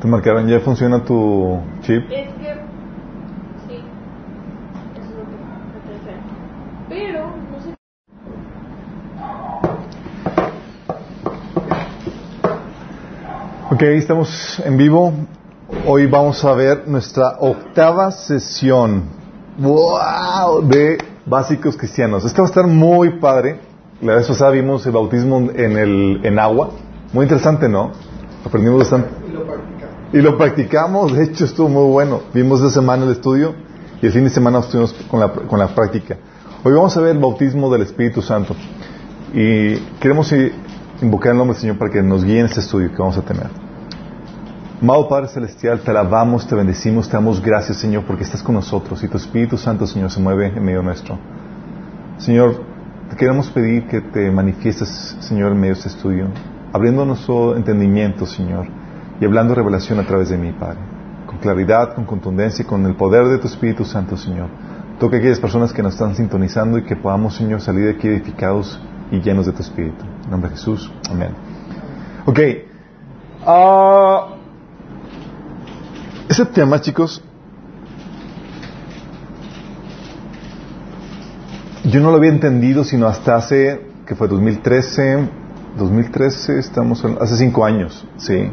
[0.00, 0.46] ¿Te marcaron?
[0.46, 2.04] ¿Ya funciona tu chip?
[2.08, 2.54] Es que.
[3.66, 3.82] Sí.
[4.94, 5.32] Eso es lo que
[6.06, 6.18] me.
[6.88, 7.74] Pero, no sé.
[13.72, 15.12] Ok, estamos en vivo.
[15.84, 19.02] Hoy vamos a ver nuestra octava sesión.
[19.58, 20.62] ¡Wow!
[20.68, 22.24] De básicos cristianos.
[22.24, 23.58] Esta va a estar muy padre.
[24.00, 26.70] La vez pasada vimos el bautismo en, el, en agua.
[27.12, 27.90] Muy interesante, ¿no?
[28.44, 29.08] Aprendimos bastante.
[30.12, 31.12] Y lo practicamos.
[31.12, 32.22] De hecho, estuvo muy bueno.
[32.32, 33.54] Vimos de semana el estudio
[34.00, 36.16] y el fin de semana estuvimos con la, con la práctica.
[36.64, 38.56] Hoy vamos a ver el bautismo del Espíritu Santo.
[39.34, 40.32] Y queremos
[41.02, 43.22] invocar el nombre del Señor para que nos guíe en este estudio que vamos a
[43.22, 43.48] tener.
[44.80, 49.02] Amado Padre Celestial, te alabamos, te bendecimos, te damos gracias, Señor, porque estás con nosotros
[49.02, 51.18] y tu Espíritu Santo, Señor, se mueve en medio nuestro.
[52.18, 52.62] Señor,
[53.10, 56.28] te queremos pedir que te manifiestes, Señor, en medio de este estudio,
[56.72, 58.68] abriendo nuestro entendimiento, Señor,
[59.20, 60.78] y hablando revelación a través de mí, Padre.
[61.26, 64.48] Con claridad, con contundencia y con el poder de tu Espíritu Santo, Señor.
[64.98, 68.08] Toca a aquellas personas que nos están sintonizando y que podamos, Señor, salir de aquí
[68.08, 70.04] edificados y llenos de tu Espíritu.
[70.24, 70.90] En nombre de Jesús.
[71.10, 71.30] Amén.
[72.26, 72.40] Ok.
[73.46, 74.34] Ah,
[76.28, 77.22] ese tema, chicos,
[81.84, 85.28] yo no lo había entendido sino hasta hace, que fue 2013,
[85.78, 88.50] 2013, estamos, hace cinco años, sí.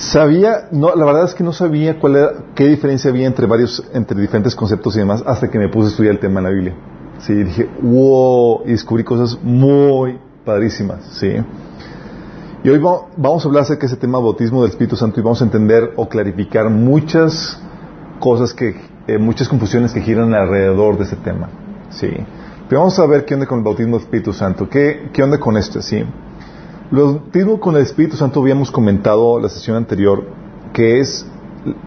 [0.00, 3.84] Sabía, no, la verdad es que no sabía cuál era, qué diferencia había entre varios,
[3.92, 6.50] entre diferentes conceptos y demás, hasta que me puse a estudiar el tema en la
[6.50, 6.74] Biblia.
[7.18, 11.30] Sí, dije, wow, y descubrí cosas muy padrísimas, sí.
[12.64, 15.22] Y hoy va- vamos a hablar acerca de ese tema bautismo del Espíritu Santo y
[15.22, 17.60] vamos a entender o clarificar muchas
[18.20, 18.74] cosas que,
[19.06, 21.50] eh, muchas confusiones que giran alrededor de ese tema.
[21.90, 22.08] Sí.
[22.70, 24.66] Pero vamos a ver qué onda con el bautismo del Espíritu Santo.
[24.66, 25.82] ¿Qué, qué onda con esto?
[25.82, 26.02] Sí.
[26.90, 30.24] El bautismo con el Espíritu Santo habíamos comentado la sesión anterior
[30.72, 31.24] que es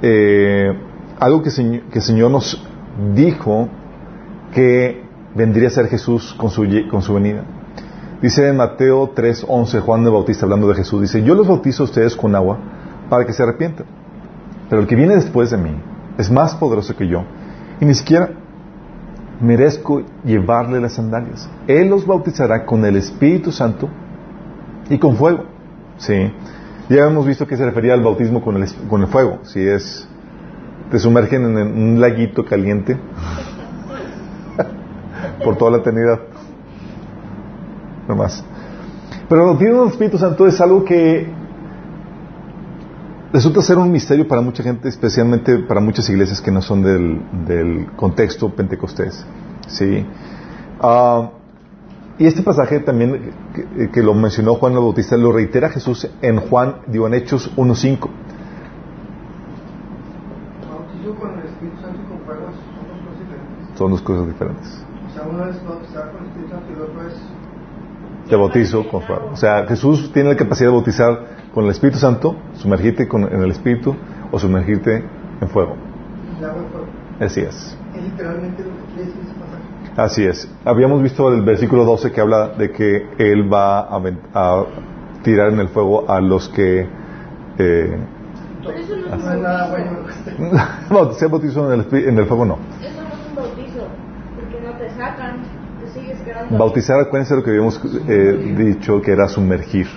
[0.01, 0.71] eh,
[1.19, 2.65] algo que, que el Señor nos
[3.13, 3.67] dijo
[4.53, 5.03] que
[5.35, 7.43] vendría a ser Jesús con su, con su venida.
[8.21, 11.87] Dice en Mateo 3:11, Juan el Bautista hablando de Jesús, dice, yo los bautizo a
[11.87, 12.57] ustedes con agua
[13.09, 13.85] para que se arrepientan.
[14.69, 15.75] Pero el que viene después de mí
[16.17, 17.25] es más poderoso que yo
[17.81, 18.29] y ni siquiera
[19.41, 21.49] merezco llevarle las sandalias.
[21.67, 23.89] Él los bautizará con el Espíritu Santo
[24.89, 25.45] y con fuego.
[25.97, 26.31] Sí.
[26.89, 29.39] Ya hemos visto que se refería al bautismo con el, con el fuego.
[29.43, 30.07] Si es,
[30.91, 32.97] te sumergen en un laguito caliente
[35.43, 36.19] por toda la eternidad.
[38.07, 38.43] No más.
[39.29, 41.25] Pero el bautismo del Espíritu Santo es algo que
[43.31, 47.21] resulta ser un misterio para mucha gente, especialmente para muchas iglesias que no son del,
[47.45, 49.25] del contexto pentecostés.
[49.67, 50.05] ¿sí?
[50.79, 51.31] Ah,
[52.19, 56.37] y este pasaje también, que, que lo mencionó Juan el Bautista, lo reitera Jesús en
[56.39, 58.09] Juan, digo, en Hechos 1.5.
[60.69, 62.47] Bautizo con el Espíritu Santo y con fuego
[63.77, 64.85] son dos cosas diferentes.
[65.09, 67.15] O sea, uno es bautizar con el Espíritu Santo y el otro es.
[68.29, 69.29] Te bautizo con fuego.
[69.33, 73.41] O sea, Jesús tiene la capacidad de bautizar con el Espíritu Santo, sumergirte con- en
[73.41, 73.95] el Espíritu
[74.31, 75.03] o sumergirte
[75.41, 75.75] en fuego.
[77.19, 77.77] Así es.
[77.95, 79.42] Es literalmente lo que quiere decir ese pasaje.
[79.95, 80.49] Así es.
[80.65, 84.01] Habíamos visto el versículo 12 que habla de que Él va a,
[84.33, 84.65] a
[85.23, 86.87] tirar en el fuego a los que...
[87.59, 87.97] Eh,
[88.63, 89.65] no es No nada.
[89.65, 91.05] Ah, bueno.
[91.05, 92.57] no, ser bautizado en el, en el fuego no.
[92.81, 93.87] Eso no es un bautizo.
[94.35, 95.43] Porque no te sacan.
[95.81, 96.57] Te sigues quedando.
[96.57, 99.87] Bautizar, acuérdense lo que habíamos eh, dicho, que era sumergir.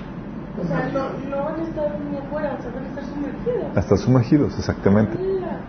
[0.61, 3.77] O sea, no, no van a estar ni afuera, o sea, van a estar sumergidos.
[3.77, 5.17] Hasta sumergidos, exactamente.
[5.19, 5.61] Hola.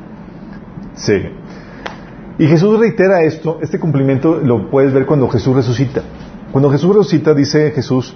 [0.95, 1.29] Sí.
[2.39, 6.03] Y Jesús reitera esto, este cumplimiento lo puedes ver cuando Jesús resucita.
[6.51, 8.15] Cuando Jesús resucita, dice Jesús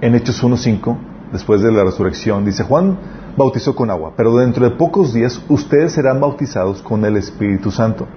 [0.00, 0.96] en Hechos 1.5,
[1.32, 2.98] después de la resurrección, dice, Juan
[3.36, 8.08] bautizó con agua, pero dentro de pocos días ustedes serán bautizados con el Espíritu Santo.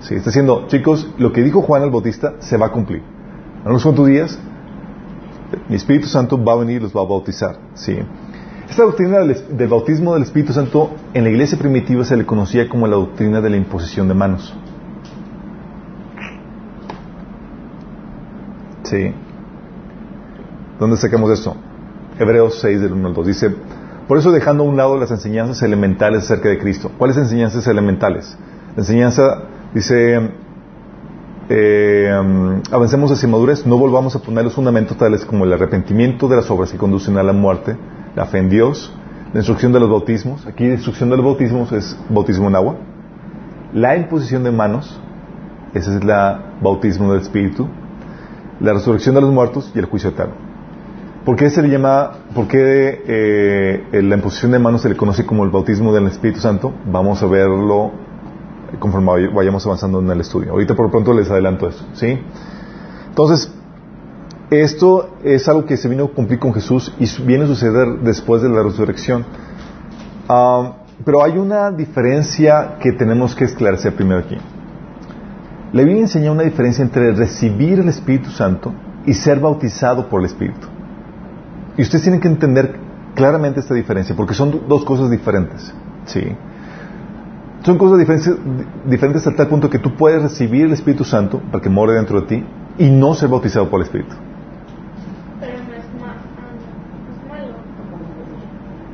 [0.00, 3.02] Sí, está diciendo, chicos, lo que dijo Juan el Bautista se va a cumplir.
[3.62, 4.38] En unos cuantos días,
[5.68, 7.56] mi Espíritu Santo va a venir y los va a bautizar.
[7.74, 7.96] Sí.
[8.72, 12.86] Esta doctrina del, bautismo del Espíritu Santo en la iglesia primitiva se le conocía como
[12.86, 14.56] la doctrina de la imposición de manos.
[18.84, 19.12] Sí.
[20.80, 21.54] ¿Dónde sacamos esto?
[22.18, 23.54] Hebreos 6 del 1 al 2 dice,
[24.08, 26.90] por eso dejando a un lado las enseñanzas elementales acerca de Cristo.
[26.96, 28.38] ¿Cuáles enseñanzas elementales?
[28.74, 29.42] La enseñanza
[29.74, 30.30] dice,
[31.50, 36.26] eh, um, avancemos hacia madurez, no volvamos a poner los fundamentos tales como el arrepentimiento
[36.26, 37.76] de las obras que conducen a la muerte,
[38.14, 38.92] la fe en Dios,
[39.32, 42.76] la instrucción de los bautismos, aquí la instrucción de los bautismos es bautismo en agua,
[43.72, 45.00] la imposición de manos,
[45.74, 46.08] ese es el
[46.60, 47.68] bautismo del Espíritu,
[48.60, 50.34] la resurrección de los muertos y el juicio eterno.
[51.24, 55.24] ¿Por qué se le llama, por qué eh, la imposición de manos se le conoce
[55.24, 56.72] como el bautismo del Espíritu Santo?
[56.90, 57.92] Vamos a verlo
[58.78, 60.52] conforme vayamos avanzando en el estudio.
[60.52, 62.18] Ahorita por pronto les adelanto eso, ¿sí?
[63.08, 63.54] Entonces,
[64.60, 68.42] esto es algo que se vino a cumplir con Jesús y viene a suceder después
[68.42, 69.24] de la resurrección.
[71.04, 74.36] Pero hay una diferencia que tenemos que esclarecer primero aquí.
[75.72, 78.74] La Biblia enseña una diferencia entre recibir el Espíritu Santo
[79.06, 80.68] y ser bautizado por el Espíritu.
[81.76, 82.78] Y ustedes tienen que entender
[83.14, 85.72] claramente esta diferencia, porque son dos cosas diferentes.
[86.04, 86.36] ¿sí?
[87.62, 88.30] Son cosas diferentes,
[88.86, 92.20] diferentes hasta tal punto que tú puedes recibir el Espíritu Santo para que more dentro
[92.20, 92.44] de ti
[92.78, 94.14] y no ser bautizado por el Espíritu.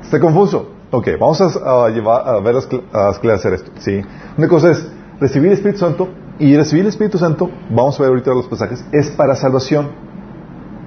[0.09, 0.71] ¿Está confuso?
[0.91, 3.71] Ok, vamos a, llevar, a ver, a escl- a esclarecer esto.
[3.77, 4.01] ¿sí?
[4.39, 4.91] Una cosa es
[5.21, 6.09] recibir el Espíritu Santo
[6.39, 9.89] y recibir el Espíritu Santo, vamos a ver ahorita los pasajes, es para salvación.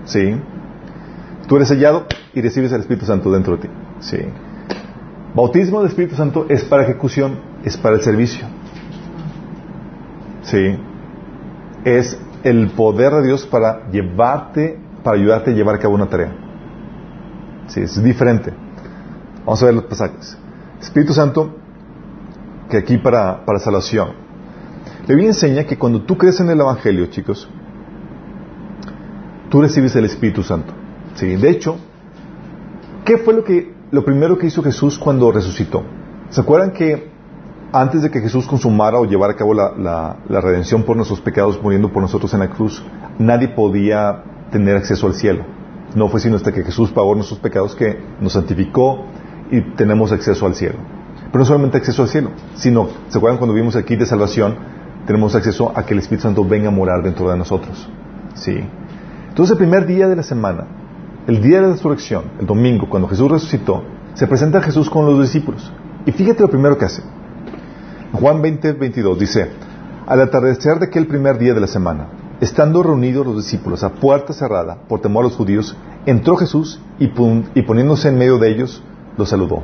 [0.05, 0.35] ¿Sí?
[1.47, 3.69] Tú eres sellado y recibes el Espíritu Santo dentro de ti.
[3.99, 4.17] ¿Sí?
[5.35, 8.47] Bautismo del Espíritu Santo es para ejecución, es para el servicio.
[10.41, 10.79] ¿Sí?
[11.85, 16.33] Es el poder de Dios para llevarte, para ayudarte a llevar a cabo una tarea.
[17.67, 18.51] Sí, es diferente.
[19.45, 20.37] Vamos a ver los pasajes.
[20.81, 21.55] Espíritu Santo,
[22.69, 24.09] que aquí para, para salvación.
[25.01, 27.47] La Biblia enseña que cuando tú crees en el Evangelio, chicos,
[29.49, 30.73] tú recibes el Espíritu Santo.
[31.15, 31.77] Sí, de hecho,
[33.05, 35.83] ¿qué fue lo que lo primero que hizo Jesús cuando resucitó?
[36.29, 37.09] ¿Se acuerdan que
[37.73, 41.19] antes de que Jesús consumara o llevara a cabo la, la- la redención por nuestros
[41.21, 42.83] pecados, muriendo por nosotros en la cruz,
[43.19, 45.45] nadie podía tener acceso al cielo?
[45.95, 49.05] No fue sino hasta que Jesús pagó nuestros pecados que nos santificó
[49.51, 50.79] y tenemos acceso al cielo.
[51.31, 54.55] Pero no solamente acceso al cielo, sino, ¿se acuerdan cuando vimos aquí de salvación?
[55.05, 57.89] Tenemos acceso a que el Espíritu Santo venga a morar dentro de nosotros.
[58.33, 58.59] ¿Sí?
[59.29, 60.65] Entonces el primer día de la semana,
[61.27, 63.83] el día de la resurrección, el domingo, cuando Jesús resucitó,
[64.13, 65.71] se presenta Jesús con los discípulos.
[66.05, 67.03] Y fíjate lo primero que hace.
[68.13, 69.49] Juan 20, 22 dice,
[70.05, 72.07] al atardecer de aquel primer día de la semana,
[72.41, 77.07] estando reunidos los discípulos a puerta cerrada por temor a los judíos, entró Jesús y
[77.07, 78.83] poniéndose en medio de ellos,
[79.17, 79.63] los saludó.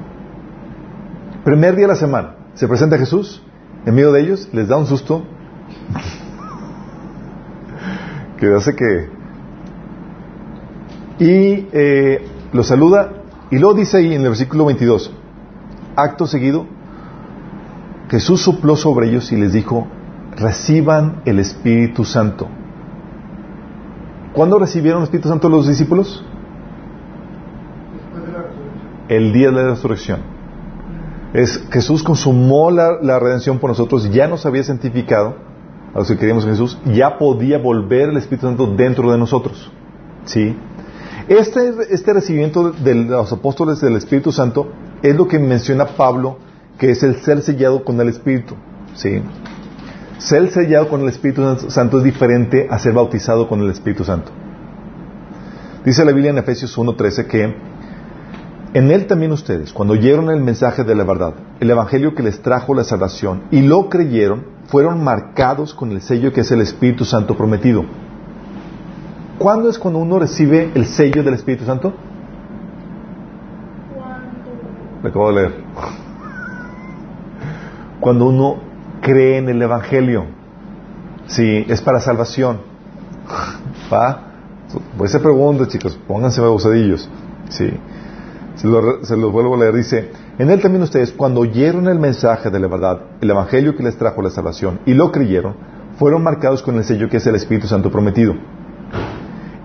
[1.43, 3.41] Primer día de la semana, se presenta Jesús,
[3.85, 5.23] en medio de ellos, les da un susto,
[8.37, 9.09] que hace que...
[11.19, 13.11] Y eh, los saluda,
[13.49, 15.11] y luego dice ahí en el versículo 22,
[15.95, 16.65] acto seguido,
[18.09, 19.87] Jesús sopló sobre ellos y les dijo,
[20.37, 22.47] reciban el Espíritu Santo.
[24.33, 26.23] ¿Cuándo recibieron el Espíritu Santo los discípulos?
[27.93, 28.96] Después de la resurrección.
[29.09, 30.19] El día de la resurrección.
[31.33, 35.35] Es, Jesús consumó la, redención por nosotros, ya nos había santificado
[35.93, 39.71] a los que queríamos en Jesús, ya podía volver el Espíritu Santo dentro de nosotros.
[40.25, 40.55] ¿Sí?
[41.27, 44.71] Este, este recibimiento de los apóstoles del Espíritu Santo
[45.01, 46.39] es lo que menciona Pablo,
[46.77, 48.55] que es el ser sellado con el Espíritu.
[48.95, 49.21] ¿Sí?
[50.17, 54.31] Ser sellado con el Espíritu Santo es diferente a ser bautizado con el Espíritu Santo.
[55.85, 57.55] Dice la Biblia en Efesios 1.13 que
[58.73, 62.41] en él también ustedes, cuando oyeron el mensaje de la verdad, el evangelio que les
[62.41, 67.05] trajo la salvación, y lo creyeron, fueron marcados con el sello que es el Espíritu
[67.05, 67.85] Santo prometido.
[69.37, 71.93] ¿Cuándo es cuando uno recibe el sello del Espíritu Santo?
[73.93, 75.63] Cuando Lo acabo de leer.
[77.99, 78.57] Cuando uno
[79.01, 80.25] cree en el Evangelio.
[81.27, 82.59] Sí, es para salvación.
[83.93, 84.23] ¿Va?
[84.97, 87.07] Pues se pregunta, chicos, pónganse babosadillos.
[87.49, 87.71] Sí.
[88.57, 89.75] Se lo, se lo vuelvo a leer.
[89.75, 93.83] Dice, en él también ustedes, cuando oyeron el mensaje de la verdad, el Evangelio que
[93.83, 95.55] les trajo la salvación, y lo creyeron,
[95.97, 98.35] fueron marcados con el sello que es el Espíritu Santo prometido.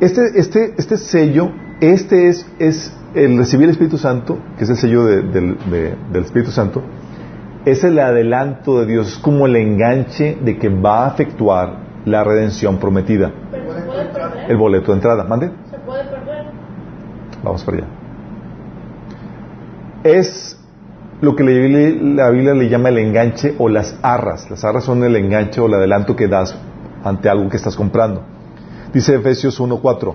[0.00, 4.76] Este, este, este sello, este es, es el recibir el Espíritu Santo, que es el
[4.76, 6.82] sello de- del- de- del Espíritu Santo,
[7.64, 12.25] es el adelanto de Dios, es como el enganche de que va a efectuar la
[12.25, 13.30] redención prometida.
[13.50, 14.50] pero se puede perder.
[14.50, 15.50] El boleto de entrada, mande.
[15.70, 16.46] Se puede perder.
[17.44, 17.87] Vamos para allá.
[20.04, 20.59] Es
[21.21, 24.50] lo que la Biblia, le llama el enganche o las arras.
[24.50, 26.54] Las arras son el enganche o el adelanto que das
[27.04, 28.23] ante algo que estás comprando.
[28.92, 30.14] Dice Efesios 1.4,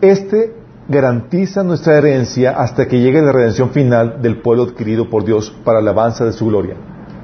[0.00, 0.54] este
[0.88, 5.80] garantiza nuestra herencia hasta que llegue la redención final del pueblo adquirido por Dios para
[5.80, 6.76] la alabanza de su gloria.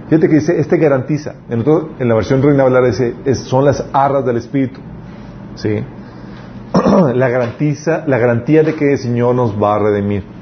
[0.09, 1.35] Fíjate que dice, este garantiza.
[1.49, 1.64] En,
[2.09, 4.81] la versión Reina Valera dice, son las arras del Espíritu.
[5.55, 5.85] ¿Sí?
[7.14, 10.39] la garantiza, la garantía de que el Señor nos va a redimir.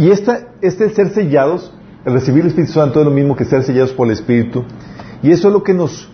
[0.00, 1.74] Y esta, este ser sellados,
[2.06, 4.64] el recibir el Espíritu Santo es lo mismo que ser sellados por el Espíritu.
[5.22, 6.08] Y eso es lo que nos,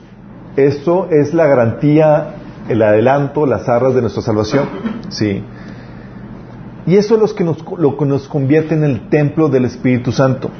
[0.57, 2.35] esto es la garantía,
[2.69, 4.67] el adelanto, las arras de nuestra salvación.
[5.09, 5.41] Sí.
[6.85, 10.11] Y eso es lo que nos, lo que nos convierte en el templo del Espíritu
[10.11, 10.51] Santo.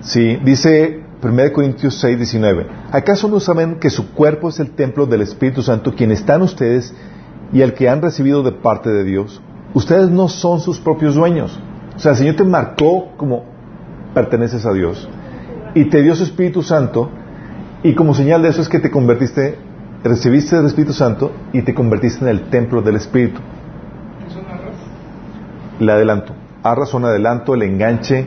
[0.00, 2.66] Sí, dice 1 Corintios 6, 19.
[2.92, 6.42] ¿Acaso no saben que su cuerpo es el templo del Espíritu Santo, quien está en
[6.42, 6.94] ustedes
[7.52, 9.42] y el que han recibido de parte de Dios?
[9.74, 11.60] Ustedes no son sus propios dueños.
[11.96, 13.44] O sea, el Señor te marcó como
[14.14, 15.08] perteneces a Dios
[15.74, 17.10] y te dio su Espíritu Santo
[17.82, 19.58] y como señal de eso es que te convertiste,
[20.02, 23.40] recibiste el Espíritu Santo y te convertiste en el templo del Espíritu.
[24.26, 24.74] ¿Es un arroz?
[25.80, 26.32] El adelanto.
[26.62, 28.26] Arras son adelanto, el enganche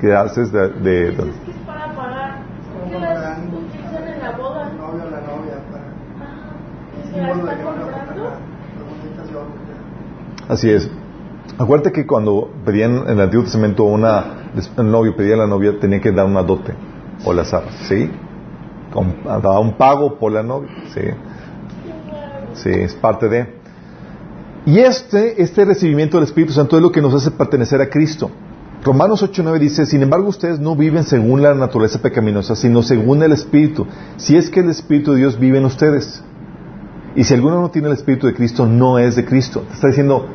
[0.00, 0.68] que haces de...
[0.68, 2.38] de- Pues es que es para pagar.
[2.72, 4.70] ¿Por qué las utilizan en la boda?
[4.70, 5.84] El novio o la novia para
[6.24, 6.52] Ajá.
[7.02, 8.30] ¿Se símbolo la de.
[10.48, 10.90] Así es.
[11.58, 16.00] Acuérdate que cuando pedían en el Antiguo Testamento una, novio pedía a la novia, tenía
[16.00, 16.74] que dar una dote
[17.24, 18.10] o las arras, ¿sí?
[19.24, 21.00] Daba un pago por la novia, ¿sí?
[22.54, 23.54] Sí, es parte de.
[24.66, 28.30] Y este, este recibimiento del Espíritu Santo es lo que nos hace pertenecer a Cristo.
[28.84, 33.32] Romanos 8:9 dice, sin embargo ustedes no viven según la naturaleza pecaminosa, sino según el
[33.32, 33.86] Espíritu,
[34.16, 36.22] si es que el Espíritu de Dios vive en ustedes.
[37.14, 39.60] Y si alguno no tiene el Espíritu de Cristo, no es de Cristo.
[39.68, 40.26] Te está diciendo,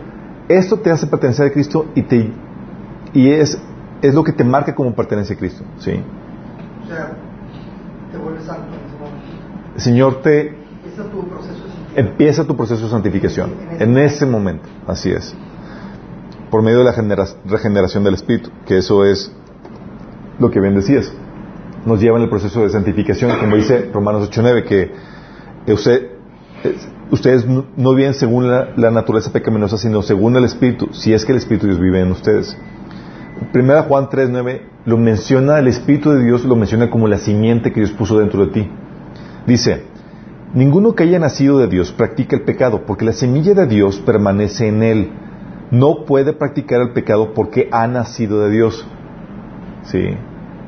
[0.57, 2.31] esto te hace pertenecer a Cristo y, te,
[3.13, 3.59] y es,
[4.01, 5.63] es lo que te marca como pertenece a Cristo.
[5.79, 5.91] ¿sí?
[6.83, 7.11] O sea,
[8.11, 9.73] te vuelves santo en ese momento.
[9.75, 10.61] El Señor te
[11.11, 11.63] tu proceso
[11.95, 14.67] de empieza tu proceso de santificación en ese momento.
[14.87, 15.33] Así es.
[16.49, 19.31] Por medio de la genera- regeneración del Espíritu, que eso es
[20.39, 21.11] lo que bien decías.
[21.85, 24.91] Nos lleva en el proceso de santificación, como dice Romanos 8:9, que
[25.73, 26.10] usted,
[27.11, 31.37] ustedes no viven según la, naturaleza pecaminosa, sino según el Espíritu, si es que el
[31.37, 32.57] Espíritu de Dios vive en ustedes.
[33.51, 37.81] Primera Juan 3:9 lo menciona, el Espíritu de Dios lo menciona como la simiente que
[37.81, 38.69] Dios puso dentro de ti.
[39.45, 39.83] Dice,
[40.53, 44.67] ninguno que haya nacido de Dios practica el pecado, porque la semilla de Dios permanece
[44.67, 45.11] en él.
[45.71, 48.85] No puede practicar el pecado porque ha nacido de Dios.
[49.83, 50.15] ¿Sí?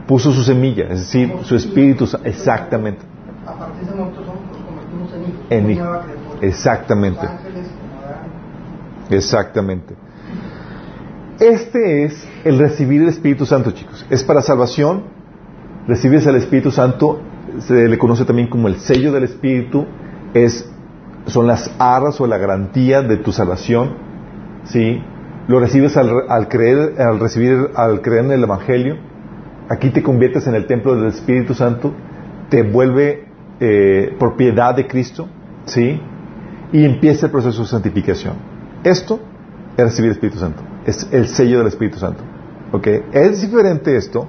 [0.08, 3.02] Puso su semilla, es decir, su Espíritu, exactamente.
[3.46, 5.12] A partir de ese momento somos, nos convertimos
[5.50, 6.06] en criatura.
[6.42, 7.28] Exactamente.
[9.10, 9.96] Exactamente.
[11.40, 14.06] Este es el recibir el Espíritu Santo, chicos.
[14.10, 15.04] Es para salvación.
[15.88, 17.20] Recibes el Espíritu Santo,
[17.60, 19.86] se le conoce también como el sello del Espíritu.
[20.34, 20.70] Es,
[21.26, 23.96] son las arras o la garantía de tu salvación.
[24.64, 25.02] ¿Sí?
[25.48, 28.98] Lo recibes al, al creer, al recibir, al creer en el Evangelio.
[29.70, 31.94] Aquí te conviertes en el templo del Espíritu Santo.
[32.50, 33.26] Te vuelve
[33.66, 35.28] eh, propiedad de Cristo.
[35.66, 36.00] ¿Sí?
[36.74, 38.34] y empieza el proceso de santificación.
[38.84, 39.20] Esto
[39.78, 40.64] es recibir el Espíritu Santo.
[40.86, 42.24] Es el sello del Espíritu Santo.
[42.72, 42.88] ¿Ok?
[43.14, 44.28] Es diferente esto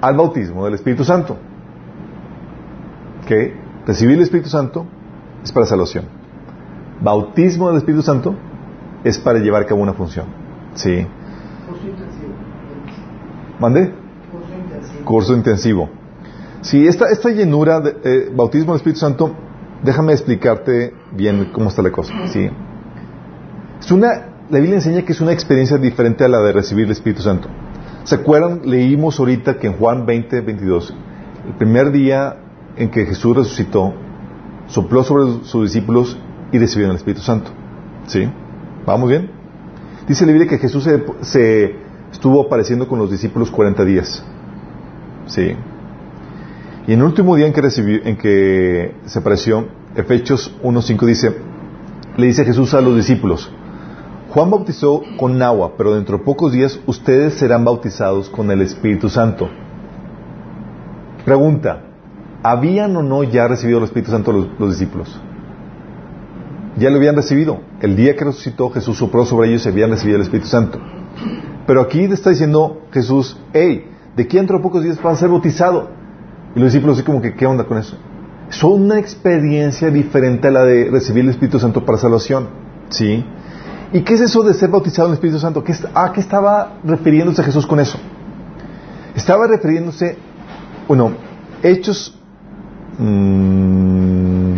[0.00, 1.38] al bautismo del Espíritu Santo.
[3.22, 3.86] ¿Ok?
[3.86, 4.86] Recibir el Espíritu Santo
[5.42, 6.06] es para salvación.
[7.00, 8.34] Bautismo del Espíritu Santo
[9.04, 10.26] es para llevar a cabo una función.
[10.74, 11.06] ¿Sí?
[11.68, 12.32] Curso intensivo.
[13.60, 13.92] ¿Mande?
[14.32, 15.04] Curso intensivo.
[15.04, 16.03] Curso intensivo.
[16.64, 19.34] Sí, esta, esta llenura, de, eh, bautismo del Espíritu Santo,
[19.82, 22.14] déjame explicarte bien cómo está la cosa.
[22.28, 22.48] ¿sí?
[23.78, 24.08] Es una,
[24.48, 27.48] la Biblia enseña que es una experiencia diferente a la de recibir el Espíritu Santo.
[28.04, 28.62] ¿Se acuerdan?
[28.64, 30.94] Leímos ahorita que en Juan 20, 22,
[31.48, 32.38] el primer día
[32.78, 33.92] en que Jesús resucitó,
[34.66, 36.18] sopló sobre sus discípulos
[36.50, 37.50] y recibieron el Espíritu Santo.
[38.06, 38.26] ¿Sí?
[38.86, 39.30] ¿Vamos bien?
[40.08, 41.76] Dice la Biblia que Jesús se, se
[42.10, 44.24] estuvo apareciendo con los discípulos 40 días.
[45.26, 45.54] ¿Sí?
[46.86, 51.34] Y en el último día en que, recibió, en que se apareció, Efesios 1.5 dice,
[52.16, 53.50] le dice Jesús a los discípulos,
[54.30, 59.08] Juan bautizó con agua, pero dentro de pocos días ustedes serán bautizados con el Espíritu
[59.08, 59.48] Santo.
[61.24, 61.84] Pregunta,
[62.42, 65.20] ¿habían o no ya recibido el Espíritu Santo los, los discípulos?
[66.76, 67.60] Ya lo habían recibido.
[67.80, 70.80] El día que resucitó, Jesús sopló sobre ellos y habían recibido el Espíritu Santo.
[71.66, 75.16] Pero aquí le está diciendo Jesús, hey, de aquí dentro de pocos días van a
[75.16, 75.84] ser bautizados.
[76.54, 77.96] Y los discípulos así como que, ¿qué onda con eso?
[78.48, 82.48] Es una experiencia diferente a la de recibir el Espíritu Santo para salvación.
[82.90, 83.24] ¿Sí?
[83.92, 85.64] ¿Y qué es eso de ser bautizado en el Espíritu Santo?
[85.64, 87.98] ¿Qué ¿A qué estaba refiriéndose Jesús con eso?
[89.14, 90.16] Estaba refiriéndose,
[90.86, 91.12] bueno,
[91.62, 92.18] Hechos...
[92.98, 94.54] mm,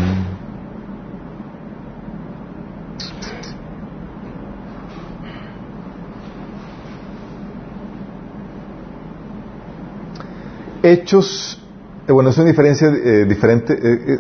[10.83, 11.61] Hechos,
[12.07, 13.75] eh, bueno, es una diferencia eh, diferente.
[13.75, 14.19] eh, eh,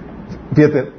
[0.54, 0.90] fíjate,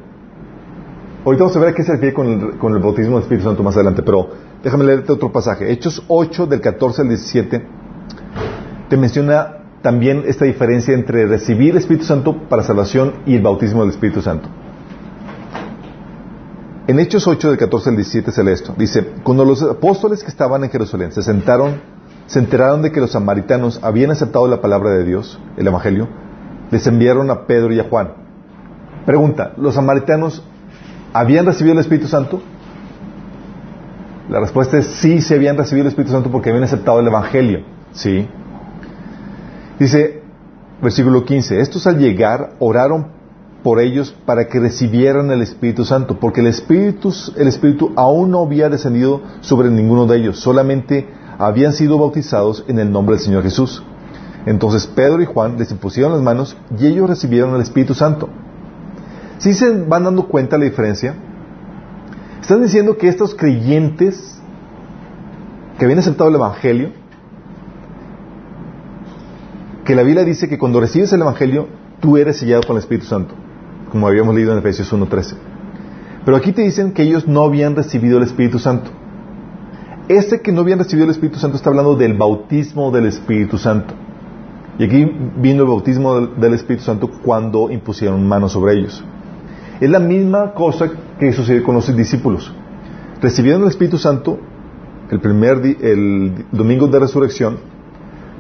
[1.25, 3.45] ahorita vamos a ver a qué se refiere con el, con el bautismo del Espíritu
[3.47, 4.29] Santo más adelante, pero
[4.63, 5.71] déjame leerte otro pasaje.
[5.71, 7.65] Hechos 8, del 14 al 17,
[8.89, 13.81] te menciona también esta diferencia entre recibir el Espíritu Santo para salvación y el bautismo
[13.81, 14.49] del Espíritu Santo.
[16.87, 18.73] En Hechos 8, del 14 al 17 se lee esto.
[18.77, 21.81] Dice, cuando los apóstoles que estaban en Jerusalén se sentaron,
[22.27, 26.07] se enteraron de que los samaritanos habían aceptado la palabra de Dios, el Evangelio,
[26.71, 28.09] les enviaron a Pedro y a Juan.
[29.05, 30.43] Pregunta, ¿los samaritanos
[31.13, 32.41] habían recibido el Espíritu Santo?
[34.29, 37.61] La respuesta es sí, se habían recibido el Espíritu Santo porque habían aceptado el Evangelio.
[37.93, 38.27] Sí.
[39.79, 40.21] Dice,
[40.81, 43.07] versículo 15, estos al llegar oraron
[43.63, 48.43] por ellos para que recibieran el Espíritu Santo, porque el Espíritu, el Espíritu aún no
[48.43, 51.07] había descendido sobre ninguno de ellos, solamente
[51.37, 53.83] habían sido bautizados en el nombre del Señor Jesús.
[54.47, 58.29] Entonces Pedro y Juan les impusieron las manos y ellos recibieron el Espíritu Santo.
[59.39, 61.15] ¿Sí se van dando cuenta la diferencia?
[62.41, 64.39] Están diciendo que estos creyentes
[65.77, 66.91] que habían aceptado el Evangelio,
[69.83, 71.67] que la Biblia dice que cuando recibes el Evangelio,
[71.99, 73.35] tú eres sellado con el Espíritu Santo,
[73.91, 75.35] como habíamos leído en Efesios 1.13.
[76.23, 78.91] Pero aquí te dicen que ellos no habían recibido el Espíritu Santo.
[80.07, 84.06] Este que no habían recibido el Espíritu Santo está hablando del bautismo del Espíritu Santo.
[84.79, 89.03] Y aquí vino el bautismo del Espíritu Santo cuando impusieron manos sobre ellos.
[89.79, 92.53] Es la misma cosa que sucedió con los discípulos.
[93.21, 94.39] Recibieron el Espíritu Santo
[95.09, 97.57] el primer el domingo de resurrección,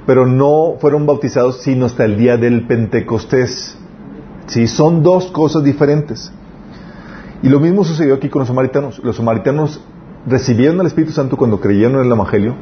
[0.05, 3.77] pero no fueron bautizados sino hasta el día del Pentecostés.
[4.45, 6.31] Sí, son dos cosas diferentes.
[7.41, 8.99] Y lo mismo sucedió aquí con los samaritanos.
[9.03, 9.81] Los samaritanos
[10.27, 12.55] recibieron el Espíritu Santo cuando creyeron en el Evangelio,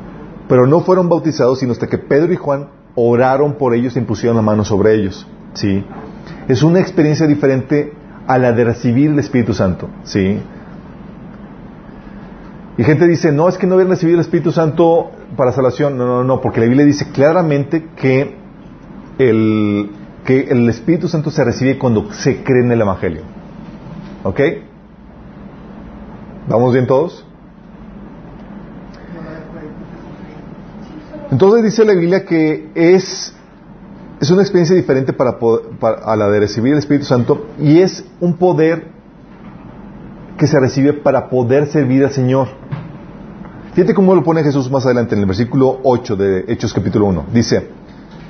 [0.47, 4.35] pero no fueron bautizados sino hasta que Pedro y Juan oraron por ellos e impusieron
[4.35, 5.27] la mano sobre ellos.
[5.53, 5.83] ¿sí?
[6.47, 7.93] Es una experiencia diferente
[8.27, 9.89] a la de recibir el Espíritu Santo.
[10.03, 10.39] ¿sí?
[12.77, 15.97] Y gente dice, no, es que no habían recibido el Espíritu Santo para salvación.
[15.97, 18.35] No, no, no, porque la Biblia dice claramente que
[19.17, 19.91] el,
[20.25, 23.21] que el Espíritu Santo se recibe cuando se cree en el Evangelio.
[24.23, 24.41] ¿Ok?
[26.47, 27.25] ¿Vamos bien todos?
[31.31, 33.33] Entonces dice la Biblia que es,
[34.19, 35.37] es una experiencia diferente para,
[36.03, 38.87] a la de recibir el Espíritu Santo y es un poder
[40.37, 42.47] que se recibe para poder servir al Señor.
[43.73, 47.25] Fíjate cómo lo pone Jesús más adelante en el versículo 8 de Hechos capítulo 1.
[47.33, 47.67] Dice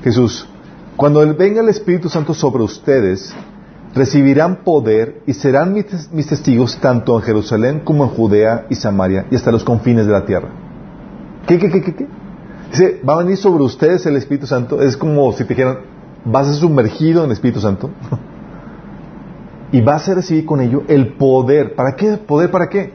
[0.03, 0.47] Jesús,
[0.95, 3.33] cuando venga el Espíritu Santo sobre ustedes,
[3.93, 9.25] recibirán poder y serán mis, mis, testigos tanto en Jerusalén como en Judea y Samaria
[9.29, 10.49] y hasta los confines de la tierra.
[11.47, 11.95] ¿Qué, qué, qué, qué?
[11.95, 12.07] qué?
[12.77, 14.81] Dice, va a venir sobre ustedes el Espíritu Santo.
[14.81, 15.77] Es como si te dijeran,
[16.25, 17.89] vas a ser sumergido en el Espíritu Santo.
[19.71, 21.73] y vas a recibir con ello el poder.
[21.75, 22.17] ¿Para qué?
[22.17, 22.91] ¿Poder para qué?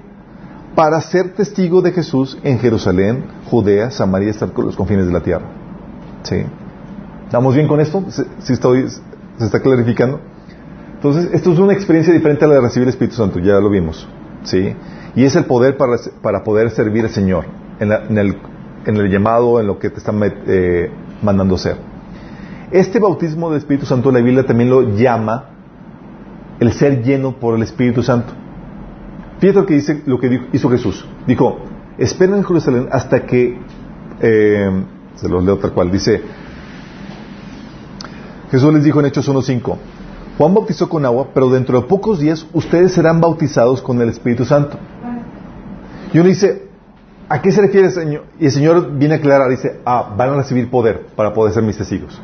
[0.75, 5.47] Para ser testigo de Jesús en Jerusalén, Judea, Samaria hasta los confines de la tierra.
[6.25, 6.45] ¿Sí?
[7.25, 8.05] ¿Estamos bien con esto?
[8.11, 8.87] ¿Sí estoy,
[9.39, 10.21] ¿Se está clarificando?
[10.97, 13.71] Entonces, esto es una experiencia diferente a la de recibir el Espíritu Santo, ya lo
[13.71, 14.07] vimos.
[14.43, 14.77] ¿Sí?
[15.15, 17.47] Y es el poder para, para poder servir al Señor
[17.79, 18.37] en, el,
[18.87, 20.91] en, el, llamado, en lo que te están eh,
[21.23, 21.77] mandando hacer.
[22.71, 25.51] Este bautismo del Espíritu Santo, la Biblia también lo llama
[26.61, 28.33] el ser lleno por el Espíritu Santo.
[29.39, 31.07] Fíjate lo que dice lo que hizo Jesús.
[31.27, 31.59] Dijo,
[31.99, 33.59] esperen en Jerusalén hasta que,
[34.21, 34.85] eh,
[35.17, 36.23] se los leo tal cual, dice,
[38.51, 39.77] Jesús les dijo en Hechos 1.5,
[40.39, 44.45] Juan bautizó con agua, pero dentro de pocos días ustedes serán bautizados con el Espíritu
[44.45, 44.79] Santo.
[46.13, 46.70] Y uno dice,
[47.31, 48.25] ¿a qué se refiere el Señor?
[48.41, 51.63] Y el Señor viene a aclarar, dice, ah, van a recibir poder para poder ser
[51.63, 52.21] mis testigos.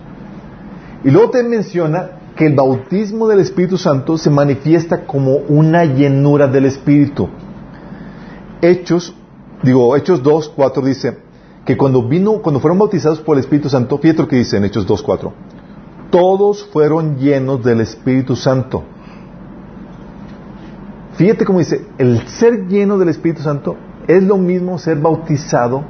[1.04, 6.48] Y luego te menciona que el bautismo del Espíritu Santo se manifiesta como una llenura
[6.48, 7.28] del Espíritu.
[8.60, 9.14] Hechos,
[9.62, 11.18] digo, Hechos 2, 4 dice
[11.64, 14.64] que cuando vino, cuando fueron bautizados por el Espíritu Santo, fíjate lo que dice en
[14.64, 15.32] Hechos 2, 4.
[16.10, 18.82] Todos fueron llenos del Espíritu Santo.
[21.14, 25.84] Fíjate cómo dice, el ser lleno del Espíritu Santo es lo mismo ser bautizado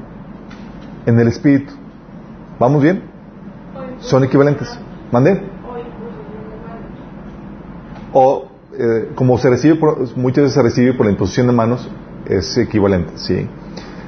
[1.06, 1.72] en el Espíritu.
[2.58, 3.02] ¿Vamos bien?
[4.00, 4.78] Son equivalentes.
[5.12, 5.42] ¿Mande?
[8.12, 8.46] O
[8.78, 9.78] eh, como se recibe,
[10.16, 11.88] muchas veces se recibe por la imposición de manos,
[12.26, 13.46] es equivalente, ¿sí?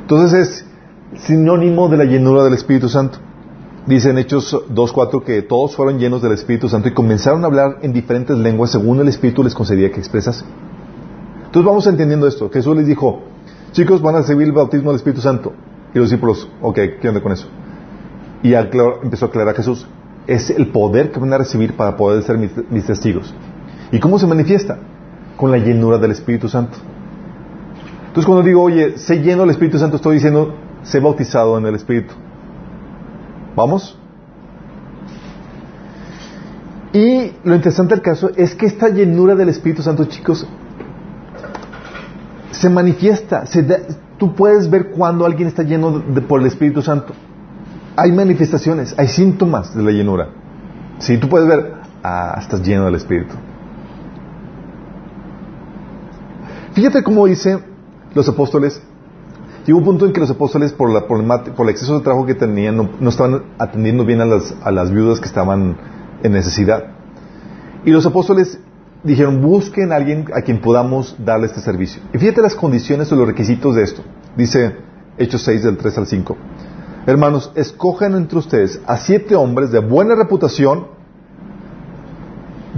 [0.01, 0.65] Entonces
[1.15, 3.19] es sinónimo de la llenura del Espíritu Santo.
[3.87, 7.79] Dice en Hechos 2.4 que todos fueron llenos del Espíritu Santo y comenzaron a hablar
[7.81, 10.45] en diferentes lenguas según el Espíritu les concedía que expresase.
[11.47, 12.51] Entonces vamos entendiendo esto.
[12.51, 13.23] Jesús les dijo,
[13.73, 15.53] chicos, van a recibir el bautismo del Espíritu Santo.
[15.95, 17.49] Y los discípulos, ok, ¿qué onda con eso?
[18.43, 19.87] Y empezó a aclarar a Jesús,
[20.27, 23.35] es el poder que van a recibir para poder ser mis, mis testigos.
[23.91, 24.79] ¿Y cómo se manifiesta?
[25.37, 26.77] Con la llenura del Espíritu Santo.
[28.09, 31.75] Entonces cuando digo, oye, sé lleno del Espíritu Santo, estoy diciendo, sé bautizado en el
[31.75, 32.15] Espíritu.
[33.57, 33.99] ¿Vamos?
[36.93, 40.47] Y lo interesante del caso es que esta llenura del Espíritu Santo, chicos,
[42.59, 43.47] se manifiesta.
[43.47, 43.81] Se da-
[44.19, 47.13] tú puedes ver cuando alguien está lleno de- por el Espíritu Santo.
[47.97, 50.29] Hay manifestaciones, hay síntomas de la llenura.
[50.99, 53.35] Si tú puedes ver, ah, estás lleno del Espíritu.
[56.73, 57.59] Fíjate cómo dice
[58.15, 58.81] los apóstoles.
[59.67, 62.25] Llegó un punto en que los apóstoles, por, la, problemática- por el exceso de trabajo
[62.25, 65.77] que tenían, no, estaban atendiendo bien a las viudas que estaban
[66.23, 66.85] en necesidad.
[67.85, 68.61] Y los apóstoles
[69.03, 72.03] dijeron, busquen a alguien a quien podamos darle este servicio.
[72.13, 74.03] Y fíjate las condiciones o los requisitos de esto.
[74.37, 74.77] Dice
[75.17, 76.37] Hechos 6 del 3 al 5.
[77.07, 80.89] Hermanos, escojan entre ustedes a siete hombres de buena reputación,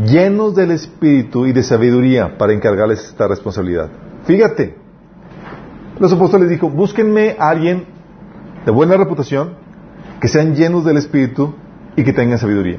[0.05, 3.91] llenos del Espíritu y de sabiduría para encargarles esta responsabilidad.
[4.25, 4.77] Fíjate,
[5.99, 7.87] los apóstoles dijo, búsquenme a alguien
[8.65, 9.55] de buena reputación,
[10.21, 11.55] que sean llenos del Espíritu
[11.97, 12.79] y que tengan sabiduría.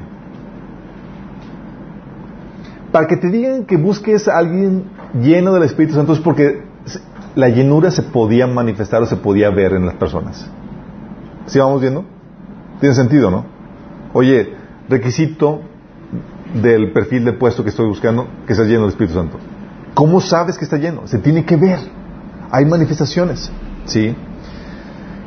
[2.92, 4.84] Para que te digan que busques a alguien
[5.20, 6.62] lleno del Espíritu Santo es porque
[7.34, 10.46] la llenura se podía manifestar o se podía ver en las personas.
[11.46, 12.04] ¿Sí vamos viendo?
[12.80, 13.46] Tiene sentido, ¿no?
[14.12, 14.54] Oye,
[14.88, 15.62] requisito
[16.60, 19.38] del perfil de puesto que estoy buscando, que sea lleno del Espíritu Santo.
[19.94, 21.06] ¿Cómo sabes que está lleno?
[21.06, 21.78] Se tiene que ver.
[22.50, 23.50] Hay manifestaciones.
[23.86, 24.14] ¿Sí?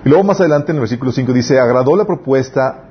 [0.06, 2.85] Y luego más adelante en el versículo 5 dice, agradó la propuesta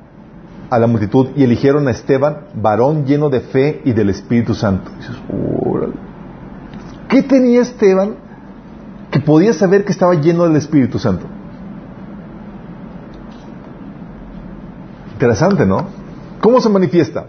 [0.70, 4.90] a la multitud y eligieron a Esteban, varón lleno de fe y del Espíritu Santo.
[4.96, 5.16] Dices.
[7.08, 8.16] ¿Qué tenía Esteban
[9.10, 11.26] que podía saber que estaba lleno del Espíritu Santo?
[15.12, 15.86] Interesante, ¿no?
[16.40, 17.26] ¿Cómo se manifiesta?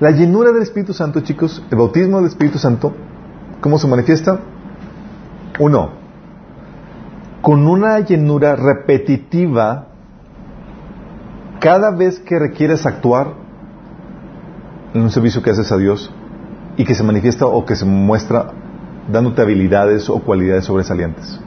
[0.00, 2.92] La llenura del Espíritu Santo, chicos, el bautismo del Espíritu Santo,
[3.60, 4.38] ¿cómo se manifiesta?
[5.58, 5.90] Uno,
[7.40, 9.88] con una llenura repetitiva
[11.64, 13.32] cada vez que requieres actuar
[14.92, 16.12] en un servicio que haces a Dios
[16.76, 18.52] y que se manifiesta o que se muestra
[19.10, 21.40] dándote habilidades o cualidades sobresalientes.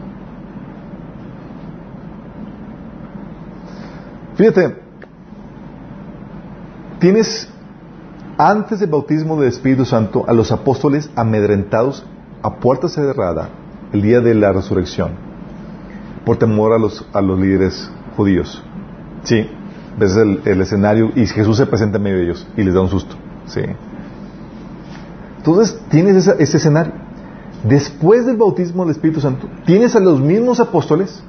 [4.34, 4.82] Fíjate,
[6.98, 7.48] tienes
[8.40, 12.04] antes del bautismo del Espíritu Santo a los apóstoles amedrentados
[12.42, 13.50] a puerta cerrada
[13.94, 15.12] el día de la resurrección
[16.26, 18.64] por temor a los, a los líderes judíos.
[19.22, 19.48] Sí,
[19.98, 22.90] ves el, escenario y Jesús se presenta en medio de ellos y les da un
[22.90, 23.16] susto.
[23.48, 23.62] Sí.
[25.38, 26.94] Entonces tienes esa- ese escenario.
[27.64, 31.24] Después del bautismo del Espíritu Santo, tienes a los mismos apóstoles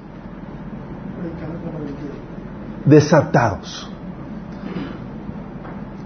[2.84, 3.90] desatados.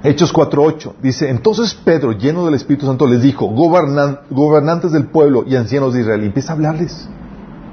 [0.04, 5.44] Hechos 4.8 dice, entonces Pedro, lleno del Espíritu Santo, les dijo, "Gobernan- gobernantes del pueblo
[5.46, 7.08] y ancianos de Israel, y empieza a hablarles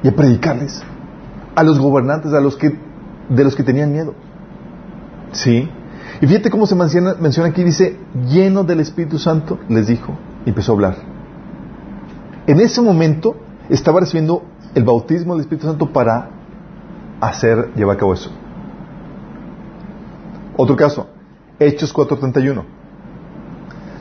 [0.03, 0.83] y a predicarles
[1.55, 2.77] a los gobernantes, a los que,
[3.29, 4.13] de los que tenían miedo.
[5.31, 5.69] ¿Sí?
[6.21, 10.49] Y fíjate cómo se menciona, menciona aquí, dice, lleno del Espíritu Santo, les dijo, y
[10.49, 10.95] empezó a hablar.
[12.47, 13.35] En ese momento
[13.69, 14.43] estaba recibiendo
[14.75, 16.29] el bautismo del Espíritu Santo para
[17.21, 18.31] hacer, llevar a cabo eso.
[20.57, 21.07] Otro caso,
[21.59, 22.63] Hechos 4:31.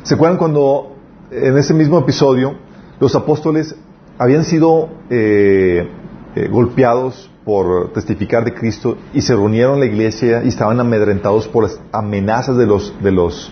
[0.02, 0.96] ¿Se acuerdan cuando
[1.30, 2.54] en ese mismo episodio
[2.98, 3.76] los apóstoles
[4.18, 5.88] habían sido eh,
[6.34, 11.48] eh, golpeados por testificar de Cristo y se reunieron en la iglesia y estaban amedrentados
[11.48, 13.50] por las amenazas de los, de los,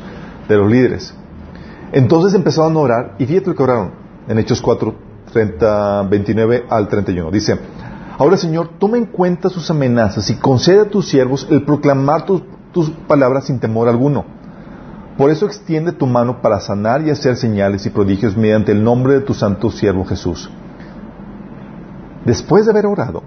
[0.51, 1.15] de los líderes?
[1.93, 3.93] Entonces empezaron a orar y fíjate lo que oraron
[4.29, 4.95] en Hechos 4,
[5.33, 7.31] 30, 29 al 31.
[7.31, 7.59] Dice,
[8.19, 12.43] ahora Señor, toma en cuenta sus amenazas y concede a tus siervos el proclamar tus,
[12.73, 14.27] tus palabras sin temor alguno.
[15.17, 19.15] Por eso extiende tu mano para sanar y hacer señales y prodigios mediante el nombre
[19.15, 20.51] de tu santo siervo Jesús.
[22.27, 23.23] Después de haber orado,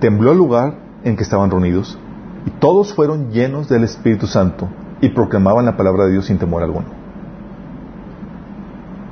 [0.00, 1.98] tembló el lugar en que estaban reunidos
[2.46, 4.68] y todos fueron llenos del Espíritu Santo
[5.00, 6.86] y proclamaban la palabra de Dios sin temor alguno.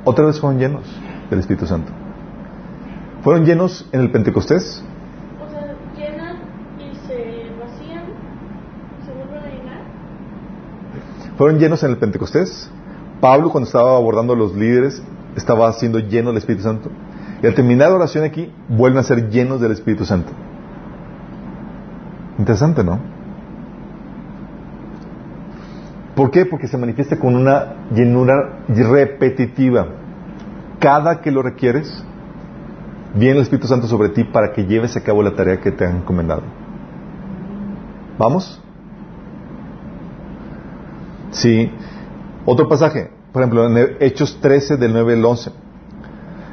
[0.03, 0.83] Otra vez fueron llenos
[1.29, 1.91] del Espíritu Santo.
[3.23, 4.83] Fueron llenos en el Pentecostés,
[5.45, 6.37] O sea, llenan
[6.79, 8.03] y se vacían,
[9.05, 9.81] se vuelven a llenar.
[11.37, 12.71] fueron llenos en el Pentecostés.
[13.19, 15.01] Pablo cuando estaba abordando a los líderes
[15.35, 16.89] estaba siendo lleno del Espíritu Santo.
[17.43, 20.31] Y al terminar la oración aquí, vuelven a ser llenos del Espíritu Santo.
[22.37, 22.99] Interesante, ¿no?
[26.15, 26.45] ¿Por qué?
[26.45, 29.87] Porque se manifiesta con una llenura repetitiva.
[30.79, 32.03] Cada que lo requieres,
[33.13, 35.85] viene el Espíritu Santo sobre ti para que lleves a cabo la tarea que te
[35.85, 36.41] han encomendado.
[38.17, 38.61] ¿Vamos?
[41.31, 41.71] Sí.
[42.45, 45.51] Otro pasaje, por ejemplo, en Hechos 13 del 9 al 11.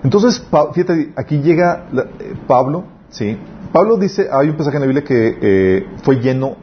[0.03, 3.39] Entonces, fíjate, aquí llega eh, Pablo, ¿sí?
[3.75, 6.55] Pablo dice, hay un pasaje en la Biblia que eh, fue lleno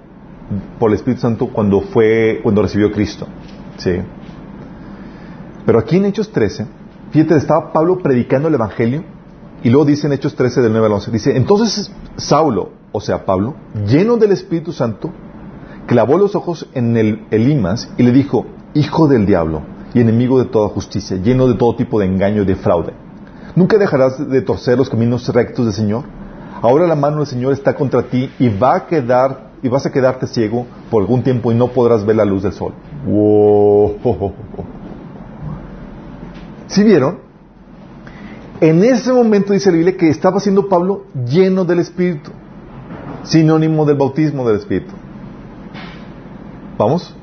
[0.79, 3.27] por el Espíritu Santo cuando fue, cuando recibió Cristo,
[3.75, 3.97] ¿sí?
[5.65, 6.67] Pero aquí en Hechos 13,
[7.11, 9.03] fíjate, estaba Pablo predicando el Evangelio
[9.61, 13.25] y luego dice en Hechos 13 del 9 al 11, dice, entonces Saulo, o sea
[13.25, 15.11] Pablo, lleno del Espíritu Santo,
[15.87, 20.45] clavó los ojos en el Elimas y le dijo, hijo del diablo y enemigo de
[20.45, 22.93] toda justicia, lleno de todo tipo de engaño y de fraude.
[23.57, 26.20] ¿Nunca dejarás de torcer los caminos rectos del Señor?
[26.61, 29.91] Ahora la mano del Señor está contra ti y va a quedar y vas a
[29.91, 32.73] quedarte ciego por algún tiempo y no podrás ver la luz del sol.
[33.05, 34.33] Wow.
[36.67, 37.19] ¿Sí vieron?
[38.59, 42.31] En ese momento dice la Biblia que estaba siendo Pablo lleno del Espíritu,
[43.23, 44.93] sinónimo del bautismo del Espíritu.
[46.77, 47.15] ¿Vamos?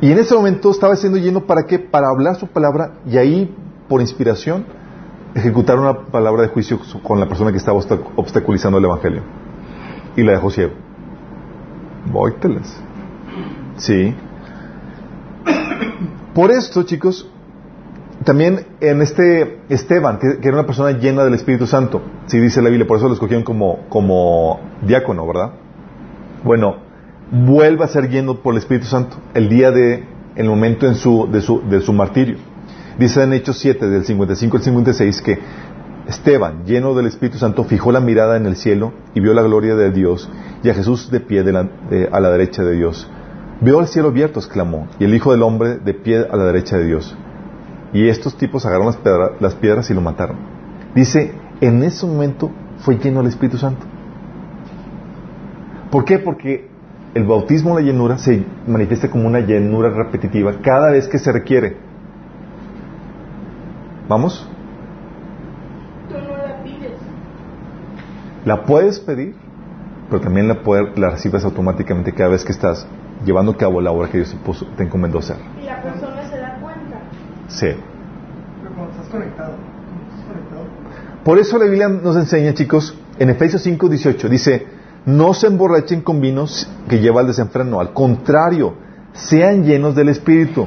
[0.00, 1.78] Y en ese momento estaba siendo lleno para qué?
[1.78, 3.54] Para hablar su palabra y ahí,
[3.88, 4.64] por inspiración,
[5.34, 7.78] ejecutar una palabra de juicio con la persona que estaba
[8.16, 9.22] obstaculizando el Evangelio.
[10.16, 10.72] Y la dejó ciego.
[12.12, 12.80] Vóyteles.
[13.76, 14.14] Sí.
[16.34, 17.28] Por esto, chicos,
[18.24, 22.68] también en este Esteban, que, era una persona llena del Espíritu Santo, sí dice la
[22.68, 25.52] Biblia, por eso lo escogieron como, como diácono, ¿verdad?
[26.44, 26.76] Bueno,
[27.30, 30.04] vuelve a ser lleno por el Espíritu Santo el día de,
[30.36, 32.36] el momento en su, de, su, de su martirio.
[32.98, 35.38] Dice en Hechos 7, del 55 al 56, que
[36.06, 39.76] Esteban, lleno del Espíritu Santo, fijó la mirada en el cielo y vio la gloria
[39.76, 40.28] de Dios
[40.62, 43.08] y a Jesús de pie a la derecha de Dios.
[43.60, 46.78] Vio el cielo abierto, exclamó, y el Hijo del Hombre de pie a la derecha
[46.78, 47.16] de Dios.
[47.92, 48.94] Y estos tipos agarraron
[49.40, 50.36] las, piedras y lo mataron.
[50.94, 53.84] Dice, en ese momento fue lleno del Espíritu Santo.
[55.90, 56.18] ¿Por qué?
[56.18, 56.68] Porque
[57.14, 61.76] el bautismo la llenura se manifiesta como una llenura repetitiva cada vez que se requiere.
[64.10, 64.44] ¿Vamos?
[66.08, 66.98] Tú no la pides.
[68.44, 69.36] La puedes pedir,
[70.08, 70.58] pero también la,
[70.96, 72.88] la recibes automáticamente cada vez que estás
[73.24, 74.36] llevando a cabo la obra que Dios
[74.76, 75.36] te encomendó hacer.
[75.62, 77.02] Y la persona se da cuenta.
[77.46, 77.68] Sí.
[77.68, 80.64] Pero cuando estás conectado, estás conectado.
[81.22, 84.66] Por eso la Biblia nos enseña, chicos, en Efesios 5, 18, dice,
[85.06, 88.74] no se emborrachen con vinos que lleva al desenfreno, al contrario,
[89.12, 90.66] sean llenos del Espíritu.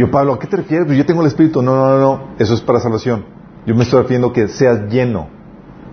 [0.00, 0.86] Yo, Pablo, ¿a qué te refieres?
[0.86, 1.60] Pues yo tengo el Espíritu.
[1.60, 3.22] No, no, no, eso es para salvación.
[3.66, 5.28] Yo me estoy refiriendo que seas lleno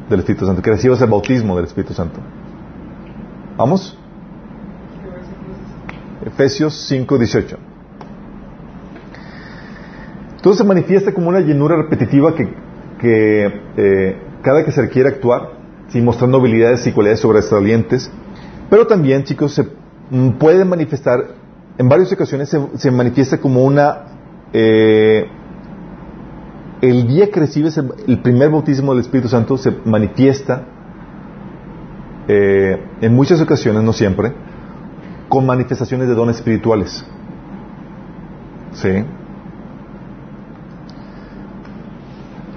[0.09, 2.21] del Espíritu Santo, que recibas el bautismo del Espíritu Santo.
[3.57, 3.97] ¿Vamos?
[6.25, 7.57] Efesios 5, 18.
[10.41, 12.47] Todo se manifiesta como una llenura repetitiva que,
[13.01, 15.49] que eh, cada que se requiere actuar,
[15.89, 18.09] sí, mostrando habilidades y cualidades sobresalientes,
[18.69, 19.67] pero también, chicos, se
[20.11, 21.25] mm, puede manifestar,
[21.77, 24.05] en varias ocasiones se, manifiesta como una...
[24.53, 25.27] Eh,
[26.81, 30.63] el día que recibes el, primer bautismo del Espíritu Santo se manifiesta
[32.27, 34.31] eh, en muchas ocasiones, no siempre,
[35.27, 37.03] con manifestaciones de dones espirituales.
[38.73, 38.89] ¿Sí?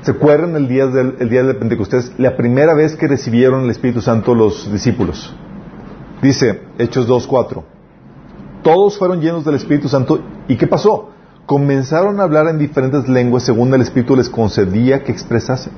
[0.02, 2.12] ¿Se acuerdan el día del, el día de Pentecostés?
[2.18, 5.34] La primera vez que recibieron el Espíritu Santo los discípulos.
[6.22, 7.79] Dice Hechos 2.4.
[8.62, 10.20] Todos fueron llenos del Espíritu Santo.
[10.48, 11.10] ¿Y qué pasó?
[11.46, 15.72] Comenzaron a hablar en diferentes lenguas según el Espíritu les concedía que expresasen.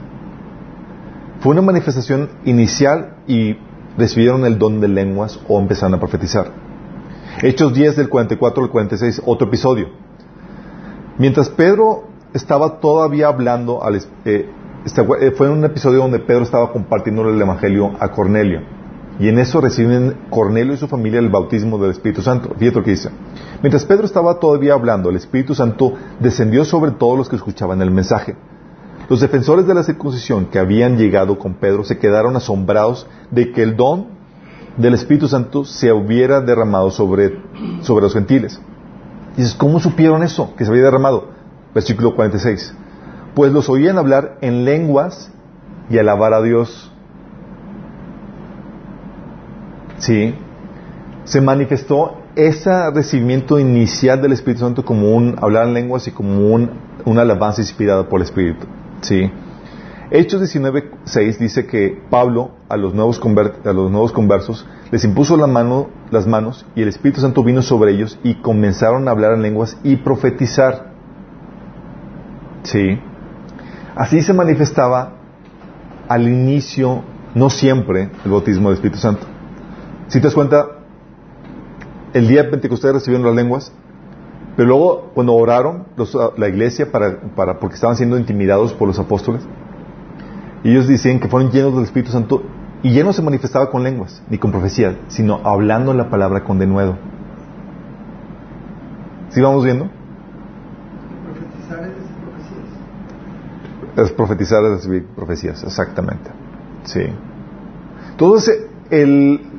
[1.40, 3.56] Fue una manifestación inicial y
[3.96, 6.52] recibieron el don de lenguas o empezaron a profetizar.
[7.42, 9.88] Hechos 10 del 44 al 46, otro episodio.
[11.18, 14.48] Mientras Pedro estaba todavía hablando, al, eh,
[14.84, 18.60] este, eh, fue un episodio donde Pedro estaba compartiendo el Evangelio a Cornelio.
[19.22, 22.56] Y en eso reciben Cornelio y su familia el bautismo del Espíritu Santo.
[22.58, 23.08] Fíjate lo que dice.
[23.62, 27.92] Mientras Pedro estaba todavía hablando, el Espíritu Santo descendió sobre todos los que escuchaban el
[27.92, 28.34] mensaje.
[29.08, 33.62] Los defensores de la circuncisión que habían llegado con Pedro se quedaron asombrados de que
[33.62, 34.08] el don
[34.76, 37.40] del Espíritu Santo se hubiera derramado sobre,
[37.82, 38.60] sobre los gentiles.
[39.36, 40.52] Dices, ¿cómo supieron eso?
[40.56, 41.28] Que se había derramado.
[41.72, 42.74] Versículo 46.
[43.36, 45.30] Pues los oían hablar en lenguas
[45.88, 46.91] y alabar a Dios.
[50.02, 50.34] Sí.
[51.24, 56.52] Se manifestó ese recibimiento inicial del Espíritu Santo como un hablar en lenguas y como
[56.52, 56.70] un,
[57.04, 58.66] una alabanza inspirada por el Espíritu.
[59.00, 59.30] Sí.
[60.10, 63.20] Hechos 19.6 dice que Pablo a los, nuevos
[63.64, 67.62] a los nuevos conversos les impuso la mano, las manos y el Espíritu Santo vino
[67.62, 70.90] sobre ellos y comenzaron a hablar en lenguas y profetizar.
[72.64, 72.98] Sí.
[73.94, 75.12] Así se manifestaba
[76.08, 77.04] al inicio,
[77.36, 79.31] no siempre, el bautismo del Espíritu Santo.
[80.12, 80.66] Si te das cuenta,
[82.12, 83.72] el día de Pentecostés recibieron las lenguas,
[84.58, 85.86] pero luego cuando oraron
[86.36, 89.40] la iglesia para, para, porque estaban siendo intimidados por los apóstoles,
[90.64, 92.42] ellos dicen que fueron llenos del Espíritu Santo
[92.82, 96.58] y ya no se manifestaba con lenguas ni con profecías, sino hablando la palabra con
[96.58, 96.98] denuedo.
[99.30, 99.88] ¿Sí vamos viendo?
[101.24, 101.90] Profetizar
[103.96, 106.30] es Es profetizar es recibir profecías, exactamente.
[106.84, 107.00] Sí.
[108.10, 109.51] Entonces, el,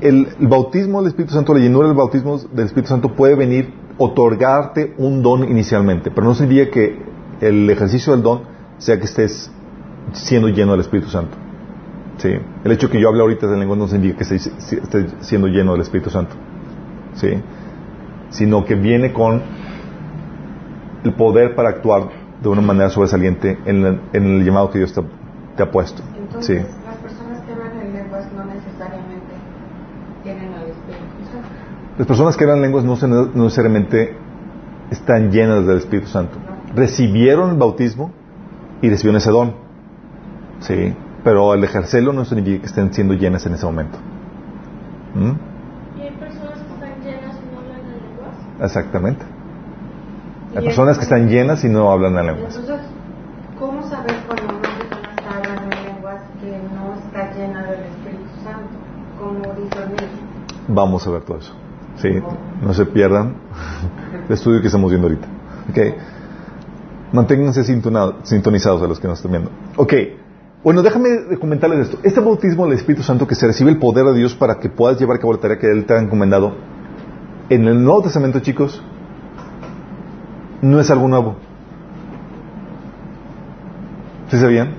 [0.00, 4.94] el, bautismo del Espíritu Santo, la llenura del bautismo del Espíritu Santo puede venir otorgarte
[4.98, 7.02] un don inicialmente, pero no significa que
[7.40, 8.42] el ejercicio del don
[8.78, 9.50] sea que estés
[10.12, 11.36] siendo lleno del Espíritu Santo.
[12.18, 12.30] Sí.
[12.64, 15.72] El hecho que yo hable ahorita de lengua no significa que esté, esté siendo lleno
[15.72, 16.34] del Espíritu Santo.
[17.14, 17.28] Sí.
[18.30, 19.42] Sino que viene con
[21.04, 22.08] el poder para actuar
[22.42, 25.02] de una manera sobresaliente en, el- en el llamado que Dios te,
[25.56, 26.02] te ha puesto.
[26.40, 26.54] Sí
[27.02, 29.34] personas que hablan en lenguas no necesariamente
[30.22, 31.48] tienen al Espíritu Santo.
[31.98, 34.14] Las personas que hablan lenguas no, se- no necesariamente
[34.90, 36.38] están llenas del Espíritu Santo.
[36.74, 38.12] Recibieron el bautismo
[38.80, 39.54] y recibieron ese don.
[40.60, 40.94] Sí.
[41.24, 43.98] Pero al ejercerlo no significa que estén siendo llenas en ese momento.
[45.14, 45.98] ¿Mm?
[45.98, 48.36] Y hay personas que están llenas y no hablan en lenguas.
[48.62, 49.24] Exactamente.
[50.56, 52.56] Hay personas que están llenas y no hablan en lenguas.
[52.56, 52.86] Entonces,
[53.58, 58.24] ¿cómo saber cuando una persona está hablando en lenguas que no está llena del Espíritu
[58.44, 58.70] Santo?
[59.18, 60.08] Como discernir.
[60.68, 61.54] Vamos a ver todo eso.
[62.00, 62.10] Sí,
[62.62, 63.34] no se pierdan
[64.28, 65.26] el estudio que estamos viendo ahorita.
[65.70, 65.78] Ok.
[67.12, 69.50] Manténganse sintonizados a los que nos están viendo.
[69.76, 69.94] Ok.
[70.62, 71.08] Bueno, déjame
[71.40, 71.98] comentarles esto.
[72.02, 74.98] Este bautismo del Espíritu Santo que se recibe el poder de Dios para que puedas
[74.98, 76.54] llevar a cabo la tarea que Él te ha encomendado.
[77.48, 78.82] En el Nuevo Testamento, chicos,
[80.60, 81.36] no es algo nuevo.
[84.30, 84.74] ¿Sí sabían?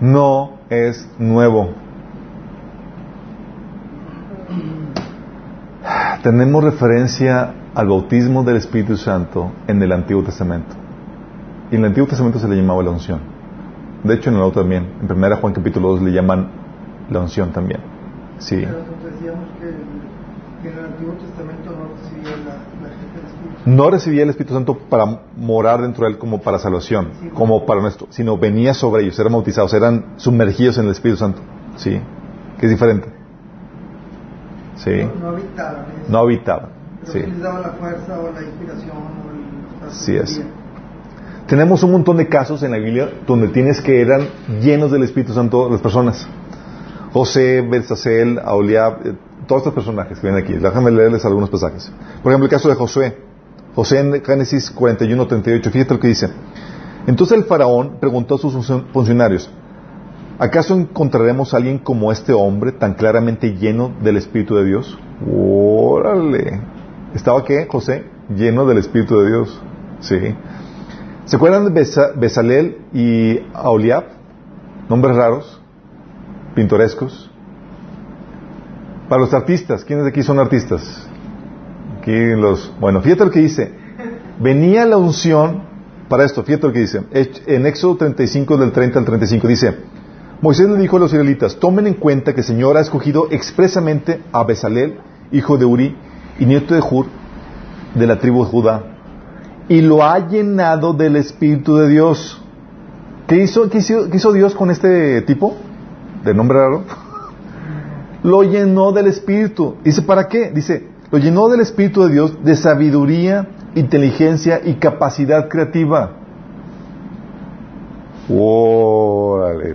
[0.00, 1.74] No es nuevo.
[6.22, 10.76] Tenemos referencia al bautismo del Espíritu Santo en el Antiguo Testamento.
[11.70, 13.20] Y en el Antiguo Testamento se le llamaba la unción.
[14.04, 14.86] De hecho, en el Nuevo también.
[15.00, 16.50] En 1 Juan capítulo 2 le llaman
[17.08, 17.80] la unción también.
[18.38, 18.56] Sí.
[18.56, 23.70] Pero decíamos que, en el Antiguo Testamento no recibía la, la gente del Espíritu.
[23.70, 27.80] No recibía el Espíritu Santo para morar dentro de él como para salvación, como para
[27.80, 31.40] nuestro, sino venía sobre ellos, eran bautizados, eran sumergidos en el Espíritu Santo.
[31.76, 31.98] Sí.
[32.58, 33.19] Que es diferente.
[34.84, 34.90] Sí.
[35.20, 35.84] No, habitaban.
[36.08, 36.68] No habitaba.
[37.00, 37.32] Pero Sí.
[37.42, 39.20] la fuerza o la inspiración
[39.88, 40.40] Así es.
[41.46, 44.28] Tenemos un montón de casos en la Biblia donde tienes que eran
[44.60, 46.26] llenos del Espíritu Santo las personas.
[47.12, 49.14] José, Belsasel, Aholiab, eh,
[49.48, 50.52] todos estos personajes que vienen aquí.
[50.54, 51.90] Déjame leerles algunos pasajes.
[52.22, 53.18] Por ejemplo, el caso de Josué.
[53.74, 55.70] José en Génesis 41, 38.
[55.70, 56.28] Fíjate lo que dice.
[57.06, 59.50] Entonces el faraón preguntó a sus funcio- funcionarios,
[60.40, 64.98] ¿acaso encontraremos a alguien como este hombre tan claramente lleno del Espíritu de Dios?
[65.32, 66.60] Órale.
[67.14, 68.04] ¿Estaba qué, José?
[68.34, 69.62] Lleno del Espíritu de Dios.
[70.00, 70.18] Sí.
[71.26, 74.04] ¿Se acuerdan de Besa- Besalel y Aholiab?
[74.88, 75.60] Nombres raros,
[76.56, 77.30] pintorescos.
[79.08, 81.06] Para los artistas, ¿quiénes de aquí son artistas?
[81.98, 82.72] Aquí los...
[82.80, 83.72] Bueno, fíjate lo que dice.
[84.40, 85.62] Venía la unción
[86.08, 87.02] para esto, fíjate lo que dice.
[87.46, 89.76] En Éxodo 35, del 30 al 35, dice,
[90.42, 94.22] Moisés le dijo a los israelitas, tomen en cuenta que el Señor ha escogido expresamente
[94.32, 94.98] a Besalel,
[95.32, 95.94] hijo de Uri,
[96.38, 97.06] y nieto de Hur,
[97.94, 98.84] de la tribu de Judá,
[99.68, 102.42] y lo ha llenado del Espíritu de Dios.
[103.26, 105.56] ¿Qué hizo, qué hizo, qué hizo Dios con este tipo?
[106.24, 106.84] ¿De nombre raro?
[108.22, 109.76] Lo llenó del Espíritu.
[109.84, 110.50] Dice, ¿para qué?
[110.50, 116.19] Dice, lo llenó del Espíritu de Dios de sabiduría, inteligencia y capacidad creativa.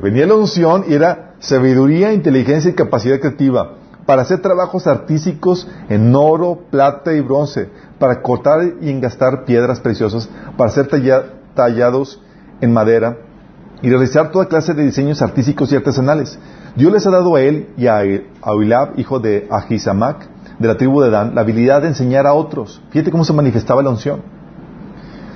[0.02, 6.16] Venía la unción y era sabiduría, inteligencia y capacidad creativa para hacer trabajos artísticos en
[6.16, 12.22] oro, plata y bronce, para cortar y engastar piedras preciosas, para ser talla- tallados
[12.62, 13.18] en madera
[13.82, 16.38] y realizar toda clase de diseños artísticos y artesanales.
[16.76, 21.02] Dios les ha dado a él y a Ahilab, hijo de Ahisamac, de la tribu
[21.02, 22.82] de Dan, la habilidad de enseñar a otros.
[22.92, 24.22] Fíjate cómo se manifestaba la unción.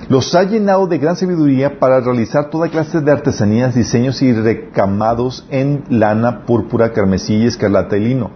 [0.10, 5.45] Los ha llenado de gran sabiduría para realizar toda clase de artesanías, diseños y recamados
[5.52, 8.32] en lana, púrpura, carmesí, escarlata y lino.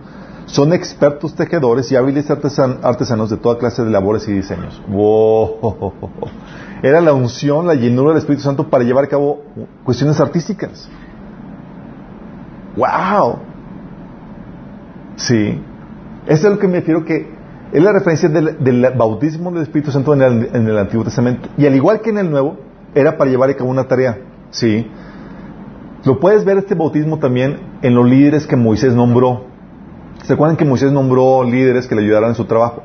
[0.46, 4.80] Son expertos tejedores y hábiles artesan- artesanos de toda clase de labores y diseños.
[4.88, 5.94] ¡Wow!
[6.84, 9.42] Era la unción, la llenura del Espíritu Santo para llevar a cabo
[9.84, 10.88] cuestiones artísticas.
[12.76, 13.40] ¡Wow!
[15.16, 15.60] Sí.
[16.28, 17.33] Eso es lo que me refiero que
[17.74, 21.50] es la referencia del, bautismo del Espíritu Santo en el, Antiguo Testamento.
[21.58, 22.58] Y al igual que en el Nuevo,
[22.94, 24.20] era para llevar a cabo una tarea.
[24.52, 24.88] Sí.
[26.06, 29.46] Lo puedes ver este bautismo también en los líderes que Moisés nombró.
[30.24, 32.84] ¿Se acuerdan que Moisés nombró líderes que le ayudaran en su trabajo?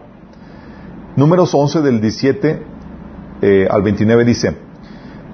[1.16, 2.62] Números 11 del 17
[3.43, 4.57] eh, al 29 dice,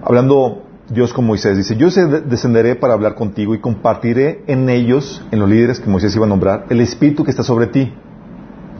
[0.02, 1.88] hablando Dios con Moisés, dice, yo
[2.26, 6.28] descenderé para hablar contigo y compartiré en ellos, en los líderes que Moisés iba a
[6.28, 7.92] nombrar, el espíritu que está sobre ti.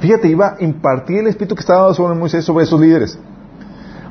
[0.01, 3.18] Fíjate, iba a impartir el espíritu que estaba sobre Moisés, sobre esos líderes,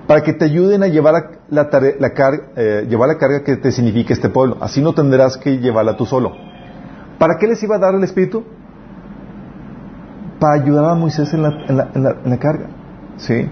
[0.07, 1.13] para que te ayuden a llevar
[1.49, 1.69] la,
[1.99, 4.57] la car- eh, llevar la carga que te significa este pueblo.
[4.61, 6.31] Así no tendrás que llevarla tú solo.
[7.19, 8.43] ¿Para qué les iba a dar el Espíritu?
[10.39, 11.89] Para ayudar a Moisés en la,
[12.25, 12.67] en carga.
[13.17, 13.47] ¿Sí?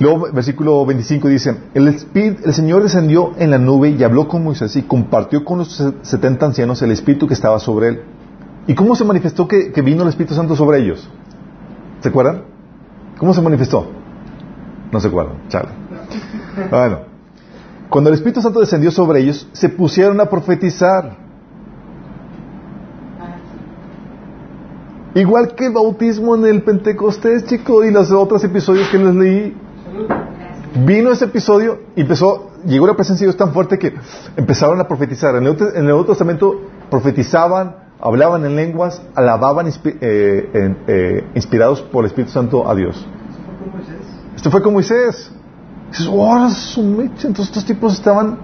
[0.00, 4.42] Luego, versículo 25 dice, el, Espíritu, el Señor descendió en la nube y habló con
[4.42, 8.02] Moisés y compartió con los se- 70 ancianos el Espíritu que estaba sobre él.
[8.66, 11.08] ¿Y cómo se manifestó que, vino el Espíritu Santo sobre ellos?
[12.00, 12.44] ¿Se acuerdan?
[13.18, 13.86] ¿Cómo se manifestó?
[14.90, 15.68] No se acuerdan, chale.
[16.70, 17.00] Bueno,
[17.90, 21.16] cuando el Espíritu Santo descendió sobre ellos, se pusieron a profetizar.
[25.14, 29.56] Igual que el bautismo en el Pentecostés, chicos, y los otros episodios que les leí.
[30.84, 33.94] Vino ese episodio y empezó, llegó la presencia de Dios tan fuerte que
[34.36, 35.36] empezaron a profetizar.
[35.36, 39.72] En el Nuevo Testamento profetizaban, hablaban en lenguas, alababan eh,
[40.86, 43.04] eh, inspirados por el Espíritu Santo a Dios.
[44.36, 45.32] Esto fue con Moisés.
[45.88, 46.46] Dices, oh.
[46.76, 48.38] Entonces estos tipos estaban...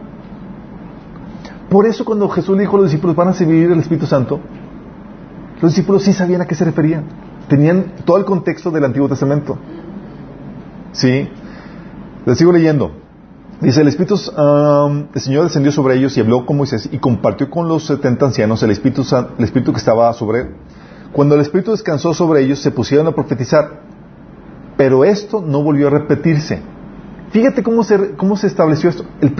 [1.68, 4.40] Por eso cuando Jesús le dijo a los discípulos, van a recibir el Espíritu Santo,
[5.60, 7.04] los discípulos sí sabían a qué se referían.
[7.46, 9.58] Tenían todo el contexto del Antiguo Testamento.
[10.92, 11.28] ¿Sí?
[12.24, 12.92] Les sigo leyendo.
[13.60, 17.68] Dice, el Espíritu, el Señor descendió sobre ellos y habló con Moisés y compartió con
[17.68, 19.04] los setenta ancianos el Espíritu,
[19.38, 20.48] el Espíritu que estaba sobre él.
[21.12, 23.80] Cuando el Espíritu descansó sobre ellos, se pusieron a profetizar.
[24.78, 26.62] Pero esto no volvió a repetirse.
[27.32, 29.04] Fíjate cómo se, cómo se estableció esto.
[29.20, 29.34] El,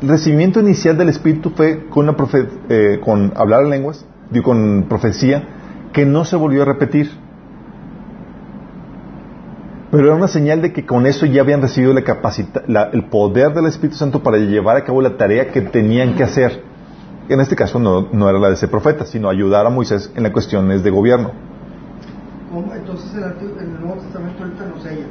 [0.00, 1.86] recibimiento inicial del Espíritu fue
[2.70, 5.46] eh, con hablar en lenguas, digo, con profecía,
[5.92, 7.10] que no se volvió a repetir.
[9.92, 13.04] Pero era una señal de que con eso ya habían recibido la capacita- la- el
[13.10, 16.62] poder del Espíritu Santo para llevar a cabo la tarea que tenían que hacer.
[17.28, 20.22] En este caso no, no era la de ser profeta, sino ayudar a Moisés en
[20.22, 21.32] las cuestiones de gobierno.
[22.74, 25.06] Entonces el Antiguo- en el Nuevo Testamento ahorita no sella.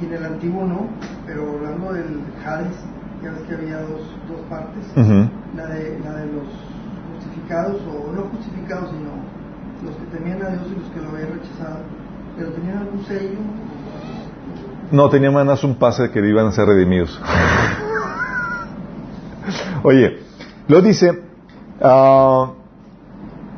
[0.00, 0.88] Y en el Antiguo no,
[1.26, 2.76] pero hablando del Hades,
[3.24, 4.84] ya ves que había dos, dos partes.
[5.56, 6.44] La, de, la de los
[7.14, 9.10] justificados, o no justificados, sino
[9.88, 11.80] los que temían a Dios y los que lo habían rechazado.
[12.36, 13.40] Pero tenían algún sello.
[14.90, 17.20] No, tenían más un pase de que iban a ser redimidos.
[19.82, 20.18] Oye,
[20.68, 21.22] lo dice,
[21.80, 22.52] ah,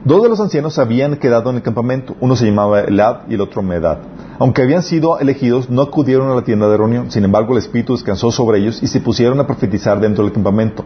[0.05, 2.17] dos de los ancianos habían quedado en el campamento.
[2.21, 3.99] Uno se llamaba Elad y el otro Medad.
[4.39, 7.11] Aunque habían sido elegidos, no acudieron a la tienda de reunión.
[7.11, 10.85] Sin embargo, el Espíritu descansó sobre ellos y se pusieron a profetizar dentro del campamento.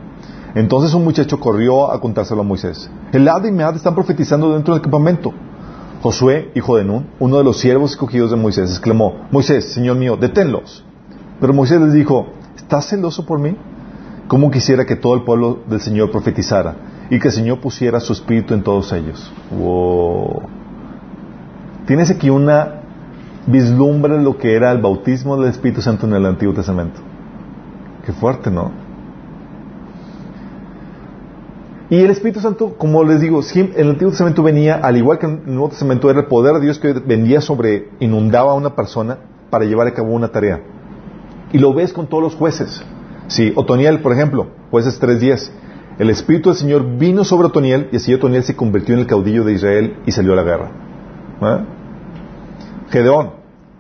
[0.55, 2.90] Entonces un muchacho corrió a contárselo a Moisés.
[3.12, 5.32] Elad y Medad están profetizando dentro del campamento.
[6.03, 10.16] Josué, hijo de Nun, uno de los siervos escogidos de Moisés, exclamó, Moisés, Señor mío,
[10.16, 10.84] deténlos.
[11.40, 12.26] Pero Moisés les dijo,
[12.57, 13.57] ¿estás celoso por mí?
[14.26, 16.74] ¿Cómo quisiera que todo el pueblo del Señor profetizara
[17.09, 19.32] y que el Señor pusiera su espíritu en todos ellos?
[19.57, 20.42] Wow.
[21.86, 22.80] Tienes aquí una
[23.46, 27.00] vislumbre de lo que era el bautismo del Espíritu Santo en el Antiguo Testamento.
[28.05, 28.72] Qué fuerte, ¿no?
[31.93, 35.26] Y el Espíritu Santo, como les digo, en el Antiguo Testamento venía, al igual que
[35.26, 38.74] en el Nuevo Testamento, era el poder de Dios que venía sobre, inundaba a una
[38.74, 39.18] persona
[39.51, 40.62] para llevar a cabo una tarea.
[41.53, 42.82] Y lo ves con todos los jueces.
[43.26, 45.51] Sí, Otoniel, por ejemplo, jueces 3.10.
[45.99, 49.45] El Espíritu del Señor vino sobre Otoniel y así Otoniel se convirtió en el caudillo
[49.45, 50.70] de Israel y salió a la guerra.
[51.43, 51.59] ¿Eh?
[52.88, 53.32] Gedeón,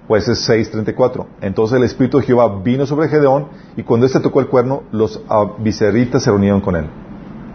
[0.06, 1.24] jueces 6.34.
[1.40, 5.22] Entonces el Espíritu de Jehová vino sobre Gedeón y cuando éste tocó el cuerno, los
[5.30, 6.90] abiseritas se reunieron con él.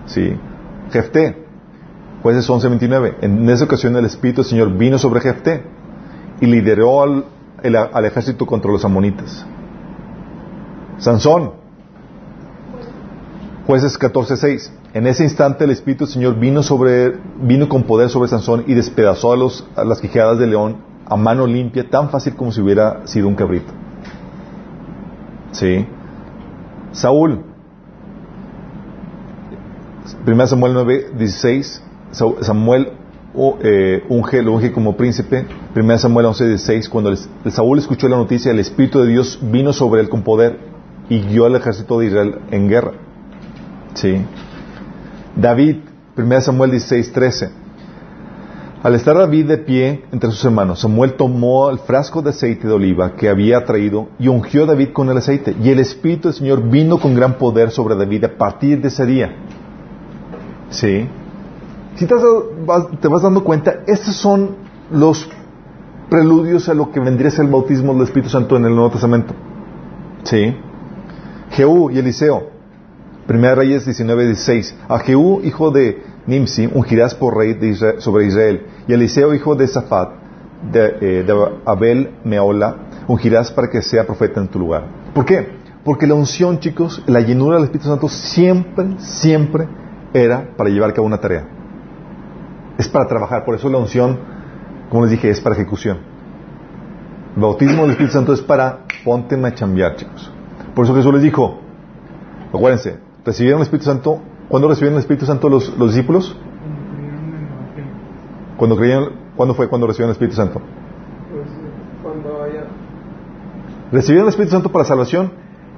[0.07, 0.33] Sí.
[0.91, 1.45] Jefté,
[2.23, 3.15] jueces 11.29.
[3.21, 5.63] En esa ocasión el Espíritu del Señor vino sobre Jefté
[6.41, 7.25] y lideró al,
[7.63, 9.45] el- al ejército contra los amonitas.
[10.97, 11.51] Sansón,
[13.65, 14.71] jueces 14.6.
[14.93, 18.73] En ese instante el Espíritu del Señor vino, sobre, vino con poder sobre Sansón y
[18.73, 20.77] despedazó a, los, a las quijadas de león
[21.09, 23.71] a mano limpia, tan fácil como si hubiera sido un cabrito.
[25.51, 25.85] Sí.
[26.91, 27.43] Saúl,
[30.25, 32.91] 1 Samuel 9, 16, Sa- Samuel
[33.61, 35.45] eh, unge, lo unge como príncipe.
[35.75, 37.15] 1 Samuel 11, 16, cuando
[37.49, 40.59] Saúl escuchó la noticia, el Espíritu de Dios vino sobre él con poder
[41.09, 42.93] y guió al ejército de Israel en guerra.
[43.93, 44.21] Sí.
[45.35, 45.77] David,
[46.17, 47.49] 1 Samuel 16, 13.
[48.83, 52.73] Al estar David de pie entre sus hermanos, Samuel tomó el frasco de aceite de
[52.73, 55.55] oliva que había traído y ungió a David con el aceite.
[55.61, 59.05] Y el Espíritu del Señor vino con gran poder sobre David a partir de ese
[59.05, 59.35] día.
[60.69, 61.07] Sí.
[61.95, 62.13] Si te,
[62.65, 64.55] vas- te vas dando cuenta, estos son
[64.91, 65.29] los
[66.09, 68.91] preludios a lo que vendría a ser el bautismo del Espíritu Santo en el Nuevo
[68.91, 69.33] Testamento.
[70.23, 70.55] Sí.
[71.51, 72.49] Jehú y Eliseo.
[73.25, 74.75] Primera Reyes 19, 16.
[74.87, 78.65] A Jehú, hijo de Nimsi, ungirás por rey de Isra- sobre Israel.
[78.87, 80.11] Y Eliseo, hijo de Safat,
[80.71, 82.75] de, eh, de Abel Meola,
[83.07, 84.85] ungirás para que sea profeta en tu lugar.
[85.13, 85.57] ¿Por qué?
[85.83, 89.67] Porque la unción, chicos, la llenura del Espíritu Santo siempre, siempre
[90.13, 91.45] era para llevar a cabo una tarea.
[92.77, 94.19] Es para trabajar, por eso la unción,
[94.89, 95.97] como les dije, es para ejecución.
[97.35, 100.31] El bautismo del Espíritu Santo es para ponte a chambear, chicos.
[100.75, 101.59] Por eso Jesús les dijo,
[102.53, 106.35] acuérdense, recibieron el Espíritu Santo, ¿cuándo recibieron el Espíritu Santo los, los discípulos?
[108.57, 110.61] Cuando creyeron, ¿cuándo fue cuando recibieron el Espíritu Santo?
[113.91, 115.31] Recibieron el Espíritu Santo para salvación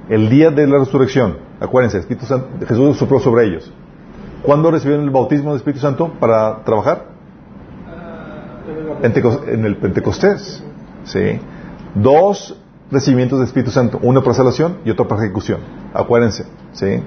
[0.08, 1.36] el día de la resurrección.
[1.60, 3.72] Acuérdense, Espíritu Santo, Jesús sopló sobre ellos.
[4.42, 7.06] ¿Cuándo recibieron el bautismo del Espíritu Santo para trabajar?
[9.02, 10.62] En el Pentecostés.
[11.04, 11.40] ¿Sí?
[11.94, 12.56] Dos
[12.90, 15.60] recibimientos del Espíritu Santo, uno para salvación y otro para ejecución.
[15.94, 16.44] Acuérdense.
[16.72, 17.02] ¿Sí?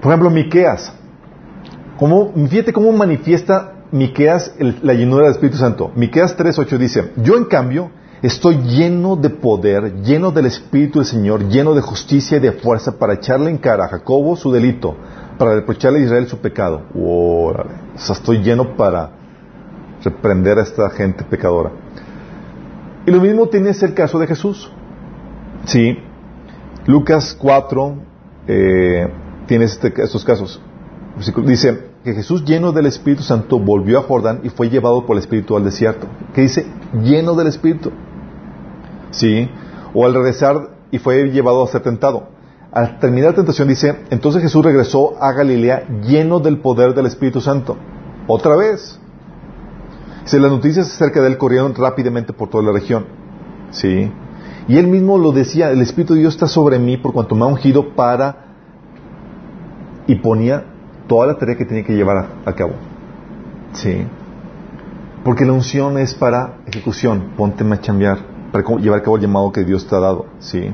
[0.00, 0.92] Por ejemplo, Miqueas.
[1.98, 5.92] ¿Cómo, fíjate cómo manifiesta Miqueas la llenura del Espíritu Santo.
[5.94, 7.90] Miqueas 3.8 dice, yo en cambio
[8.26, 12.98] estoy lleno de poder, lleno del Espíritu del Señor, lleno de justicia y de fuerza
[12.98, 14.96] para echarle en cara a Jacobo su delito,
[15.38, 16.82] para reprocharle a Israel su pecado.
[16.94, 17.70] Órale.
[17.94, 19.10] O sea, estoy lleno para
[20.02, 21.72] reprender a esta gente pecadora.
[23.06, 24.70] Y lo mismo tiene el caso de Jesús.
[25.64, 25.98] Sí.
[26.86, 27.94] Lucas 4
[28.48, 29.08] eh,
[29.46, 30.60] tiene este, estos casos.
[31.44, 35.22] Dice que Jesús lleno del Espíritu Santo volvió a Jordán y fue llevado por el
[35.22, 36.06] Espíritu al desierto.
[36.34, 36.66] ¿Qué dice?
[37.02, 37.90] Lleno del Espíritu.
[39.10, 39.48] Sí.
[39.94, 42.28] O al regresar y fue llevado a ser tentado.
[42.72, 47.40] Al terminar la tentación dice, entonces Jesús regresó a Galilea lleno del poder del Espíritu
[47.40, 47.76] Santo.
[48.26, 49.00] Otra vez.
[50.24, 53.06] Dice, las noticias acerca de él corrieron rápidamente por toda la región.
[53.70, 54.10] Sí.
[54.68, 57.44] Y él mismo lo decía, el Espíritu de Dios está sobre mí por cuanto me
[57.44, 58.44] ha ungido para...
[60.08, 60.64] Y ponía
[61.08, 62.72] toda la tarea que tenía que llevar a, cabo.
[63.72, 64.04] Sí.
[65.24, 67.32] Porque la unción es para ejecución.
[67.36, 68.18] Ponte a chambear,
[68.52, 70.26] para llevar a cabo el llamado que Dios te ha dado.
[70.38, 70.72] Sí.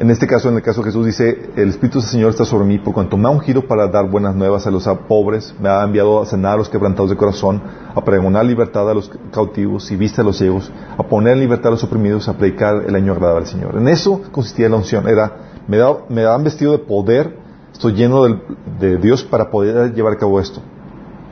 [0.00, 2.64] En este caso, en el caso de Jesús dice, el Espíritu del Señor está sobre
[2.64, 5.84] mí por cuanto me ha ungido para dar buenas nuevas a los pobres, me ha
[5.84, 7.60] enviado a sanar a los quebrantados de corazón,
[7.94, 11.68] a pregonar libertad a los cautivos y vista a los ciegos, a poner en libertad
[11.68, 13.76] a los oprimidos, a predicar el año agradable al Señor.
[13.76, 15.36] En eso consistía la unción, era,
[15.68, 17.36] me, da, me dan vestido de poder,
[17.70, 18.38] estoy lleno de,
[18.78, 20.62] de Dios para poder llevar a cabo esto.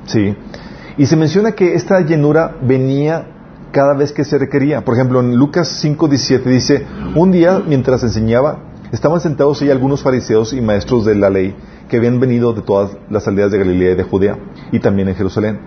[0.05, 0.37] Sí.
[0.99, 3.38] Y se menciona que esta llenura venía
[3.73, 4.85] cada vez que se requería.
[4.85, 8.61] Por ejemplo, en Lucas 5:17 dice, un día mientras enseñaba,
[8.93, 11.55] estaban sentados ahí algunos fariseos y maestros de la ley
[11.89, 14.39] que habían venido de todas las aldeas de Galilea y de Judea
[14.73, 15.61] y también en Jerusalén.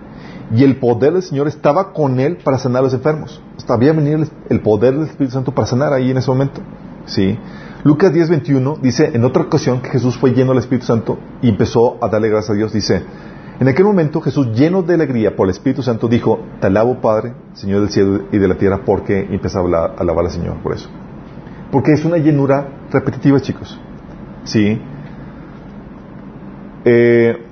[0.54, 3.40] Y el poder del Señor estaba con él para sanar a los enfermos.
[3.68, 6.60] Había venido el poder del Espíritu Santo para sanar ahí en ese momento.
[7.06, 7.38] ¿Sí?
[7.84, 11.98] Lucas 10:21 dice, en otra ocasión que Jesús fue lleno del Espíritu Santo y empezó
[12.00, 13.02] a darle gracias a Dios, dice,
[13.60, 17.34] en aquel momento Jesús, lleno de alegría por el Espíritu Santo, dijo, te alabo Padre,
[17.52, 20.88] Señor del cielo y de la tierra, porque empezaba a alabar al Señor por eso.
[21.70, 23.78] Porque es una llenura repetitiva, chicos.
[24.44, 24.80] ¿Sí?
[26.84, 27.46] Eh,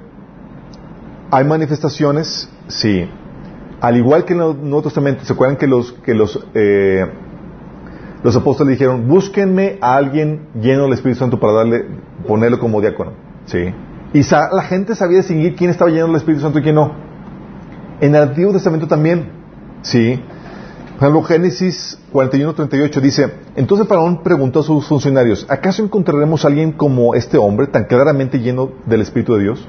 [1.30, 3.08] hay manifestaciones, sí.
[3.80, 7.06] Al igual que en el Nuevo ¿se acuerdan que los, que los, eh,
[8.24, 11.86] los apóstoles dijeron, búsquenme a alguien lleno del Espíritu Santo para darle,
[12.26, 13.12] ponerlo como diácono?
[13.46, 13.72] Sí.
[14.12, 16.92] Y la gente sabía distinguir quién estaba lleno del Espíritu Santo y quién no.
[18.00, 19.30] En el Antiguo Testamento también.
[19.82, 20.20] Sí.
[20.98, 26.72] Por ejemplo, Génesis 41-38 dice, entonces Faraón preguntó a sus funcionarios, ¿acaso encontraremos a alguien
[26.72, 29.66] como este hombre tan claramente lleno del Espíritu de Dios?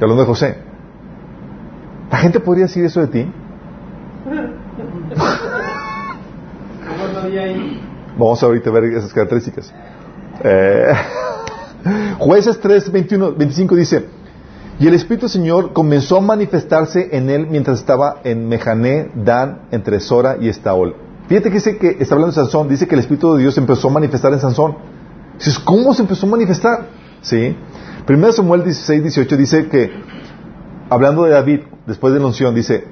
[0.00, 0.56] Hablando de José.
[2.10, 3.32] ¿La gente podría decir eso de ti?
[8.16, 9.74] Vamos a ahorita ver esas características.
[10.42, 10.92] Eh,
[12.18, 14.06] Jueces 3, 21, 25 dice,
[14.78, 19.68] y el Espíritu del Señor comenzó a manifestarse en él mientras estaba en Mejané, Dan,
[19.70, 20.96] entre Sora y Estaol.
[21.28, 23.88] Fíjate que dice que está hablando de Sansón, dice que el Espíritu de Dios empezó
[23.88, 24.76] a manifestar en Sansón.
[25.38, 26.88] Dices, ¿cómo se empezó a manifestar?
[27.22, 27.56] ¿Sí?
[28.06, 29.90] Primero Samuel 16, 18 dice que,
[30.90, 32.84] hablando de David, después de la unción, dice,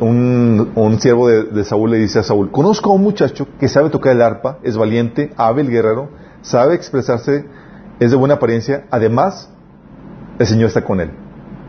[0.00, 3.68] un, un, siervo de, de, Saúl le dice a Saúl, conozco a un muchacho que
[3.68, 6.10] sabe tocar el arpa, es valiente, hábil guerrero,
[6.42, 7.44] sabe expresarse
[8.00, 9.50] es de buena apariencia, además,
[10.38, 11.10] el Señor está con él.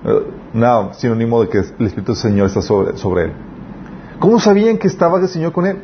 [0.05, 3.33] Eh, nada, sinónimo de que el Espíritu del Señor está sobre, sobre él.
[4.17, 5.79] ¿Cómo sabían que estaba el Señor con él?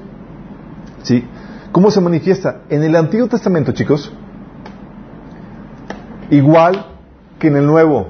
[1.03, 1.27] ¿Sí?
[1.73, 2.61] ¿Cómo se manifiesta?
[2.69, 4.11] En el Antiguo Testamento, chicos,
[6.29, 6.93] igual
[7.39, 8.07] que en el Nuevo,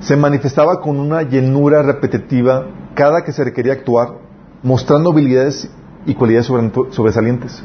[0.00, 4.14] se manifestaba con una llenura repetitiva cada que se requería actuar,
[4.64, 5.70] mostrando habilidades
[6.06, 7.62] y cualidades sobresalientes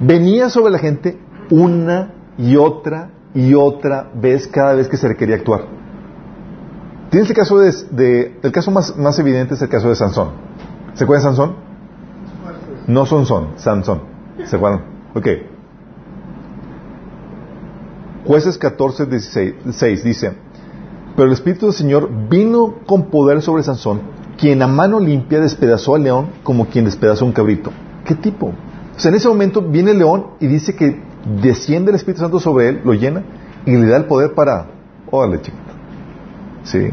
[0.00, 1.18] venía sobre la gente
[1.50, 5.66] una y otra y otra vez cada vez que se requería actuar.
[7.10, 10.30] Tienes el caso de, el caso más, más evidente es el caso de Sansón.
[10.94, 11.56] ¿Se acuerdan de Sansón?
[12.86, 13.26] No son,
[13.56, 14.02] Sansón.
[14.44, 14.82] ¿Se acuerdan?
[15.14, 15.26] Ok.
[18.26, 20.32] Jueces 14, 16, 6 dice,
[21.16, 24.02] pero el Espíritu del Señor vino con poder sobre Sansón,
[24.38, 27.72] quien a mano limpia despedazó al león como quien despedazó un cabrito.
[28.04, 28.52] ¿Qué tipo?
[29.04, 31.00] En ese momento viene el león y dice que
[31.42, 33.22] desciende el Espíritu Santo sobre él, lo llena
[33.66, 34.66] y le da el poder para...
[35.10, 35.72] Órale, chiquito.
[36.64, 36.88] Sí.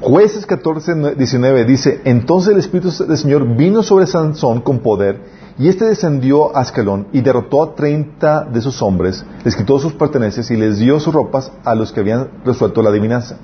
[0.00, 5.20] Jueces 14, 19 dice, entonces el Espíritu del Señor vino sobre Sansón con poder
[5.58, 9.92] y éste descendió a Ascalón y derrotó a 30 de sus hombres, les quitó sus
[9.94, 13.38] pertenencias y les dio sus ropas a los que habían resuelto la adivinanza.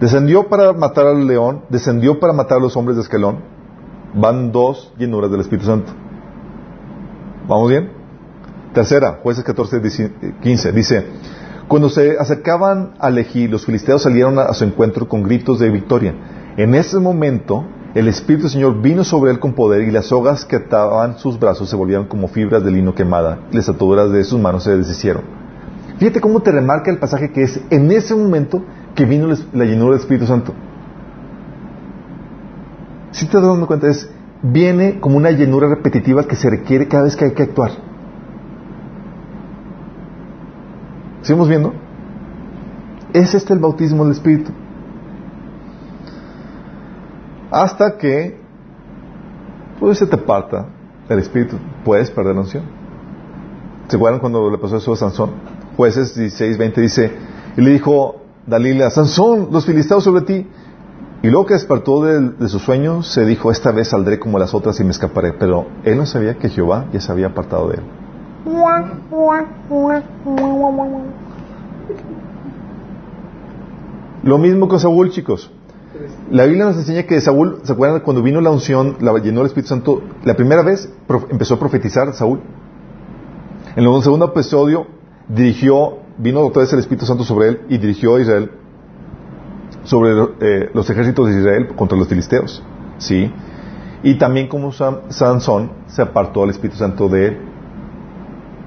[0.00, 3.38] Descendió para matar al león, descendió para matar a los hombres de Ascalón.
[4.14, 5.92] Van dos llenuras del Espíritu Santo.
[7.48, 7.90] ¿Vamos bien?
[8.74, 9.80] Tercera, jueces 14,
[10.40, 11.06] 15, dice,
[11.68, 16.14] cuando se acercaban a Lejí, los filisteos salieron a su encuentro con gritos de victoria.
[16.56, 20.44] En ese momento, el Espíritu del Señor vino sobre él con poder y las sogas
[20.44, 24.24] que ataban sus brazos se volvieron como fibras de lino quemada y las ataduras de
[24.24, 25.22] sus manos se deshicieron.
[25.98, 28.62] Fíjate cómo te remarca el pasaje que es en ese momento
[28.94, 30.52] que vino la llenura del Espíritu Santo.
[33.12, 34.08] Si te das dando cuenta, es,
[34.42, 37.70] viene como una llenura repetitiva que se requiere cada vez que hay que actuar.
[41.22, 41.72] ¿Seguimos viendo?
[43.12, 44.50] Es este el bautismo del Espíritu.
[47.50, 48.40] Hasta que
[49.78, 50.68] pues se te parta
[51.08, 52.64] el Espíritu, puedes perder la unción.
[53.88, 55.32] ¿Se acuerdan cuando le pasó eso a Sansón?
[55.76, 57.12] Jueces 16, 20 dice,
[57.56, 60.46] y le dijo Dalila, Sansón, los filisteos sobre ti.
[61.22, 64.80] Y luego que despertó de, su sueño, se dijo, esta vez saldré como las otras
[64.80, 65.32] y me escaparé.
[65.32, 67.82] Pero él no sabía que Jehová ya se había apartado de él.
[74.24, 75.48] Lo mismo con Saúl, chicos.
[76.28, 79.46] La Biblia nos enseña que Saúl, ¿se acuerdan cuando vino la unción, la llenó el
[79.46, 80.02] Espíritu Santo?
[80.24, 80.92] La primera vez
[81.30, 82.40] empezó a profetizar Saúl.
[83.76, 84.86] En el segundo episodio
[85.28, 88.50] dirigió, vino otra vez el Espíritu Santo sobre él y dirigió a Israel
[89.84, 92.62] sobre eh, los ejércitos de Israel contra los filisteos.
[92.98, 93.32] ¿Sí?
[94.02, 97.38] Y también como Sansón se apartó el Espíritu Santo de él.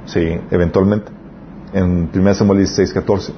[0.05, 1.11] Sí, eventualmente.
[1.73, 3.33] En 1 Samuel 16, 14.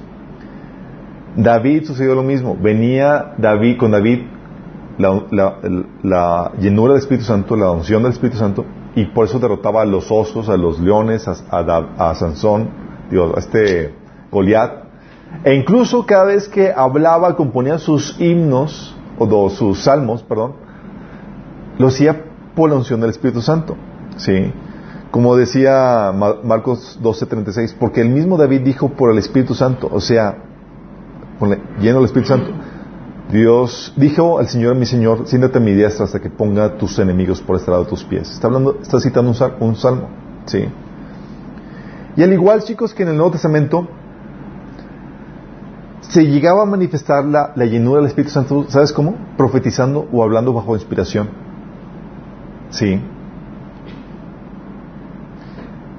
[1.36, 2.56] David sucedió lo mismo.
[2.60, 4.20] Venía David con David
[4.98, 8.64] la, llenura del Espíritu Santo, la unción del Espíritu Santo,
[8.94, 12.68] y por eso derrotaba a los osos, a los leones, a, a a Sansón,
[13.10, 13.94] digo, a este
[14.30, 14.87] Goliat.
[15.44, 20.54] E incluso cada vez que hablaba, componía sus himnos, o sus salmos, perdón,
[21.78, 22.24] lo hacía
[22.54, 23.76] por la unción del Espíritu Santo.
[24.16, 24.52] ¿Sí?
[25.10, 30.00] Como decía Ma- Marcos 12:36, porque el mismo David dijo por el Espíritu Santo, o
[30.00, 30.38] sea,
[31.80, 32.50] lleno del Espíritu Santo.
[33.30, 37.40] Dios dijo al Señor, mi Señor, siéntate a mi diestra hasta que ponga tus enemigos
[37.42, 38.30] por estrado de tus pies.
[38.30, 40.08] Está hablando, está citando un salmo,
[40.46, 40.64] ¿sí?
[42.16, 43.86] Y al igual, chicos, que en el Nuevo Testamento
[46.08, 49.14] se llegaba a manifestar la, llenura del Espíritu Santo, ¿sabes cómo?
[49.36, 51.28] Profetizando o hablando bajo inspiración.
[52.70, 53.00] Sí.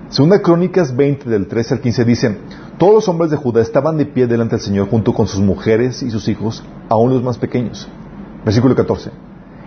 [0.09, 2.37] Segunda Crónicas 20 del 13 al 15 dice,
[2.79, 6.01] todos los hombres de Judá estaban de pie delante del Señor junto con sus mujeres
[6.01, 7.87] y sus hijos, aún los más pequeños.
[8.43, 9.11] Versículo 14.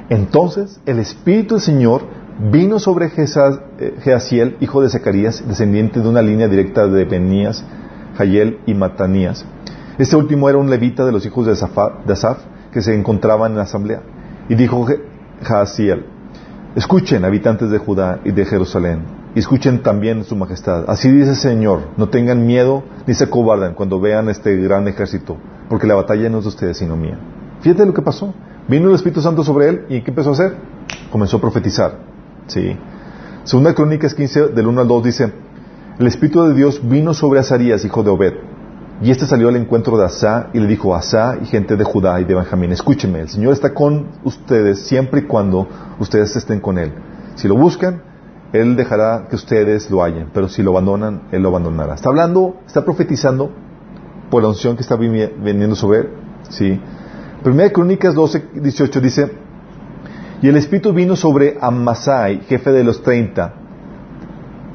[0.08, 2.02] Entonces el Espíritu del Señor
[2.50, 7.64] vino sobre Jeza- eh, hijo de Zacarías, descendiente de una línea directa de Benías,
[8.16, 9.44] Jayel y Matanías.
[9.98, 12.38] Este último era un levita de los hijos de, Zafa- de Asaf
[12.72, 14.00] que se encontraban en la asamblea.
[14.48, 14.86] Y dijo
[15.42, 16.06] Jahaziel,
[16.74, 19.00] escuchen habitantes de Judá y de Jerusalén,
[19.34, 20.84] y escuchen también su majestad.
[20.88, 25.36] Así dice el Señor, no tengan miedo ni se acobarden cuando vean este gran ejército,
[25.68, 27.18] porque la batalla no es de ustedes sino mía.
[27.60, 28.34] Fíjate lo que pasó.
[28.68, 30.56] Vino el Espíritu Santo sobre él y ¿qué empezó a hacer?
[31.10, 31.92] Comenzó a profetizar.
[32.46, 32.76] Sí.
[33.44, 35.32] Segunda Crónicas 15 del 1 al 2 dice,
[35.98, 38.34] el Espíritu de Dios vino sobre Azarías, hijo de Obed,
[39.02, 42.20] y este salió al encuentro de Asá y le dijo, Asá y gente de Judá
[42.20, 45.66] y de Benjamín, escúchenme, el Señor está con ustedes siempre y cuando
[45.98, 46.92] ustedes estén con Él.
[47.34, 48.02] Si lo buscan,
[48.52, 51.94] Él dejará que ustedes lo hallen, pero si lo abandonan, Él lo abandonará.
[51.94, 53.50] Está hablando, está profetizando
[54.30, 56.08] por la unción que está vini- viniendo sobre Él.
[56.50, 56.80] ¿sí?
[57.42, 59.32] Primera de Crónicas 12, 18 dice,
[60.42, 63.54] y el Espíritu vino sobre Amasai, jefe de los 30.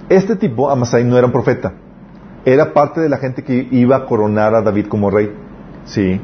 [0.10, 1.74] Este tipo, Amasai, no era un profeta.
[2.46, 5.32] Era parte de la gente que iba a coronar a David como rey.
[5.86, 6.20] Sí.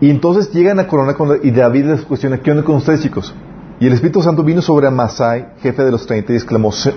[0.00, 3.34] Y entonces llegan a coronar con y David les cuestiona, ¿qué onda con ustedes, chicos?
[3.80, 6.94] Y el Espíritu Santo vino sobre Amasai, jefe de los 30, y exclamó, "Se-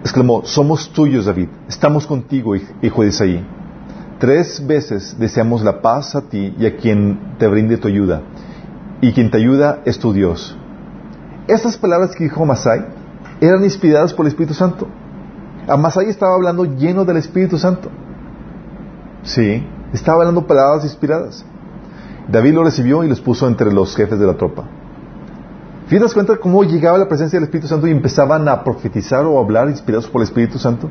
[0.00, 3.44] exclamó, somos tuyos, David, estamos contigo, hij- hijo de Isaí.
[4.18, 8.22] Tres veces deseamos la paz a ti y a quien te brinde tu ayuda.
[9.02, 10.56] Y quien te ayuda es tu Dios.
[11.48, 12.86] Estas palabras que dijo Masai
[13.40, 14.88] eran inspiradas por el Espíritu Santo.
[15.68, 17.90] Amasai estaba hablando lleno del Espíritu Santo.
[19.22, 21.44] Sí, estaba hablando palabras inspiradas.
[22.28, 24.64] David lo recibió y los puso entre los jefes de la tropa.
[25.88, 29.68] ¿Fíjate cuenta cómo llegaba la presencia del Espíritu Santo y empezaban a profetizar o hablar
[29.68, 30.90] inspirados por el Espíritu Santo?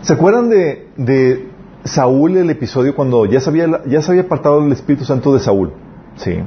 [0.00, 1.50] ¿Se acuerdan de, de
[1.84, 5.40] Saúl el episodio cuando ya se, había, ya se había apartado el Espíritu Santo de
[5.40, 5.72] Saúl?
[6.16, 6.38] Sí,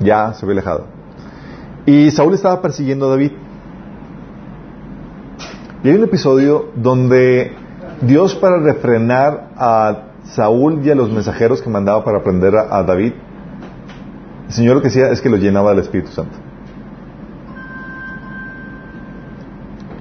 [0.00, 0.93] ya se había alejado.
[1.86, 3.32] Y Saúl estaba persiguiendo a David.
[5.82, 7.52] Y hay un episodio donde
[8.00, 13.12] Dios para refrenar a Saúl y a los mensajeros que mandaba para aprender a, David,
[14.46, 16.36] el Señor lo que hacía es que lo llenaba del Espíritu Santo.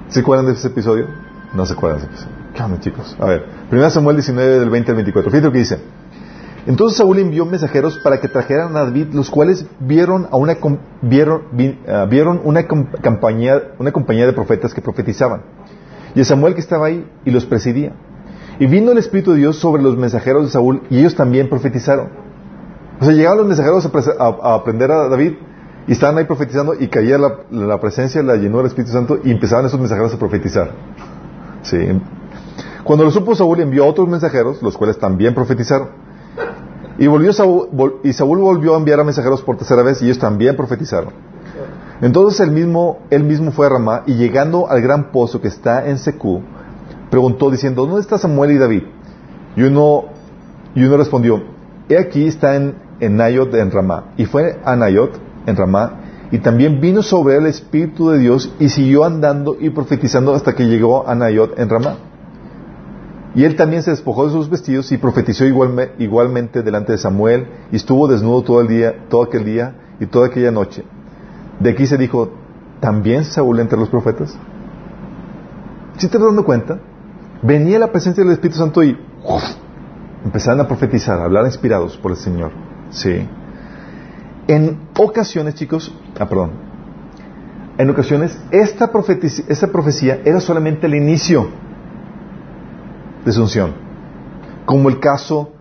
[0.07, 1.07] ¿Se acuerdan de ese episodio?
[1.53, 2.43] No se acuerdan de ese episodio.
[2.53, 3.17] ¿Qué chicos?
[3.19, 5.31] A ver, 1 Samuel 19 del 20 al 24.
[5.31, 5.81] Fíjate lo que dice.
[6.66, 10.57] Entonces Saúl envió mensajeros para que trajeran a David, los cuales vieron a una
[11.01, 11.43] vieron,
[11.88, 15.41] ah, vieron una compañía, una compañía de profetas que profetizaban.
[16.16, 17.93] Y a Samuel que estaba ahí y los presidía.
[18.59, 22.09] Y vino el Espíritu de Dios sobre los mensajeros de Saúl y ellos también profetizaron.
[23.01, 25.34] O sea, llegaban los mensajeros a, aprender a David
[25.88, 29.32] y estaban ahí profetizando y caía la, la, presencia, la llenó el Espíritu Santo y
[29.32, 30.72] empezaban esos mensajeros a profetizar.
[31.64, 31.78] Sí.
[32.86, 36.03] Cuando lo supo Saúl envió a otros mensajeros, los cuales también profetizaron.
[36.99, 37.69] Y, volvió Saúl,
[38.03, 41.13] y Saúl volvió a enviar a mensajeros por tercera vez y ellos también profetizaron.
[42.01, 45.87] Entonces él mismo, él mismo fue a Ramá y llegando al gran pozo que está
[45.87, 46.41] en Secú,
[47.09, 48.83] preguntó diciendo, ¿dónde está Samuel y David?
[49.55, 50.05] Y uno,
[50.75, 51.43] y uno respondió,
[51.89, 54.13] he aquí está en, en Nayot en Ramá.
[54.17, 55.99] Y fue a Nayot en Ramá
[56.31, 60.55] y también vino sobre él el Espíritu de Dios y siguió andando y profetizando hasta
[60.55, 61.97] que llegó a Nayot en Ramá.
[63.36, 67.77] Y él también se despojó de sus vestidos y profetizó igualmente delante de Samuel y
[67.77, 70.84] estuvo desnudo todo el día, todo aquel día y toda aquella noche.
[71.59, 72.31] De aquí se dijo,
[72.79, 74.38] ¿también Saúl entre los profetas?
[75.93, 76.79] ¿Sí te estás dando cuenta?
[77.43, 78.97] venía la presencia del Espíritu Santo y
[80.25, 82.51] empezaron a profetizar, a hablar inspirados por el Señor.
[82.89, 83.27] Sí.
[84.47, 86.51] En ocasiones, chicos, ah, perdón,
[87.77, 91.47] en ocasiones esta profecía era solamente el inicio
[93.26, 93.74] de su unción,
[94.65, 95.51] como el caso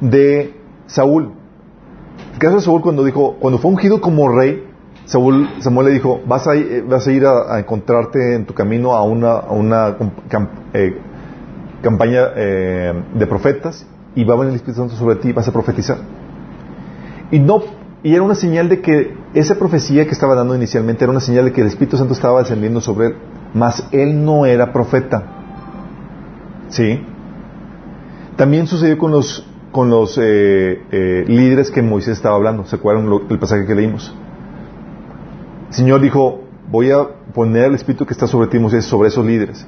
[0.00, 0.54] de
[0.86, 1.32] Saúl.
[2.32, 4.64] El caso de Saúl cuando dijo, cuando fue ungido como rey,
[5.06, 6.52] Saúl, Samuel le dijo, vas a,
[6.88, 9.96] vas a ir a, encontrarte en tu camino a una, a una
[10.72, 10.98] eh,
[11.80, 15.46] campaña eh, de profetas y va a venir el Espíritu Santo sobre ti y vas
[15.46, 15.98] a profetizar.
[17.30, 17.62] Y no
[18.02, 21.46] y era una señal de que esa profecía que estaba dando inicialmente era una señal
[21.46, 23.16] de que el Espíritu Santo estaba descendiendo sobre él,
[23.52, 25.35] mas él no era profeta.
[26.68, 27.04] ¿Sí?
[28.36, 29.46] También sucedió con los
[29.76, 32.64] con los eh, eh, líderes que Moisés estaba hablando.
[32.64, 34.14] ¿Se acuerdan el pasaje que leímos?
[35.68, 39.26] El Señor dijo, voy a poner el Espíritu que está sobre ti, Moisés, sobre esos
[39.26, 39.66] líderes.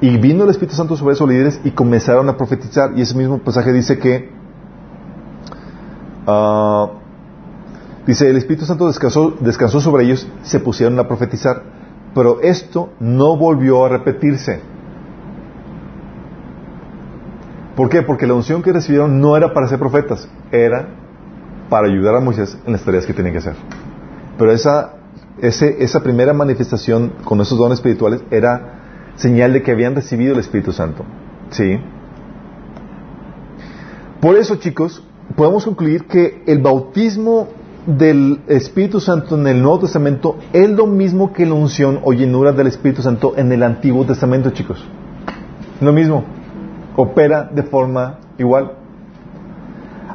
[0.00, 2.92] Y vino el Espíritu Santo sobre esos líderes y comenzaron a profetizar.
[2.96, 4.28] Y ese mismo pasaje dice que,
[6.26, 6.88] uh,
[8.06, 11.62] dice, el Espíritu Santo descansó, descansó sobre ellos, se pusieron a profetizar.
[12.12, 14.60] Pero esto no volvió a repetirse.
[17.78, 18.02] ¿Por qué?
[18.02, 20.88] Porque la unción que recibieron no era para ser profetas, era
[21.70, 23.54] para ayudar a Moisés en las tareas que tenían que hacer.
[24.36, 24.94] Pero esa,
[25.40, 30.40] ese, esa primera manifestación con esos dones espirituales era señal de que habían recibido el
[30.40, 31.04] Espíritu Santo.
[31.50, 31.78] ¿Sí?
[34.20, 35.04] Por eso, chicos,
[35.36, 37.46] podemos concluir que el bautismo
[37.86, 42.50] del Espíritu Santo en el Nuevo Testamento es lo mismo que la unción o llenura
[42.50, 44.84] del Espíritu Santo en el Antiguo Testamento, chicos.
[45.80, 46.37] Lo mismo.
[47.00, 48.72] Opera de forma igual.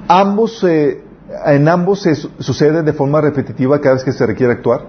[0.10, 4.82] Ambos, en ambos se sucede de forma repetitiva cada vez que se requiere actuar,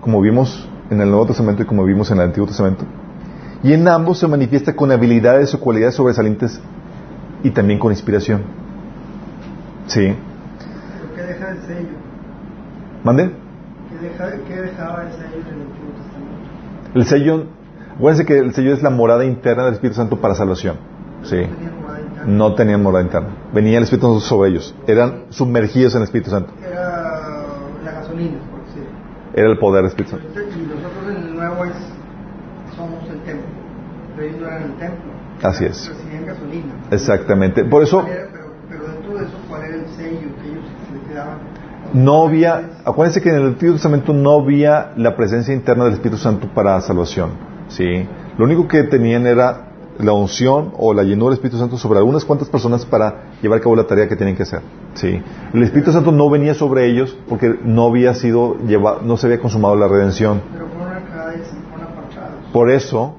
[0.00, 2.84] como vimos en el Nuevo Testamento y como vimos en el Antiguo Testamento.
[3.64, 6.60] Y en ambos se manifiesta con habilidades o cualidades sobresalientes
[7.42, 8.42] y también con inspiración.
[9.88, 10.14] Sí.
[11.16, 11.96] qué deja el sello?
[13.02, 13.32] ¿Mande?
[14.46, 16.98] ¿Qué, dejaba el sello en el Antiguo Testamento?
[17.00, 17.46] El sello,
[17.96, 20.92] acuérdense que el sello es la morada interna del Espíritu Santo para salvación.
[21.24, 21.46] Sí.
[22.26, 23.28] No tenían morada interna.
[23.52, 24.74] Venía el Espíritu Santo sobre ellos.
[24.86, 26.52] Eran sumergidos en el Espíritu Santo.
[26.64, 27.44] Era
[27.84, 28.84] la gasolina, por decir.
[29.34, 30.40] Era el poder del Espíritu Santo.
[30.40, 31.72] Y nosotros en el Nuevo es
[32.76, 33.46] somos el templo.
[34.16, 35.12] Pero ellos eran el templo.
[35.42, 35.88] Así es.
[35.88, 36.74] Recibían gasolina.
[36.90, 37.64] Exactamente.
[37.64, 38.04] Por eso.
[38.06, 38.28] Pero,
[38.68, 41.38] pero, dentro de eso, ¿cuál era el sello que ellos se quedaban?
[41.92, 46.16] No había, acuérdense que en el Antiguo Testamento no había la presencia interna del Espíritu
[46.16, 47.30] Santo para salvación.
[47.68, 48.08] ¿sí?
[48.38, 49.71] Lo único que tenían era
[50.02, 53.62] la unción o la llenura del Espíritu Santo sobre algunas cuantas personas para llevar a
[53.62, 54.60] cabo la tarea que tienen que hacer.
[54.94, 55.22] ¿sí?
[55.52, 59.40] El Espíritu Santo no venía sobre ellos porque no había sido llevado, no se había
[59.40, 60.42] consumado la redención.
[60.52, 60.96] Pero fueron
[61.82, 62.52] apartados.
[62.52, 63.16] Por eso,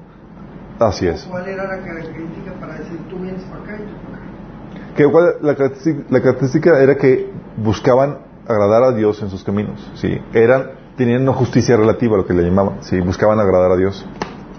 [0.78, 1.24] así es.
[1.24, 4.94] ¿Cuál era la característica para decir tú vienes para acá y tú para acá?
[4.96, 9.90] Que igual la, característica, la característica era que buscaban agradar a Dios en sus caminos.
[9.94, 10.20] ¿sí?
[10.32, 12.82] Eran, tenían una justicia relativa, lo que le llamaban.
[12.82, 13.00] ¿sí?
[13.00, 14.04] Buscaban agradar a Dios.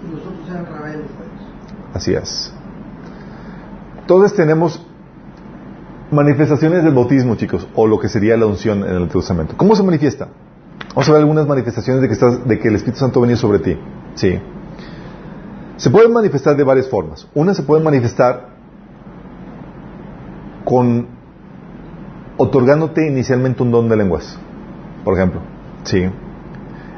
[0.06, 1.75] Y los otros eran rebeldes a Dios.
[1.94, 2.52] Así es.
[4.00, 4.84] Entonces tenemos
[6.10, 9.54] manifestaciones del bautismo, chicos, o lo que sería la unción en el Antiguo Testamento.
[9.56, 10.28] ¿Cómo se manifiesta?
[10.90, 13.58] Vamos a ver algunas manifestaciones de que, estás, de que el Espíritu Santo venía sobre
[13.58, 13.76] ti.
[14.14, 14.38] Sí.
[15.76, 17.26] Se puede manifestar de varias formas.
[17.34, 18.48] Una se puede manifestar
[20.64, 21.08] con
[22.38, 24.38] otorgándote inicialmente un don de lenguas,
[25.04, 25.40] por ejemplo.
[25.84, 26.08] Sí.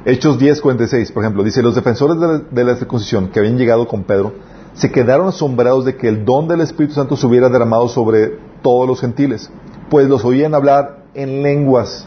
[0.05, 3.89] Hechos 10:46, por ejemplo, dice, los defensores de la, de la circuncisión que habían llegado
[3.89, 4.33] con Pedro
[4.79, 8.87] se quedaron asombrados de que el don del Espíritu Santo se hubiera derramado sobre todos
[8.87, 9.51] los gentiles,
[9.91, 12.07] pues los oían hablar en lenguas.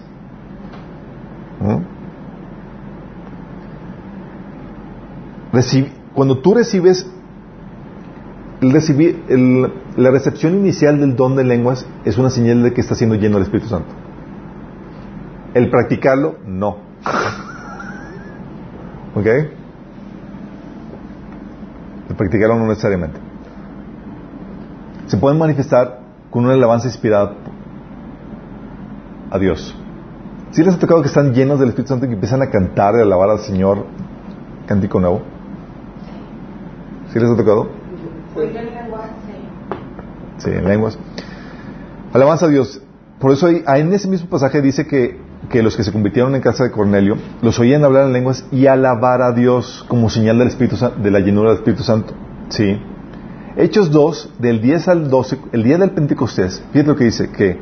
[1.59, 1.81] ¿Mm?
[6.13, 7.05] Cuando tú recibes
[8.61, 13.35] la recepción inicial del don de lenguas es una señal de que está siendo lleno
[13.35, 13.89] del Espíritu Santo.
[15.53, 16.77] El practicarlo, no.
[19.15, 19.27] ¿Ok?
[22.11, 23.17] El practicarlo no necesariamente.
[25.07, 27.35] Se pueden manifestar con una alabanza inspirada
[29.31, 29.73] a Dios.
[30.51, 32.95] ¿Sí les ha tocado que están llenos del Espíritu Santo y que empiezan a cantar
[32.97, 33.85] y alabar al Señor
[34.67, 35.21] cántico nuevo?
[37.13, 37.69] ¿Sí les ha tocado?
[40.39, 40.49] Sí.
[40.49, 40.99] En lenguas.
[42.11, 42.81] Alabanza a Dios.
[43.19, 46.41] Por eso ahí en ese mismo pasaje dice que, que los que se convirtieron en
[46.41, 50.47] casa de Cornelio los oían hablar en lenguas y alabar a Dios como señal del
[50.49, 52.13] Espíritu de la llenura del Espíritu Santo.
[52.49, 52.79] Sí.
[53.57, 57.59] Hechos 2, del 10 al 12, el día del Pentecostés, fíjate lo que dice, que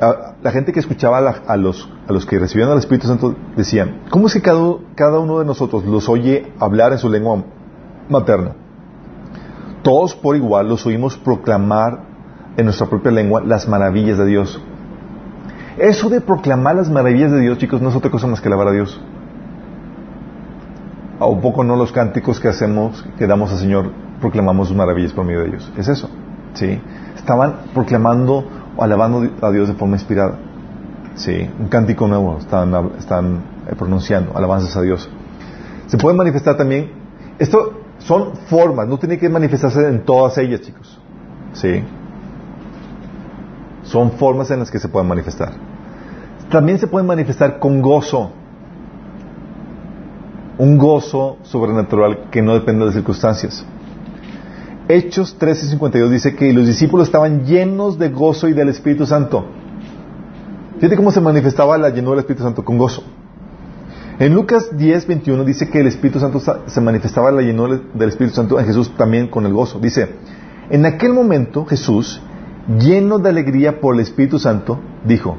[0.00, 4.00] a- la gente que escuchaba a los, a los que recibían al Espíritu Santo decían,
[4.08, 7.44] ¿cómo es que cada, cada uno de nosotros los oye hablar en su lengua
[8.08, 8.52] materna?
[9.82, 12.00] Todos por igual los oímos proclamar
[12.56, 14.60] en nuestra propia lengua las maravillas de Dios.
[15.80, 18.68] Eso de proclamar las maravillas de Dios, chicos, no es otra cosa más que alabar
[18.68, 19.00] a Dios.
[21.18, 25.14] A un poco no los cánticos que hacemos, que damos al Señor, proclamamos sus maravillas
[25.14, 25.72] por medio de ellos.
[25.78, 26.10] Es eso.
[26.52, 26.78] ¿Sí?
[27.16, 28.44] Estaban proclamando
[28.76, 30.34] o alabando a Dios de forma inspirada.
[31.14, 32.74] Sí, un cántico nuevo están,
[33.66, 35.08] eh, pronunciando, alabanzas a Dios.
[35.86, 36.92] Se puede manifestar también,
[37.38, 41.00] esto son formas, no tiene que manifestarse en todas ellas, chicos.
[41.54, 41.82] Sí.
[43.84, 45.69] Son formas en las que se pueden manifestar.
[46.50, 48.32] También se pueden manifestar con gozo.
[50.58, 53.64] Un gozo sobrenatural que no depende de circunstancias.
[54.88, 59.44] Hechos 13:52 dice que los discípulos estaban llenos de gozo y del Espíritu Santo.
[60.78, 63.04] Fíjate cómo se manifestaba la llenura del Espíritu Santo con gozo.
[64.18, 68.34] En Lucas 10:21 dice que el Espíritu Santo sa- se manifestaba la llenura del Espíritu
[68.36, 69.78] Santo en Jesús también con el gozo.
[69.78, 70.16] Dice,
[70.68, 72.20] en aquel momento Jesús,
[72.78, 75.38] lleno de alegría por el Espíritu Santo, dijo,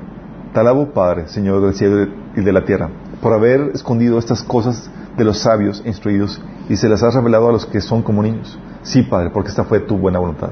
[0.54, 2.90] Te alabo Padre, Señor del cielo y de la tierra,
[3.22, 7.50] por haber escondido estas cosas de los sabios e instruidos y se las has revelado
[7.50, 8.60] a los que son como niños.
[8.84, 10.50] Sí, Padre, porque esta fue tu buena voluntad.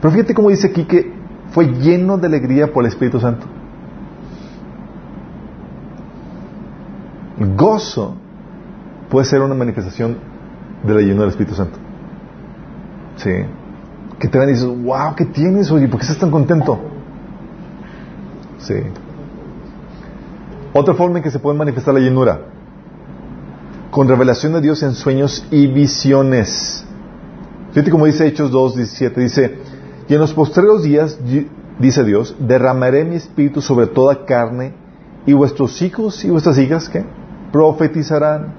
[0.00, 1.12] Pero fíjate cómo dice aquí que
[1.52, 3.46] fue lleno de alegría por el Espíritu Santo.
[7.38, 8.16] El gozo
[9.08, 10.16] puede ser una manifestación
[10.82, 11.78] de la llenura del Espíritu Santo.
[13.16, 13.30] Sí.
[14.18, 15.70] Que te ven y dices, wow, ¿qué tienes?
[15.70, 16.80] Oye, ¿por qué estás tan contento?
[18.58, 18.74] Sí.
[20.74, 22.40] Otra forma en que se puede manifestar la llenura.
[23.90, 26.84] Con revelación de Dios en sueños y visiones.
[27.72, 29.58] Fíjate como dice Hechos 2, 17, dice,
[30.08, 31.18] y en los postreros días,
[31.78, 34.74] dice Dios, derramaré mi espíritu sobre toda carne,
[35.26, 37.04] y vuestros hijos y vuestras hijas, ¿qué?
[37.52, 38.54] Profetizarán,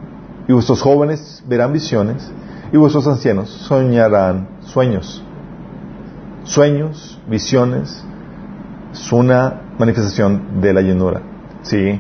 [0.47, 2.32] y vuestros jóvenes verán visiones,
[2.72, 5.24] y vuestros ancianos soñarán sueños.
[6.43, 8.03] Sueños, visiones,
[8.91, 11.33] es una manifestación de la llenura.
[11.64, 11.99] ¿Sí?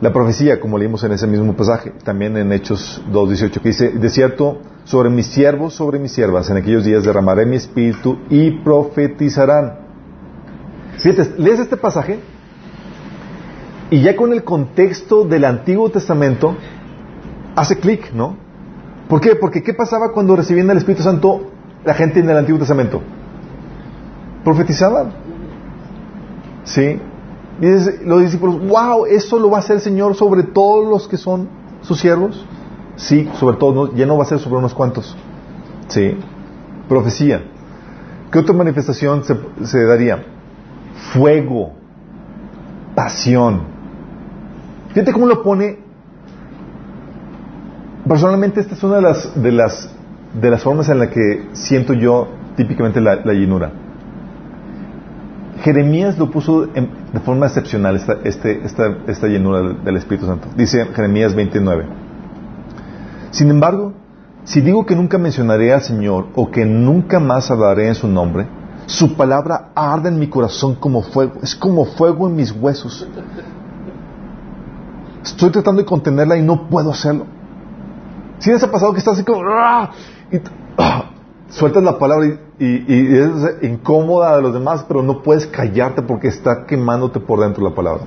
[0.00, 4.10] La profecía, como leímos en ese mismo pasaje, también en Hechos 2.18, que dice, de
[4.10, 9.78] cierto, sobre mis siervos, sobre mis siervas, en aquellos días derramaré mi espíritu y profetizarán.
[10.98, 12.18] Fíjate, lees este pasaje
[13.90, 16.56] y ya con el contexto del Antiguo Testamento
[17.54, 18.36] hace clic, ¿no?
[19.08, 19.36] ¿Por qué?
[19.36, 21.50] Porque ¿qué pasaba cuando recibían el Espíritu Santo
[21.84, 23.02] la gente en el Antiguo Testamento?
[24.42, 25.12] Profetizaban.
[26.64, 26.98] ¿Sí?
[27.62, 31.16] Y los discípulos, wow, ¿eso lo va a hacer el Señor sobre todos los que
[31.16, 31.48] son
[31.80, 32.44] sus siervos?
[32.96, 35.16] Sí, sobre todo, no- ya no va a ser sobre unos cuantos.
[35.88, 36.16] Sí.
[36.88, 37.42] Profecía.
[38.32, 40.24] ¿Qué otra manifestación se, se daría?
[41.12, 41.74] Fuego.
[42.96, 43.62] Pasión.
[44.88, 45.78] Fíjate cómo lo pone.
[48.08, 49.88] Personalmente, esta es una de las, de las,
[50.40, 53.70] de las formas en la que siento yo típicamente la, la llenura.
[55.62, 60.48] Jeremías lo puso de forma excepcional, esta, este, esta, esta llenura del, Espíritu Santo.
[60.56, 61.86] Dice Jeremías 29.
[63.30, 63.92] Sin embargo,
[64.44, 68.46] si digo que nunca mencionaré al Señor o que nunca más hablaré en su nombre,
[68.86, 73.06] su palabra arde en mi corazón como fuego, es como fuego en mis huesos.
[75.22, 77.26] Estoy tratando de contenerla y no puedo hacerlo.
[78.40, 79.42] Si les ha pasado que estás así como...
[79.48, 79.92] ¡ah!
[81.52, 82.26] Sueltas la palabra
[82.58, 83.30] y, es
[83.62, 88.04] incómoda de los demás, pero no puedes callarte porque está quemándote por dentro la palabra.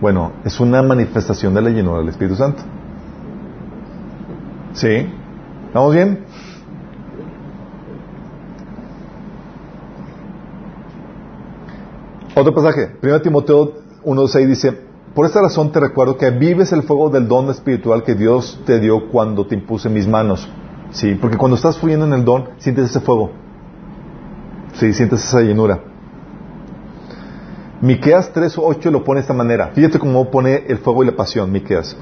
[0.00, 2.62] Bueno, es una manifestación de la llenura del Espíritu Santo.
[4.72, 5.08] ¿Sí?
[5.66, 6.24] ¿Estamos bien?
[12.36, 13.74] Otro pasaje, 1 Timoteo
[14.04, 14.80] 1.6 dice,
[15.14, 18.80] por esta razón te recuerdo que vives el fuego del don espiritual que Dios te
[18.80, 20.48] dio cuando te impuse mis manos.
[20.94, 23.32] Sí, porque cuando estás fluyendo en el don, sientes ese fuego.
[24.74, 25.80] Sí, sientes esa llenura.
[27.80, 29.72] Miqueas 3.8 lo pone de esta manera.
[29.74, 31.96] Fíjate cómo pone el fuego y la pasión, Miqueas.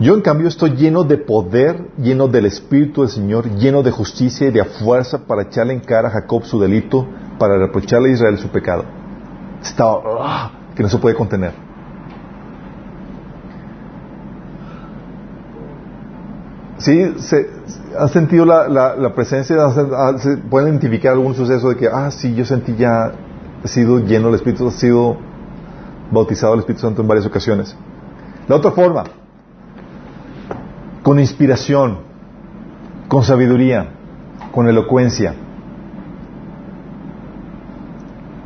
[0.00, 4.48] Yo en cambio estoy lleno de poder, lleno del Espíritu del Señor, lleno de justicia
[4.48, 7.06] y de fuerza para echarle en cara a Jacob su delito,
[7.38, 8.84] para reprocharle a Israel su pecado.
[9.62, 9.84] Está
[10.20, 10.50] ¡ah!
[10.74, 11.66] que no se puede contener.
[16.78, 17.48] Sí, se,
[17.98, 19.56] ¿han sentido la, la, la presencia?
[19.64, 23.12] ¿Han- han- ¿Se pueden identificar algún suceso de que, ah, sí, yo sentí ya,
[23.64, 25.16] he sido lleno del Espíritu, he sido
[26.10, 27.76] bautizado del Espíritu Santo en varias ocasiones?
[28.48, 29.04] La otra forma,
[31.02, 31.98] con inspiración,
[33.08, 33.88] con sabiduría,
[34.52, 35.34] con elocuencia.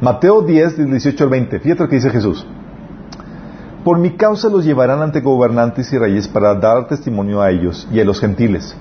[0.00, 1.60] Mateo 10, del 18 al 20.
[1.60, 2.46] Fíjate lo que dice Jesús.
[3.84, 8.00] Por mi causa los llevarán ante gobernantes y reyes para dar testimonio a ellos y
[8.00, 8.74] a los gentiles.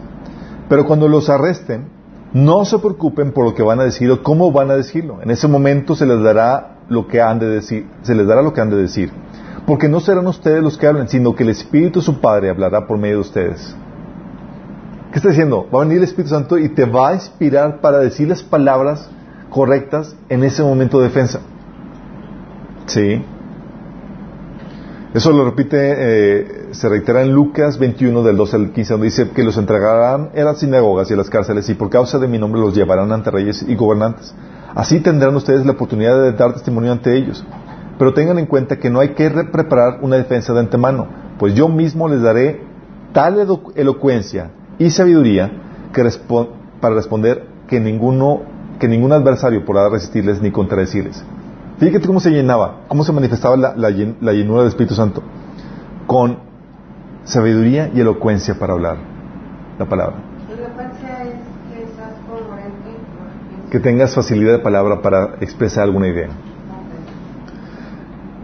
[0.69, 1.87] Pero cuando los arresten,
[2.33, 5.19] no se preocupen por lo que van a decir o cómo van a decirlo.
[5.21, 8.53] En ese momento se les dará lo que han de decir, se les dará lo
[8.53, 9.11] que han de decir.
[9.65, 12.87] Porque no serán ustedes los que hablen, sino que el Espíritu de su Padre hablará
[12.87, 13.75] por medio de ustedes.
[15.11, 15.67] ¿Qué está diciendo?
[15.73, 19.09] Va a venir el Espíritu Santo y te va a inspirar para decir las palabras
[19.49, 21.41] correctas en ese momento de defensa.
[22.85, 23.23] Sí.
[25.13, 29.29] Eso lo repite, eh, se reitera en Lucas 21 del 12 al 15, donde dice
[29.31, 32.37] que los entregarán en las sinagogas y en las cárceles y por causa de mi
[32.37, 34.35] nombre los llevarán ante reyes y gobernantes.
[34.75, 37.43] Así tendrán ustedes la oportunidad de dar testimonio ante ellos.
[37.97, 41.07] Pero tengan en cuenta que no hay que re- preparar una defensa de antemano,
[41.39, 42.61] pues yo mismo les daré
[43.11, 45.51] tal elo- elocuencia y sabiduría
[45.91, 46.07] que
[46.79, 48.41] para responder que ninguno
[48.79, 51.21] que ningún adversario podrá resistirles ni contradecirles.
[51.79, 55.23] Fíjate cómo se llenaba, cómo se manifestaba la, la llen- la llenura del Espíritu Santo.
[56.07, 56.39] Con
[57.23, 58.97] sabiduría y elocuencia para hablar
[59.77, 60.17] la palabra.
[60.49, 61.33] Elocuencia es
[61.71, 61.85] que
[62.27, 63.69] congruente.
[63.71, 66.27] Que tengas facilidad de palabra para expresar alguna idea.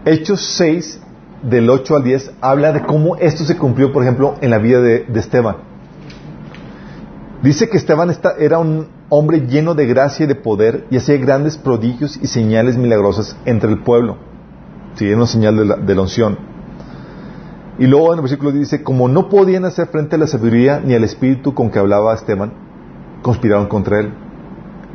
[0.04, 1.00] Hechos 6,
[1.42, 4.80] del 8 al 10, habla de cómo esto se cumplió, por ejemplo, en la vida
[4.80, 5.56] de, de Esteban.
[7.42, 11.16] Dice que Esteban esta- era un hombre lleno de gracia y de poder y hacía
[11.18, 14.16] grandes prodigios y señales milagrosas entre el pueblo.
[14.94, 16.38] Sí, era una señal de la, unción.
[17.78, 20.94] Y luego en el versículo dice, como no podían hacer frente a la sabiduría ni
[20.94, 22.52] al espíritu con que hablaba Esteban,
[23.22, 24.12] conspiraron contra él.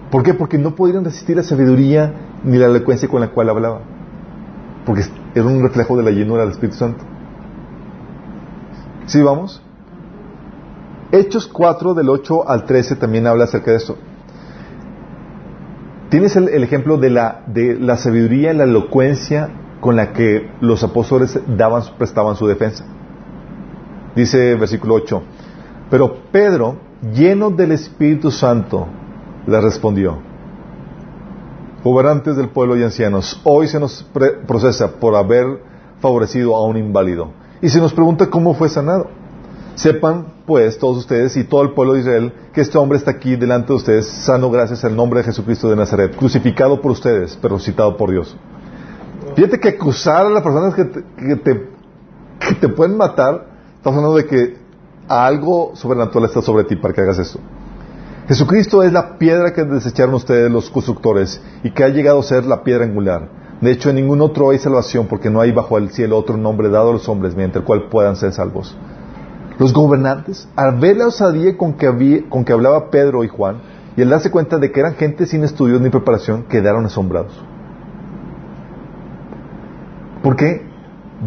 [0.09, 0.33] ¿Por qué?
[0.33, 3.81] Porque no podían resistir la sabiduría ni la elocuencia con la cual hablaba.
[4.85, 5.03] Porque
[5.35, 7.03] era un reflejo de la llenura del Espíritu Santo.
[9.05, 9.61] ¿Sí vamos?
[11.11, 13.97] Hechos 4 del 8 al 13 también habla acerca de esto.
[16.09, 19.49] Tienes el, ejemplo de la, de la sabiduría y la elocuencia
[19.79, 22.85] con la que los apóstoles daban, prestaban su defensa.
[24.15, 25.21] Dice versículo 8,
[25.89, 26.77] pero Pedro,
[27.13, 28.87] lleno del Espíritu Santo,
[29.47, 30.17] le respondió,
[31.83, 34.05] gobernantes del pueblo y ancianos, hoy se nos
[34.47, 35.45] procesa por haber
[35.99, 37.31] favorecido a un inválido
[37.61, 39.20] y se nos pregunta cómo fue sanado.
[39.81, 43.35] Sepan, pues, todos ustedes y todo el pueblo de Israel, que este hombre está aquí
[43.35, 47.55] delante de ustedes, sano gracias al nombre de Jesucristo de Nazaret, crucificado por ustedes, pero
[47.55, 48.37] resucitado por Dios.
[49.35, 51.69] Fíjate que acusar a las personas que te, que te,
[52.39, 54.57] que te pueden matar, estamos hablando de que
[55.07, 57.39] algo sobrenatural está sobre ti para que hagas esto.
[58.27, 62.45] Jesucristo es la piedra que desecharon ustedes los constructores y que ha llegado a ser
[62.45, 63.29] la piedra angular.
[63.61, 66.69] De hecho, en ningún otro hay salvación porque no hay bajo el cielo otro nombre
[66.69, 68.77] dado a los hombres mediante el cual puedan ser salvos.
[69.59, 73.57] Los gobernantes, al ver la osadía con que, había- con que hablaba Pedro y Juan,
[73.95, 77.43] y al darse cuenta de que eran gente sin estudios ni preparación, quedaron asombrados.
[80.23, 80.61] ¿Por qué?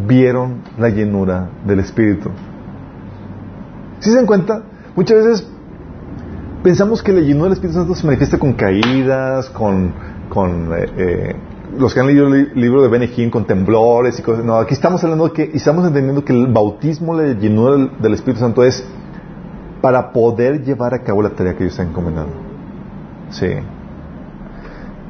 [0.06, 2.30] Vieron la llenura del Espíritu.
[4.00, 4.62] ¿Sí se dan cuenta?
[4.96, 5.48] Muchas veces
[6.62, 9.92] pensamos que la llenura del Espíritu Santo se manifiesta con caídas, con,
[10.28, 11.36] con eh, eh,
[11.78, 14.44] los que han leído el libro de Benny con temblores y cosas.
[14.44, 18.14] No, aquí estamos hablando de que, estamos entendiendo que el bautismo, la llenura del, del
[18.14, 18.84] Espíritu Santo es
[19.80, 22.34] para poder llevar a cabo la tarea que Dios está encomendando.
[23.30, 23.48] Sí.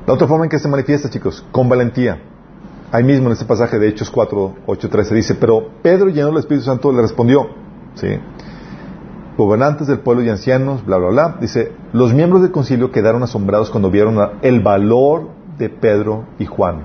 [0.07, 2.21] La otra forma en que se manifiesta, chicos, con valentía.
[2.93, 6.39] Ahí mismo en este pasaje de Hechos 4, 8, 13 dice, pero Pedro lleno del
[6.39, 7.49] Espíritu Santo le respondió,
[7.95, 8.19] ¿sí?
[9.37, 11.37] gobernantes del pueblo y ancianos, bla, bla, bla.
[11.41, 15.29] Dice, los miembros del concilio quedaron asombrados cuando vieron el valor
[15.59, 16.81] de Pedro y Juan.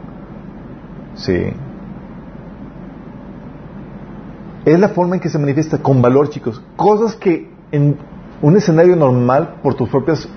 [1.16, 1.54] Sí.
[4.66, 6.62] Es la forma en que se manifiesta con valor, chicos.
[6.76, 7.98] Cosas que en
[8.42, 10.28] un escenario normal, por tus propias,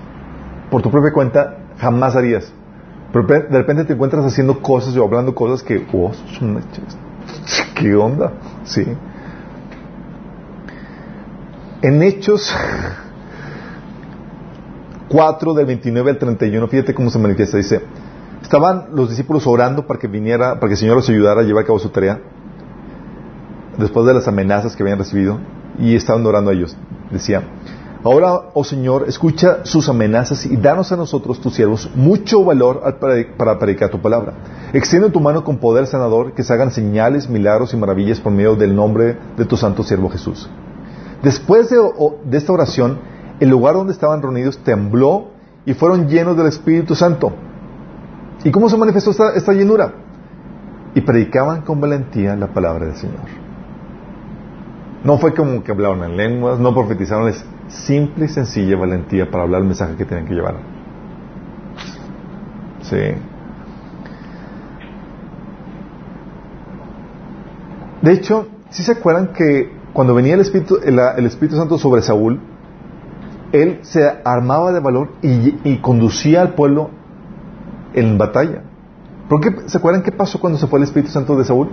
[0.69, 2.51] por tu propia cuenta, jamás harías.
[3.11, 6.11] Pero de repente te encuentras haciendo cosas o hablando cosas que, oh,
[7.75, 8.33] ¿qué onda?
[8.63, 8.85] Sí.
[11.83, 12.55] En Hechos
[15.09, 17.57] 4 del 29 al 31, fíjate cómo se manifiesta.
[17.57, 17.83] Dice,
[18.43, 21.63] estaban los discípulos orando para que viniera, para que el Señor los ayudara a llevar
[21.63, 22.19] a cabo su tarea,
[23.77, 25.39] después de las amenazas que habían recibido,
[25.79, 26.77] y estaban orando a ellos.
[27.09, 27.41] Decía,
[28.03, 32.81] ahora, oh Señor, escucha sus amenazas y danos a nosotros, tus siervos, mucho valor
[33.37, 34.33] para predicar tu palabra.
[34.73, 38.55] Extiende tu mano con poder sanador, que se hagan señales, milagros y maravillas por medio
[38.55, 40.49] del nombre de tu santo siervo Jesús.
[41.23, 41.77] Después de,
[42.25, 42.99] de esta oración,
[43.39, 45.29] el lugar donde estaban reunidos tembló
[45.65, 47.31] y fueron llenos del Espíritu Santo.
[48.43, 49.93] ¿Y cómo se manifestó esta, llenura?
[50.95, 53.21] Y predicaban con valentía la palabra del Señor.
[55.03, 59.43] No fue como que hablaron en lenguas, no profetizaron, es simple y sencilla valentía para
[59.43, 60.55] hablar el mensaje que tenían que llevar.
[62.81, 62.97] Sí.
[68.01, 72.01] De hecho, si se acuerdan que cuando venía el Espíritu, el, el Espíritu Santo sobre
[72.01, 72.39] Saúl,
[73.53, 76.89] él se armaba de valor y, y conducía al pueblo
[77.93, 78.63] en batalla.
[79.29, 81.69] ¿Por qué se acuerdan qué pasó cuando se fue el Espíritu Santo de Saúl?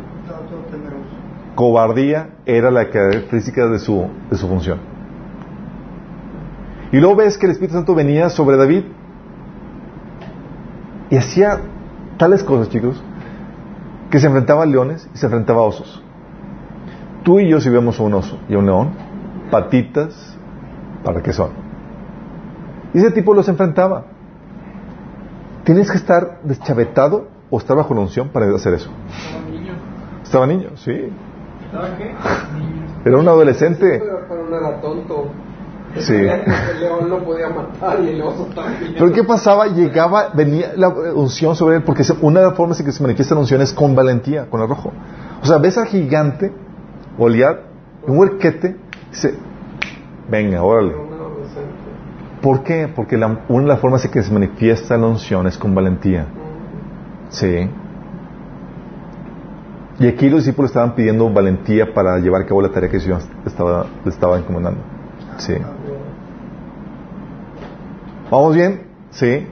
[1.54, 4.78] Cobardía era la característica de su, de su función.
[6.92, 8.84] Y luego ves que el Espíritu Santo venía sobre David
[11.10, 11.60] y hacía
[12.16, 13.02] tales cosas, chicos,
[14.10, 16.02] que se enfrentaba a leones y se enfrentaba a osos.
[17.22, 18.90] Tú y yo si vemos a un oso y a un león,
[19.50, 20.36] patitas,
[21.04, 21.50] ¿para qué son?
[22.94, 24.06] Y ese tipo los enfrentaba.
[25.64, 28.90] Tienes que estar deschavetado o estar bajo la unción para hacer eso.
[29.08, 29.72] Estaba niño.
[30.22, 31.12] Estaba niño, sí.
[31.66, 32.04] ¿Estaba qué?
[32.04, 32.86] Niño.
[33.04, 33.98] Era un adolescente.
[33.98, 35.26] Pero, no era tonto.
[35.96, 36.14] Sí.
[36.14, 38.94] El león lo podía matar y el oso también.
[38.96, 39.66] Pero ¿qué pasaba?
[39.66, 43.02] Llegaba, venía la unción sobre él, porque se- una de las formas en que se
[43.02, 44.92] manifiesta la unción es con valentía, con arrojo.
[45.42, 46.52] O sea, ves al gigante,
[47.18, 47.58] Goliat,
[48.06, 48.76] un huerquete,
[49.10, 49.34] dice,
[50.30, 50.94] venga, órale.
[52.42, 52.88] ¿Por qué?
[52.94, 56.26] Porque una de las formas en que se manifiesta la unción es con valentía.
[57.28, 57.68] Sí.
[59.98, 63.20] Y aquí los discípulos estaban pidiendo valentía para llevar a cabo la tarea que Señor
[63.44, 64.80] estaba, le estaba encomendando.
[65.36, 65.54] Sí.
[68.30, 68.86] ¿Vamos bien?
[69.10, 69.46] Sí.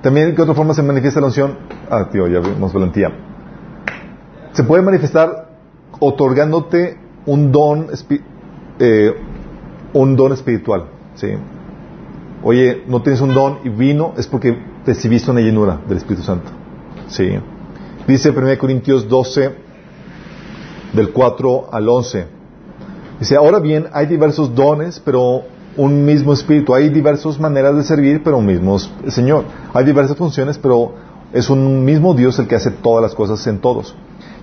[0.00, 1.58] También, ¿qué otra forma se manifiesta la unción?
[1.90, 3.10] Ah, tío, ya vimos valentía.
[4.52, 5.50] Se puede manifestar
[6.00, 6.96] otorgándote
[7.26, 7.88] un don,
[8.78, 9.14] eh,
[9.92, 10.86] un don espiritual.
[11.16, 11.36] Sí.
[12.44, 16.50] Oye, no tienes un don y vino, es porque recibiste una llenura del Espíritu Santo.
[17.08, 17.30] Sí.
[18.06, 19.54] Dice 1 Corintios 12,
[20.92, 22.26] del 4 al 11.
[23.18, 25.42] Dice, ahora bien, hay diversos dones, pero
[25.76, 26.74] un mismo espíritu.
[26.74, 29.44] Hay diversas maneras de servir, pero un mismo Señor.
[29.72, 30.92] Hay diversas funciones, pero
[31.32, 33.94] es un mismo Dios el que hace todas las cosas en todos.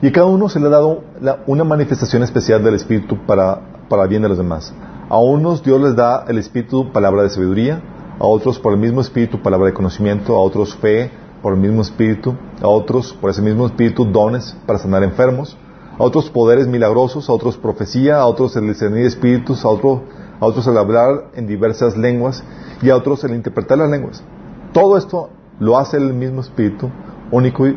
[0.01, 1.03] Y a cada uno se le ha dado
[1.45, 4.73] una manifestación especial del Espíritu para, para bien de los demás.
[5.11, 7.81] A unos Dios les da el Espíritu palabra de sabiduría,
[8.17, 11.11] a otros por el mismo Espíritu palabra de conocimiento, a otros fe
[11.41, 15.57] por el mismo Espíritu, a otros por ese mismo Espíritu dones para sanar enfermos,
[15.99, 20.03] a otros poderes milagrosos, a otros profecía, a otros el discernir espíritus, a, otro,
[20.39, 22.41] a otros el hablar en diversas lenguas.
[22.81, 24.23] Y a otros el interpretar las lenguas.
[24.71, 25.29] Todo esto
[25.59, 26.89] lo hace el mismo Espíritu,
[27.31, 27.75] único eh,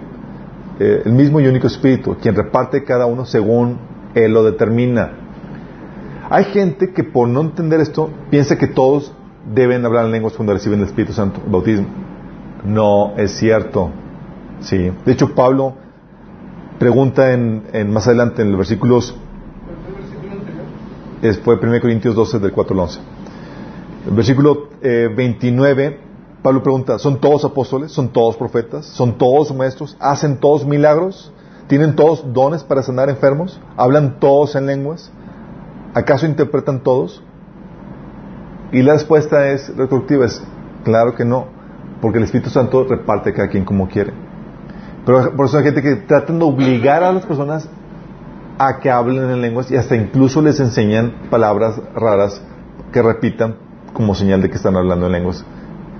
[1.05, 3.81] el mismo y único Espíritu, quien reparte cada uno según
[4.15, 5.24] Él lo determina.
[6.31, 9.13] Hay gente que por no entender esto piensa que todos
[9.55, 11.87] deben hablar en lenguas cuando reciben el Espíritu Santo, bautismo.
[12.65, 13.91] No es cierto.
[14.61, 14.91] Sí.
[15.05, 15.75] De hecho, Pablo
[16.79, 19.15] pregunta en, en más adelante en los versículos
[21.23, 23.01] Es- Fue 1 Corintios 12 del 4 al 11.
[24.09, 25.99] El versículo eh, 29,
[26.43, 27.93] Pablo pregunta, ¿son todos apóstoles?
[27.93, 28.85] ¿Son todos profetas?
[28.87, 29.97] ¿Son todos maestros?
[30.01, 31.33] ¿Hacen todos milagros?
[31.67, 33.59] ¿Tienen todos dones para sanar enfermos?
[33.77, 35.11] ¿Hablan todos en lenguas?
[35.95, 37.23] ¿Acaso interpretan todos?
[38.73, 40.43] Y la respuesta es retroactiva, es
[40.83, 41.47] claro que no,
[42.01, 44.13] porque el Espíritu Santo reparte a cada quien como quiere.
[45.07, 47.69] Pero por eso hay gente que tratan de obligar a las personas
[48.59, 52.43] a que hablen en lenguas y hasta incluso les enseñan palabras raras
[52.93, 53.57] que repitan
[53.93, 55.45] como señal de que están hablando en lenguas.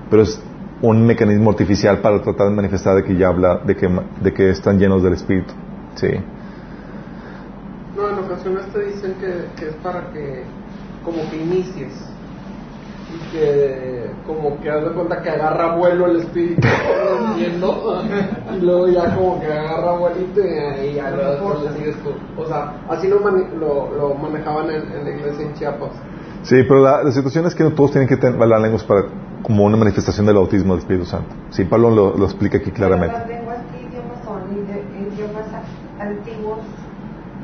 [0.09, 0.41] Pero es
[0.81, 3.89] un mecanismo artificial para tratar de manifestar de que ya habla, de que,
[4.21, 5.53] de que están llenos del Espíritu.
[5.95, 6.07] Sí.
[8.25, 10.43] Ocasiones te dicen que, que es para que
[11.03, 11.93] como que inicies
[13.13, 16.67] y que como que haz de cuenta que agarra vuelo el espíritu
[17.37, 22.11] y luego ya como que agarra vuelito y, y ya luego le sigues tú.
[22.41, 25.91] O sea, así lo, mane- lo, lo manejaban en, en la iglesia en Chiapas.
[26.43, 29.01] Sí, pero la, la situación es que no todos tienen que tener hablar lenguas para,
[29.43, 31.29] como una manifestación del bautismo del Espíritu Santo.
[31.51, 33.17] Sí, Pablo lo, lo explica aquí claramente.
[33.17, 34.41] ¿Las lenguas qué idiomas son?
[34.51, 36.59] ¿Ide- ¿Idiomas a- antiguos,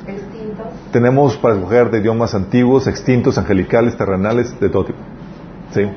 [0.07, 0.67] extintos?
[0.91, 4.99] Tenemos para escoger de idiomas antiguos, extintos, angelicales, terrenales, de todo tipo.
[5.73, 5.81] Sí.
[5.81, 5.93] El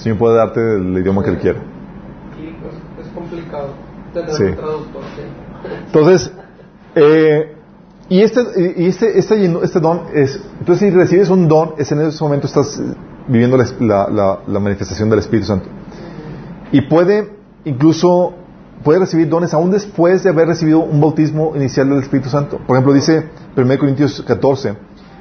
[0.00, 1.58] Señor puede darte el idioma que él quiera.
[1.60, 3.68] Pues es complicado
[4.36, 4.42] Sí.
[4.44, 5.02] un traductor.
[5.16, 5.22] sí.
[5.86, 6.32] Entonces,
[6.94, 7.54] eh,
[8.08, 8.40] y este,
[8.76, 12.46] y este, este, este don es, entonces si recibes un don, es en ese momento
[12.46, 12.80] estás
[13.26, 15.68] viviendo la- la- la manifestación del Espíritu Santo.
[16.70, 17.32] Y puede,
[17.64, 18.34] incluso,
[18.86, 22.58] puede recibir dones aún después de haber recibido un bautismo inicial del Espíritu Santo.
[22.64, 24.74] Por ejemplo, dice 1 Corintios 14,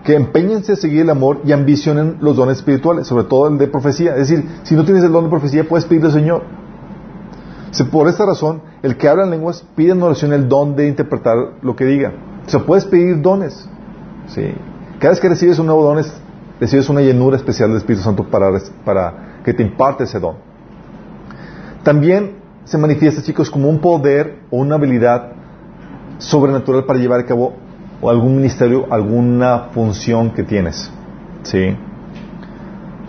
[0.03, 3.67] que empeñense a seguir el amor y ambicionen los dones espirituales, sobre todo el de
[3.67, 4.11] profecía.
[4.15, 6.43] Es decir, si no tienes el don de profecía, puedes pedirle al Señor.
[7.71, 10.87] Se- Por esta razón, el que habla en lenguas pide en oración el don de
[10.87, 12.13] interpretar lo que diga.
[12.45, 13.67] O sea, puedes pedir dones.
[14.27, 14.43] ¿sí?
[14.99, 16.13] Cada vez que recibes un nuevo don, es-
[16.59, 18.51] recibes una llenura especial del Espíritu Santo para,
[18.85, 20.35] para que te imparte ese don.
[21.83, 25.31] También se manifiesta, chicos, como un poder o una habilidad
[26.17, 27.53] sobrenatural para llevar a cabo
[28.03, 30.91] algún ministerio, alguna función que tienes.
[31.43, 31.75] ¿sí?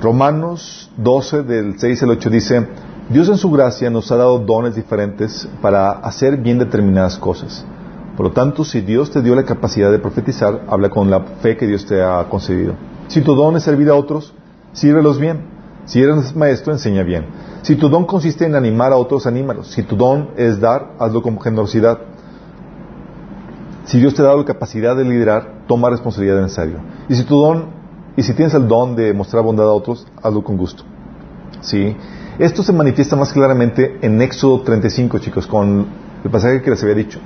[0.00, 2.68] Romanos 12 del 6 al 8 dice,
[3.08, 7.64] Dios en su gracia nos ha dado dones diferentes para hacer bien determinadas cosas.
[8.16, 11.56] Por lo tanto, si Dios te dio la capacidad de profetizar, habla con la fe
[11.56, 12.74] que Dios te ha concedido.
[13.08, 14.32] Si tu don es servir a otros,
[14.72, 15.55] sírvelos bien.
[15.86, 17.26] Si eres maestro, enseña bien.
[17.62, 19.68] Si tu don consiste en animar a otros, anímalos.
[19.68, 21.98] Si tu don es dar, hazlo con generosidad.
[23.84, 26.78] Si Dios te ha dado la capacidad de liderar, toma responsabilidad en serio.
[27.08, 27.66] Y si tu don,
[28.16, 30.82] y si tienes el don de mostrar bondad a otros, hazlo con gusto.
[31.60, 31.96] ¿Sí?
[32.38, 35.86] Esto se manifiesta más claramente en Éxodo 35, chicos, con
[36.24, 37.20] el pasaje que les había dicho.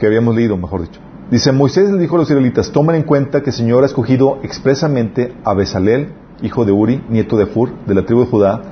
[0.00, 1.00] Que habíamos leído, mejor dicho.
[1.30, 4.38] Dice, Moisés le dijo a los israelitas, tomen en cuenta que el Señor ha escogido
[4.42, 8.62] expresamente a Besalel, hijo de Uri, nieto de Fur, de la tribu de Judá,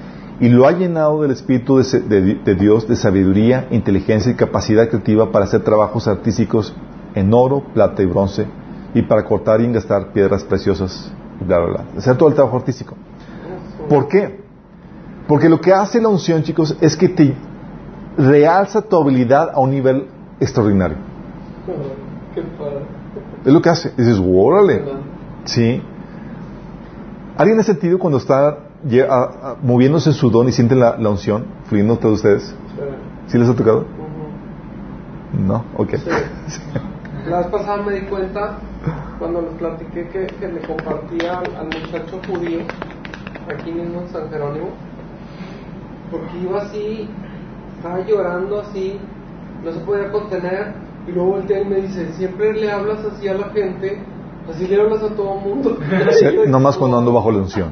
[0.41, 4.89] y lo ha llenado del Espíritu de, de- de Dios, de sabiduría, inteligencia y capacidad
[4.89, 6.75] creativa para hacer trabajos artísticos
[7.15, 8.47] en oro, plata y bronce,
[8.95, 11.85] y para cortar y engastar piedras preciosas, y bla, bla, bla.
[11.99, 12.95] Hacer todo el trabajo artístico.
[13.89, 14.41] ¿Por qué?
[15.27, 17.35] Porque lo que hace la unción, chicos, es que te
[18.17, 20.07] realza tu habilidad a un nivel
[20.41, 20.97] extraordinario.
[23.45, 23.91] Es lo que hace.
[23.97, 24.83] Dices, órale.
[25.45, 25.83] Sí.
[27.37, 28.59] ¿Alguien ha sentido cuando está
[29.63, 32.43] moviéndose su don y siente la, la unción fluyendo entre ustedes?
[32.45, 32.83] Sí.
[33.29, 33.85] ¿Sí les ha tocado?
[35.33, 35.97] No, ok.
[35.97, 36.11] Sí.
[37.29, 38.59] La vez pasada me di cuenta
[39.19, 42.61] cuando les platiqué que, que le compartía al, al muchacho judío
[43.53, 44.69] aquí mismo en San Jerónimo
[46.11, 47.09] porque iba así,
[47.77, 48.99] estaba llorando así,
[49.65, 50.75] no se podía contener
[51.07, 53.99] y luego voltea y me dice, siempre le hablas así a la gente,
[54.51, 55.79] así le hablas a todo el mundo.
[56.19, 57.71] Sí, nomás cuando ando bajo la unción.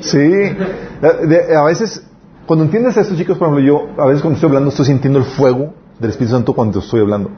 [0.00, 0.18] Sí.
[0.18, 2.06] De- a veces,
[2.46, 5.24] cuando entiendes esto, chicos, por ejemplo, yo, a veces cuando estoy hablando, estoy sintiendo el
[5.24, 7.30] fuego del Espíritu Santo cuando estoy hablando.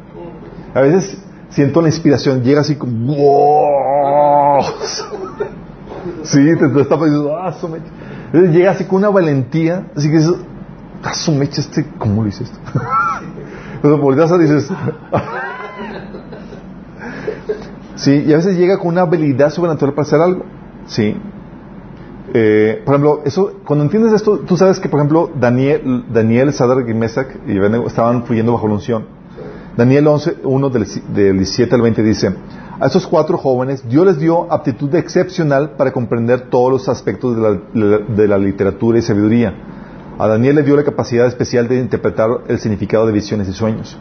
[0.74, 4.62] A veces siento la inspiración, llega así como, ¡wow!
[6.22, 7.84] Sí, te, te está pensando, ¡ah, su mecha!
[8.32, 10.34] Llega así con una valentía, así que dices,
[11.02, 12.58] ¡ah, su mecha, este, ¿cómo lo hice esto?
[13.76, 14.70] Entonces volteas y dices,
[17.96, 20.44] Sí, y a veces llega con una habilidad sobrenatural para hacer algo.
[20.86, 21.16] Sí.
[22.34, 26.88] Eh, por ejemplo, eso, cuando entiendes esto, tú sabes que, por ejemplo, Daniel, Daniel Sadrach
[26.88, 29.06] y Mesach y Abednego estaban fluyendo bajo la unción.
[29.76, 32.34] Daniel 11, 1 del, del 17 al 20 dice,
[32.78, 37.42] a esos cuatro jóvenes Dios les dio aptitud excepcional para comprender todos los aspectos de
[37.42, 39.54] la, de la literatura y sabiduría.
[40.18, 43.98] A Daniel le dio la capacidad especial de interpretar el significado de visiones y sueños.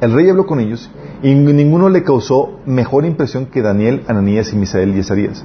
[0.00, 0.90] El rey habló con ellos
[1.22, 5.44] y ninguno le causó mejor impresión que Daniel, Ananías y Misael y Esarías.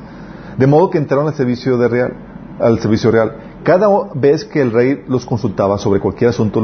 [0.57, 2.13] De modo que entraron al servicio de real,
[2.59, 3.35] al servicio real.
[3.63, 6.61] Cada vez que el rey los consultaba sobre cualquier asunto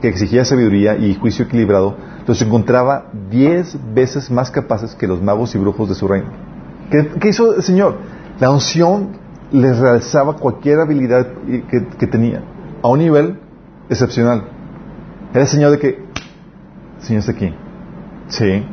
[0.00, 1.96] que exigía sabiduría y juicio equilibrado,
[2.26, 6.28] los encontraba diez veces más capaces que los magos y brujos de su reino.
[6.90, 7.96] ¿Qué, hizo el Señor?
[8.38, 9.16] La unción
[9.50, 12.44] les realzaba cualquier habilidad que, que tenía
[12.82, 13.40] a un nivel
[13.88, 14.44] excepcional.
[15.32, 16.05] Era el Señor de que,
[17.00, 17.52] Señor está aquí.
[18.28, 18.64] Sí.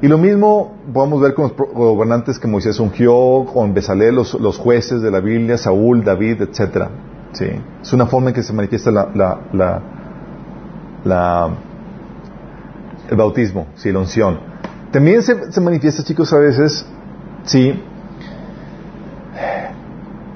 [0.00, 4.58] Y lo mismo podemos ver con los gobernantes que Moisés ungió, con Besalel, los, los
[4.58, 6.88] jueces de la Biblia, Saúl, David, etc.
[7.32, 7.46] Sí.
[7.80, 9.38] Es una forma en que se manifiesta la-
[13.10, 14.38] el bautismo, sí, la unción.
[14.90, 16.84] También se, se manifiesta, chicos, a veces,
[17.44, 17.80] sí,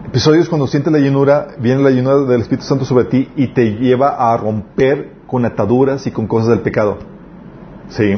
[0.06, 3.72] episodios cuando sientes la llenura, viene la llenura del Espíritu Santo sobre ti y te
[3.76, 6.98] lleva a romper con ataduras y con cosas del pecado.
[7.88, 8.16] Sí.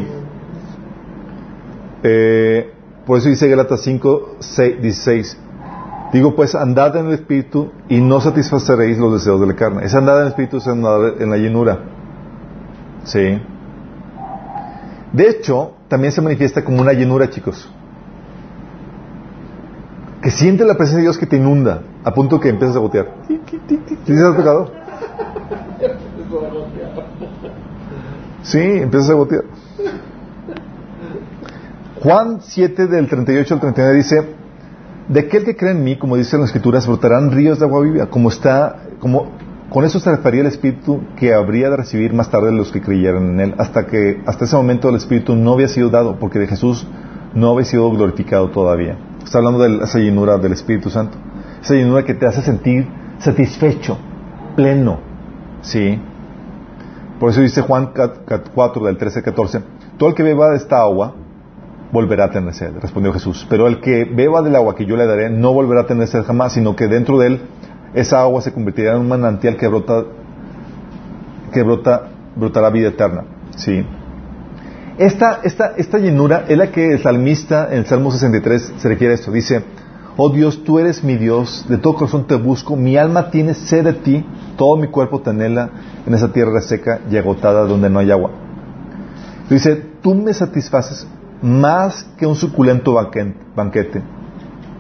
[2.03, 2.73] Eh,
[3.07, 5.39] por eso dice Galatas 5, 6, 16.
[6.13, 9.85] Digo pues, andad en el Espíritu y no satisfaceréis los deseos de la carne.
[9.85, 11.81] Esa andada en el Espíritu es andar en la llenura.
[13.05, 13.41] Sí.
[15.13, 17.71] De hecho, también se manifiesta como una llenura, chicos.
[20.23, 23.15] Que siente la presencia de Dios que te inunda, a punto que empiezas a gotear.
[23.27, 23.41] ¿Sí?
[28.43, 29.45] Sí, empiezas a gotear.
[32.03, 34.35] Juan 7 del 38 al 39 dice,
[35.09, 37.83] de aquel que cree en mí, como dice en las escrituras, brotarán ríos de agua
[37.83, 39.33] viva, como está, como
[39.71, 43.33] con eso se refería el Espíritu que habría de recibir más tarde los que creyeran
[43.33, 46.47] en él, hasta que hasta ese momento el Espíritu no había sido dado, porque de
[46.47, 46.87] Jesús
[47.35, 48.97] no había sido glorificado todavía.
[49.23, 51.19] Está hablando de esa llenura del Espíritu Santo,
[51.63, 52.87] esa llenura que te hace sentir
[53.19, 53.99] satisfecho,
[54.57, 55.01] pleno,
[55.63, 56.01] ¿sí?
[57.19, 57.93] Por eso dice Juan
[58.55, 59.61] 4 del 13 al 14,
[59.99, 61.15] todo el que beba de esta agua
[61.91, 63.47] volverá a tener sed, respondió Jesús.
[63.49, 66.23] Pero el que beba del agua que yo le daré no volverá a tener sed
[66.23, 67.41] jamás, sino que dentro de él
[67.95, 70.05] esa agua se convertirá en un manantial que brota,
[71.53, 73.25] que brota, brotará vida eterna.
[73.57, 73.85] Sí.
[74.99, 79.15] Esta, esta, esta llenura es la que el salmista en el Salmo 63 se refiere
[79.15, 79.31] a esto.
[79.31, 79.63] Dice,
[80.21, 83.85] oh Dios, tú eres mi Dios, de todo corazón te busco, mi alma tiene sed
[83.85, 84.27] de ti,
[84.57, 85.71] todo mi cuerpo te anhela
[86.07, 88.33] en esa tierra reseca y agotada donde no hay agua.
[89.49, 91.07] Dice, tú me satisfaces
[91.41, 94.03] más que un suculento banque- banquete.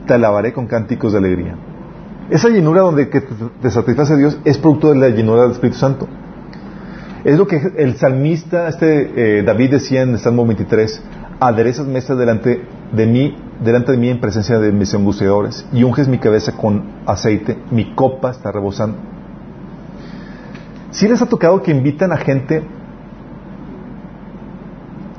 [0.07, 1.55] Te alabaré con cánticos de alegría.
[2.31, 6.09] Esa llenura donde te satisface Dios es producto de la llenura del Espíritu Santo.
[7.25, 11.01] Es lo que el salmista, este eh, David decía en el Salmo 23,
[11.41, 12.63] aderezas mesa delante
[12.93, 16.85] de mí, delante de mí en presencia de mis angustiadores, y unges mi cabeza con
[17.07, 18.99] aceite, mi copa está rebosando.
[20.91, 22.63] Si les ha tocado que invitan a gente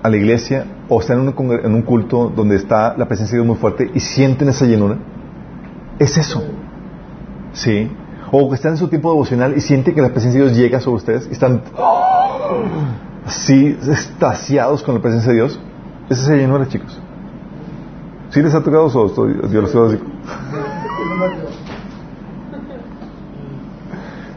[0.02, 3.44] a la iglesia o están en un, en un culto donde está la presencia de
[3.44, 4.98] Dios muy fuerte y sienten esa llenura,
[6.00, 6.44] es eso.
[7.54, 7.92] Sí.
[8.32, 10.80] O que están en su tiempo devocional y sienten que la presencia de Dios llega
[10.80, 11.62] sobre ustedes y están
[13.26, 15.60] así, extasiados con la presencia de Dios.
[16.10, 17.00] Es esa llenura, chicos.
[18.32, 20.04] ¿Sí les ha tocado o estoy, yo lo estoy así?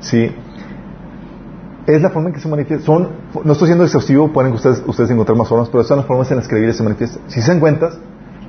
[0.01, 0.31] Sí.
[1.87, 2.87] Es la forma en que se manifiesta.
[2.87, 3.09] Son,
[3.45, 6.39] no estoy siendo exhaustivo, pueden ustedes, ustedes encontrar más formas, pero son las formas en
[6.39, 7.21] las que la Biblia se manifiesta.
[7.27, 7.91] Si se dan cuenta,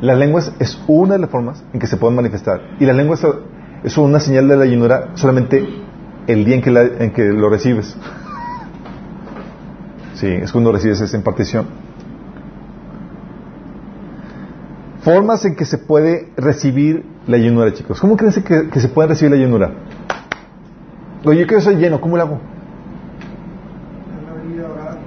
[0.01, 2.61] la lengua es, una de las formas en que se pueden manifestar.
[2.79, 3.25] Y la lengua es,
[3.83, 5.65] es una señal de la llenura solamente
[6.27, 7.97] el día en que, la- en que lo recibes.
[10.13, 11.65] Sí, es cuando recibes esa impartición.
[15.03, 17.99] Formas en que se puede recibir la llenura, chicos.
[17.99, 19.71] ¿Cómo creen que, que se puede recibir la llenura?
[21.25, 22.39] Oye, yo quiero ser lleno, ¿cómo lo hago?
[24.17, 24.97] La.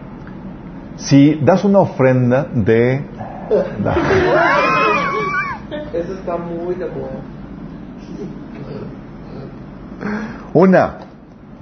[0.96, 3.04] Si das una ofrenda de...
[5.92, 6.86] Eso está muy de.
[10.52, 10.98] Una,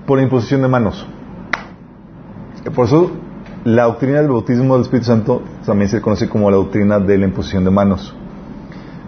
[0.07, 1.07] por imposición de manos.
[2.75, 3.11] Por eso
[3.65, 7.27] la doctrina del bautismo del Espíritu Santo también se conoce como la doctrina de la
[7.27, 8.15] imposición de manos.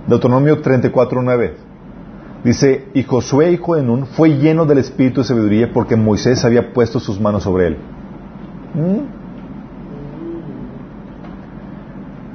[0.07, 1.53] Deuteronomio 34.9
[2.45, 6.73] dice, y Josué, hijo de Nun, fue lleno del Espíritu de sabiduría porque Moisés había
[6.73, 7.77] puesto sus manos sobre él.
[8.74, 9.27] ¿Mm?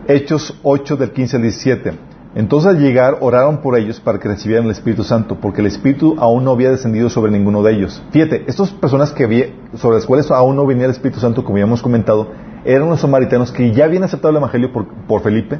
[0.07, 1.93] Hechos 8 del 15 al 17.
[2.33, 6.15] Entonces al llegar oraron por ellos para que recibieran el Espíritu Santo, porque el Espíritu
[6.17, 8.01] aún no había descendido sobre ninguno de ellos.
[8.11, 11.81] Fíjate, estas personas que sobre las cuales aún no venía el Espíritu Santo, como habíamos
[11.81, 12.29] comentado,
[12.65, 15.59] eran los samaritanos que ya habían aceptado el Evangelio por Felipe,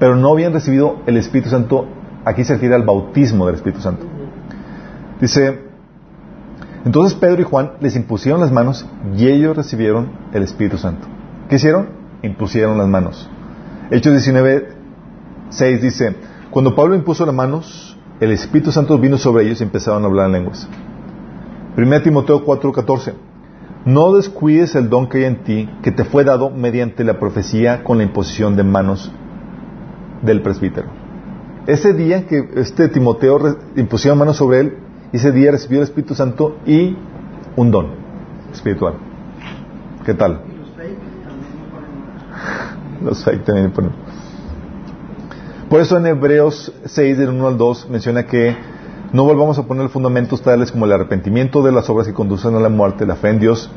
[0.00, 1.86] pero no habían recibido el Espíritu Santo,
[2.24, 4.06] aquí se refiere al bautismo del Espíritu Santo.
[5.20, 5.60] Dice,
[6.86, 8.86] entonces Pedro y Juan les impusieron las manos
[9.16, 11.06] y ellos recibieron el Espíritu Santo.
[11.50, 11.90] ¿Qué hicieron?
[12.22, 13.28] Impusieron las manos.
[13.90, 14.68] Hechos 19,
[15.50, 16.16] 6 dice,
[16.50, 20.26] cuando Pablo impuso las manos, el Espíritu Santo vino sobre ellos y empezaron a hablar
[20.26, 20.66] en lenguas.
[21.76, 23.14] 1 Timoteo 4, 14.
[23.84, 27.84] No descuides el don que hay en ti, que te fue dado mediante la profecía
[27.84, 29.12] con la imposición de manos
[30.22, 30.88] del presbítero.
[31.66, 34.78] Ese día que este Timoteo impusieron manos sobre él,
[35.12, 36.96] ese día recibió el Espíritu Santo y
[37.56, 37.88] un don
[38.52, 38.94] espiritual.
[40.04, 40.42] ¿Qué tal?
[40.48, 43.92] Y los fake también no ponen Los fake también ponen.
[45.68, 48.56] Por eso en Hebreos 6, del 1 al 2, menciona que
[49.12, 52.60] no volvamos a poner fundamentos tales como el arrepentimiento de las obras que conducen a
[52.60, 53.70] la muerte, la fe en Dios,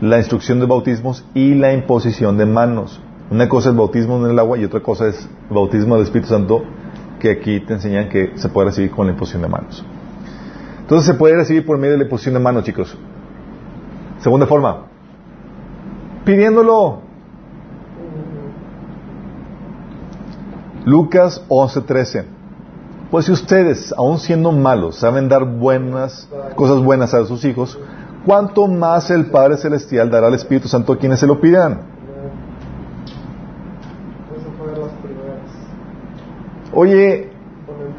[0.00, 3.00] la instrucción de bautismos y la imposición de manos.
[3.30, 6.62] Una cosa es bautismo en el agua y otra cosa es bautismo del Espíritu Santo,
[7.20, 9.84] que aquí te enseñan que se puede recibir con la imposición de manos.
[10.80, 12.96] Entonces se puede recibir por medio de la imposición de manos, chicos.
[14.18, 14.86] Segunda forma,
[16.24, 17.02] pidiéndolo.
[20.84, 22.24] Lucas 11:13.
[23.10, 27.78] Pues si ustedes, aun siendo malos, saben dar buenas cosas buenas a sus hijos,
[28.24, 31.72] ¿cuánto más el Padre Celestial dará al Espíritu Santo a quienes se lo pidan?
[34.36, 35.40] Eso fue de las primeras.
[36.72, 37.28] Oye,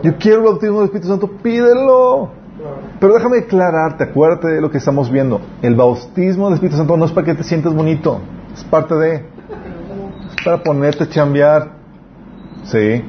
[0.03, 2.30] yo quiero el bautismo del Espíritu Santo, pídelo.
[2.99, 5.41] Pero déjame aclararte, acuérdate de lo que estamos viendo.
[5.61, 8.19] El bautismo del Espíritu Santo no es para que te sientas bonito,
[8.53, 11.72] es parte de, es para ponerte a chambear.
[12.65, 13.03] Sí.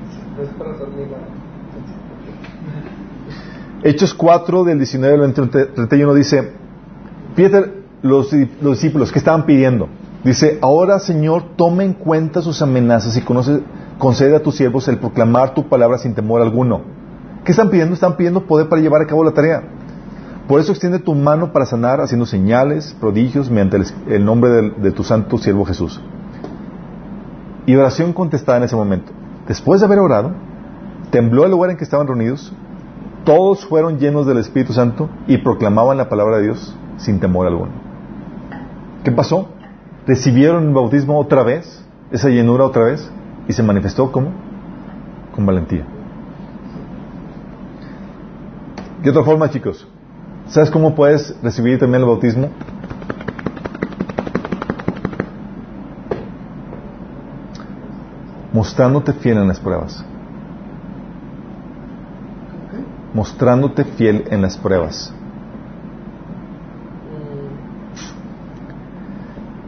[3.82, 6.52] Hechos 4 del 19 al 20, 31 dice,
[7.34, 7.72] fíjate
[8.02, 8.32] los,
[8.62, 9.88] los discípulos que estaban pidiendo.
[10.24, 13.60] Dice, ahora Señor, toma en cuenta sus amenazas y conoce,
[14.02, 16.80] concede a tus siervos el proclamar tu palabra sin temor alguno.
[17.44, 17.94] ¿Qué están pidiendo?
[17.94, 19.62] Están pidiendo poder para llevar a cabo la tarea.
[20.48, 23.76] Por eso extiende tu mano para sanar, haciendo señales, prodigios, mediante
[24.08, 26.00] el, nombre del- de tu santo siervo Jesús.
[27.64, 29.12] Y oración contestada en ese momento.
[29.46, 30.32] Después de haber orado,
[31.12, 32.52] tembló el lugar en que estaban reunidos,
[33.24, 37.70] todos fueron llenos del Espíritu Santo y proclamaban la palabra de Dios sin temor alguno.
[39.04, 39.50] ¿Qué pasó?
[40.08, 43.08] Recibieron el bautismo otra vez, esa llenura otra vez,
[43.48, 44.32] y se manifestó como
[45.34, 45.84] con valentía.
[49.02, 49.86] De otra forma, chicos,
[50.48, 52.50] ¿sabes cómo puedes recibir también el bautismo?
[58.52, 60.04] Mostrándote fiel en las pruebas.
[63.12, 65.12] Mostrándote fiel en las pruebas.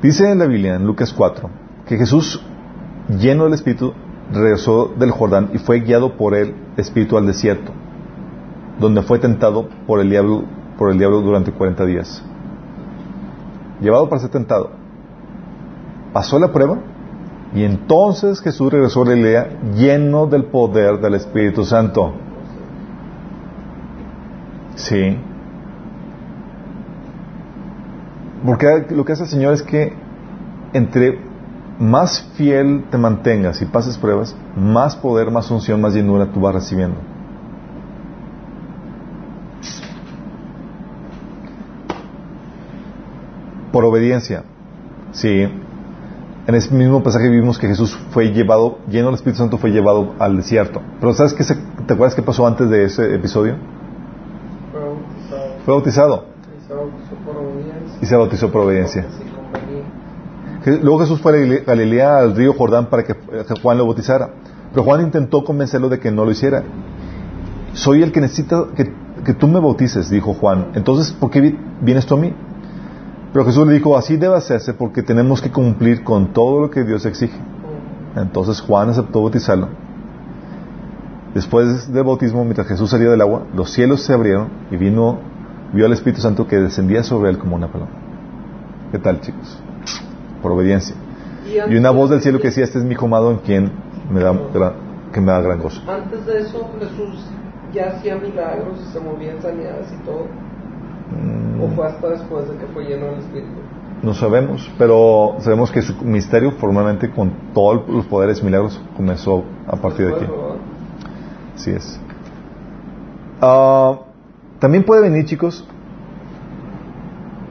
[0.01, 1.49] Dice en la Biblia, en Lucas 4,
[1.87, 2.41] que Jesús,
[3.09, 3.93] lleno del Espíritu,
[4.33, 7.73] regresó del Jordán y fue guiado por el Espíritu al desierto,
[8.81, 10.45] donde fue tentado por el diablo,
[10.79, 12.23] por el diablo durante 40 días.
[13.81, 14.71] Llevado para ser tentado.
[16.13, 16.79] Pasó la prueba
[17.55, 22.15] y entonces Jesús regresó a Galilea lleno del poder del Espíritu Santo.
[24.77, 25.17] Sí.
[28.45, 29.93] Porque lo que hace el Señor es que
[30.73, 31.34] entre
[31.79, 36.55] más fiel te mantengas y pases pruebas, más poder, más unción, más llenura tú vas
[36.55, 36.97] recibiendo.
[43.73, 44.45] Por obediencia.
[45.13, 45.49] Sí.
[46.47, 50.13] En ese mismo pasaje vimos que Jesús fue llevado, lleno del Espíritu Santo, fue llevado
[50.19, 50.83] al desierto.
[51.01, 51.43] Pero ¿sabes qué?
[51.43, 51.57] se-
[51.87, 53.57] ¿Te acuerdas qué pasó antes de ese episodio?
[54.71, 55.55] Fue bautizado.
[55.65, 56.25] Fue bautizado
[56.61, 57.99] Y se bautizó por obediencia.
[58.03, 59.03] y se bautizó por obediencia.
[59.03, 59.83] Porque sí convenía.
[59.83, 63.79] Je- Luego Jesús fue a Galile- Galilea al río Jordán para que eh, que Juan
[63.79, 64.31] lo bautizara.
[64.73, 66.63] Pero Juan intentó convencerlo de que no lo hiciera.
[67.75, 70.69] Soy el que necesita que, tú me bautices, dijo Juan.
[70.75, 72.33] Entonces, ¿por qué vi- vienes tú a mí?
[73.33, 76.85] Pero Jesús le dijo, así debe hacerse porque tenemos que cumplir con todo lo que
[76.85, 77.37] Dios exige.
[78.17, 79.69] Entonces Juan aceptó bautizarlo.
[81.35, 85.19] Después del bautismo, mientras Jesús salía del agua, los cielos se abrieron y vino,
[85.73, 87.91] vio al Espíritu Santo que descendía sobre él como una paloma.
[88.93, 89.61] ¿Qué tal, chicos?
[90.45, 90.95] Por obediencia.
[91.71, 93.73] Y una voz del cielo que decía, este es mi hijo amado en quien
[94.11, 94.75] me da gran-
[95.11, 95.81] que me da gran gozo.
[95.91, 97.25] Antes de eso, Jesús
[97.73, 100.27] ya hacía milagros y se movía en sanidades y todo.
[101.11, 103.53] Mm, ¿O fue hasta después de que fue lleno del Espíritu?
[104.03, 109.45] No sabemos, pero sabemos que su misterio formalmente con todos los poderes y milagros comenzó
[109.67, 110.27] a partir de aquí.
[111.57, 111.99] Así es.
[113.41, 113.99] Ah,
[114.59, 115.67] también puede venir, chicos,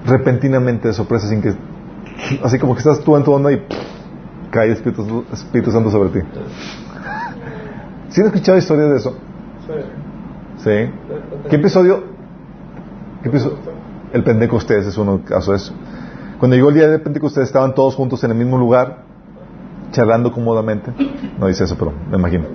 [0.06, 1.54] repentinamente de sorpresa, sin que,
[2.44, 3.78] así como que estás tú en tu onda y pff,
[4.52, 6.28] cae el Espíritu, Espíritu Santo sobre ti.
[8.10, 9.16] ¿Sí han escuchado historias de eso?
[9.68, 10.04] Sí.
[10.64, 10.92] Sí.
[11.50, 12.04] ¿Qué episodio?
[13.22, 13.58] ¿Qué episodio?
[14.14, 15.74] El Pentecostés es uno caso de eso.
[16.40, 19.04] Cuando llegó el día de Pentecostés estaban todos juntos en el mismo lugar,
[19.92, 20.94] charlando cómodamente.
[21.40, 22.46] No dice eso, pero me imagino.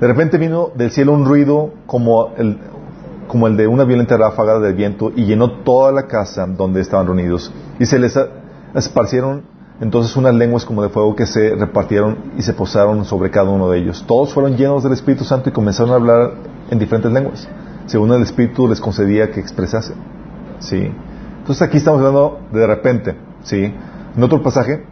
[0.00, 2.58] De repente vino del cielo un ruido como el,
[3.28, 7.06] como el de una violenta ráfaga de viento y llenó toda la casa donde estaban
[7.06, 7.52] reunidos.
[7.78, 8.18] Y se les
[8.74, 9.42] esparcieron
[9.80, 13.68] entonces unas lenguas como de fuego que se repartieron y se posaron sobre cada uno
[13.70, 14.04] de ellos.
[14.06, 16.32] Todos fueron llenos del Espíritu Santo y comenzaron a hablar
[16.70, 17.48] en diferentes lenguas,
[17.86, 19.96] según el Espíritu les concedía que expresasen.
[20.60, 20.90] ¿Sí?
[21.38, 23.16] Entonces aquí estamos hablando de, repente.
[23.42, 23.74] ¿Sí?
[24.16, 24.84] En otro pasaje,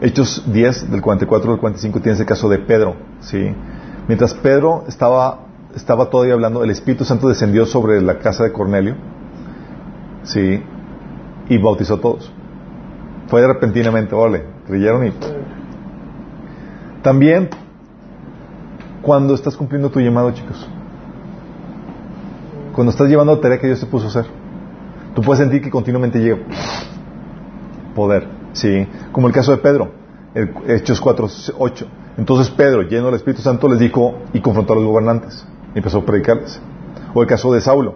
[0.00, 2.96] Hechos 10, del 44 al 45, tienes el caso de Pedro.
[3.20, 3.54] ¿sí?
[4.08, 5.40] Mientras Pedro estaba,
[5.76, 8.96] estaba todavía hablando, el Espíritu Santo descendió sobre la casa de Cornelio
[10.22, 10.62] ¿sí?
[11.50, 12.32] y bautizó a todos.
[13.30, 15.12] Fue repentinamente, ole, creyeron y...
[17.02, 17.48] También,
[19.00, 20.68] cuando estás cumpliendo tu llamado, chicos,
[22.74, 24.26] cuando estás llevando la tarea que Dios te puso a hacer,
[25.14, 26.38] tú puedes sentir que continuamente llega
[27.94, 28.86] poder, ¿sí?
[29.12, 29.92] Como el caso de Pedro,
[30.34, 31.28] el- Hechos 4,
[31.58, 31.86] 8.
[32.18, 35.98] Entonces Pedro, lleno del Espíritu Santo, les dijo y confrontó a los gobernantes y empezó
[35.98, 36.60] a predicarles.
[37.14, 37.94] O el caso de Saulo,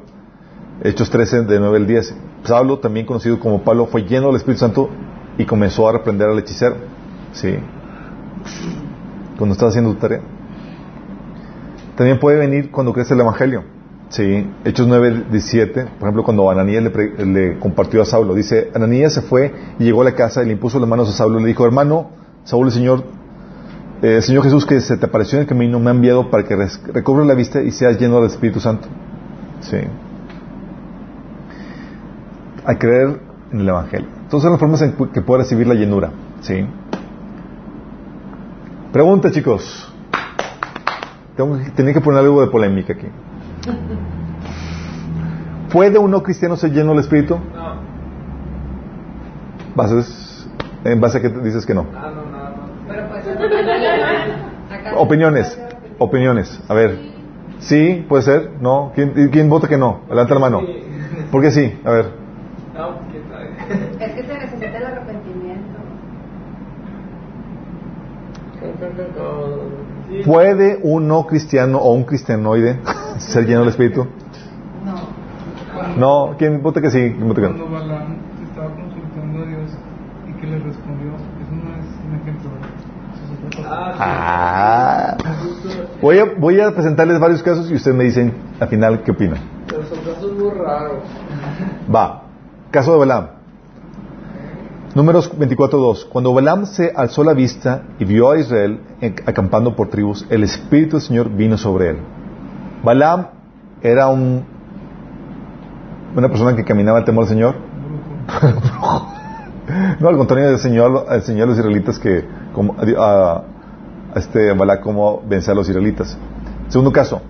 [0.82, 2.14] Hechos 13, de 9 al 10.
[2.44, 4.90] Saulo, también conocido como Pablo, fue lleno del Espíritu Santo
[5.38, 6.76] y comenzó a reprender al hechicero,
[7.32, 7.54] ¿sí?
[9.36, 10.20] Cuando estás haciendo tu tarea.
[11.96, 13.64] También puede venir cuando crece el Evangelio.
[14.10, 19.12] Sí, Hechos 9, 17, por ejemplo, cuando Ananías le, le compartió a Saulo, dice, Ananías
[19.14, 21.42] se fue y llegó a la casa y le impuso las manos a Saulo y
[21.42, 22.10] le dijo, hermano,
[22.44, 23.04] Saúl, el Señor,
[24.02, 26.54] eh, Señor Jesús que se te apareció en el camino me ha enviado para que
[26.54, 28.86] res- recobres la vista y seas lleno del Espíritu Santo.
[29.62, 29.78] Sí.
[32.66, 33.18] A creer
[33.52, 34.08] en el Evangelio.
[34.24, 36.10] Entonces son las formas en que puede recibir la llenura.
[36.40, 36.66] Sí.
[38.92, 39.92] Pregunta, chicos.
[41.36, 43.06] Tengo, que- tenía que poner algo de polémica aquí.
[45.72, 47.34] ¿Puede un no cristiano ser lleno del Espíritu?
[47.36, 47.74] No,
[49.74, 50.48] Bases,
[50.84, 51.84] en base a que dices que no.
[51.96, 52.60] ah, no, nada más.
[52.86, 53.24] Pero pues,
[54.96, 55.58] Opiniones.
[55.98, 56.62] Opiniones.
[56.68, 56.98] A ver.
[57.58, 58.04] ¿Sí?
[58.08, 58.50] ¿Puede ser?
[58.60, 58.92] ¿No?
[58.94, 60.02] ¿Quién, quién vota que no?
[60.08, 60.60] Levanta la mano.
[61.32, 61.80] ¿Por qué sí?
[61.84, 62.10] A ver.
[62.74, 63.50] No, quién sabe.
[64.04, 65.78] Es que se necesita el arrepentimiento.
[68.60, 68.63] Sí.
[70.24, 72.78] ¿Puede un no cristiano o un cristianoide
[73.18, 74.06] ser lleno del Espíritu?
[75.96, 76.28] No.
[76.30, 76.36] No.
[76.38, 76.98] ¿Quién vota que sí?
[77.16, 77.54] ¿Quién vota que no?
[77.56, 78.16] Cuando Balaam
[78.48, 79.70] estaba consultando a Dios
[80.28, 82.50] y que le respondió, eso no es un ejemplo.
[83.66, 85.16] Ah, Ah.
[86.00, 89.38] Voy a, voy a presentarles varios casos y ustedes me dicen al final qué opinan.
[89.68, 91.02] pero son casos muy raros.
[91.94, 92.22] Va.
[92.70, 93.26] Caso de Balaam.
[94.94, 96.08] Números 24.2.
[96.08, 98.78] Cuando Balaam se alzó la vista y vio a Israel
[99.26, 101.96] acampando por tribus, el Espíritu del Señor vino sobre él.
[102.84, 103.26] Balaam
[103.82, 104.44] era un,
[106.14, 107.56] una persona que caminaba el temor del Señor.
[109.98, 113.42] no, al contrario, el Señor, el Señor a los israelitas que, como, a,
[114.14, 116.16] a este Balaam como vencer a los israelitas.
[116.68, 117.20] Segundo caso,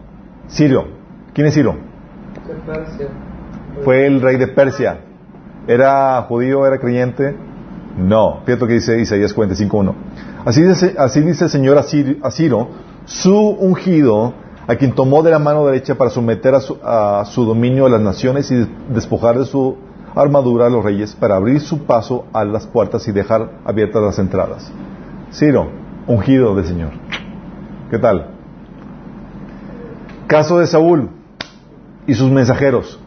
[0.49, 0.85] Sirio.
[1.32, 1.55] ¿Quién es
[2.66, 3.09] Persia.
[3.82, 4.99] Fue el rey de Persia.
[5.66, 6.66] ¿Era judío?
[6.66, 7.35] ¿Era creyente?
[7.97, 8.41] No.
[8.45, 9.95] Fíjate que dice Isaías 45.1.
[10.45, 11.83] Así dice, así dice el Señor a
[12.31, 12.69] Ciro,
[13.07, 14.35] su ungido,
[14.66, 17.91] a quien tomó de la mano derecha para someter a su, a su dominio a
[17.91, 19.77] las naciones y despojar de su
[20.15, 24.19] armadura a los reyes, para abrir su paso a las puertas y dejar abiertas las
[24.19, 24.71] entradas.
[25.33, 25.69] Ciro,
[26.07, 26.91] ungido del Señor.
[27.91, 28.29] ¿Qué tal?
[30.27, 31.11] Caso de Saúl
[32.07, 33.01] y sus mensajeros.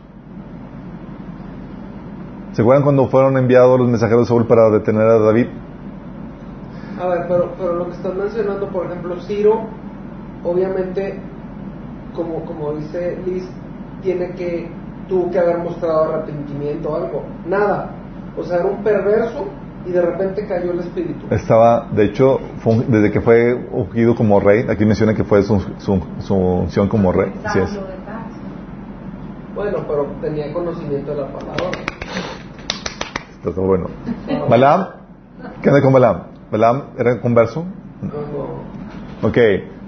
[2.57, 5.45] ¿Se acuerdan cuando fueron enviados los mensajeros de Saúl para detener a David?
[6.99, 9.67] A ver, pero, pero lo que están mencionando, por ejemplo, Ciro,
[10.43, 11.19] obviamente,
[12.15, 13.47] como, como dice Liz,
[14.01, 14.71] tiene que,
[15.07, 17.23] tuvo que haber mostrado arrepentimiento o algo.
[17.47, 17.91] Nada.
[18.35, 19.45] O sea, era un perverso
[19.85, 21.27] y de repente cayó el espíritu.
[21.29, 25.59] Estaba, de hecho, fue desde que fue ungido como rey, aquí menciona que fue su,
[25.77, 27.31] su, su unción como rey.
[27.43, 27.79] Así es.
[29.53, 31.96] Bueno, pero tenía conocimiento de la palabra.
[33.53, 33.87] Todo bueno.
[34.49, 34.87] Balaam,
[35.61, 36.23] ¿qué onda con Balaam?
[36.51, 37.65] ¿Balaam era converso?
[39.21, 39.37] Ok.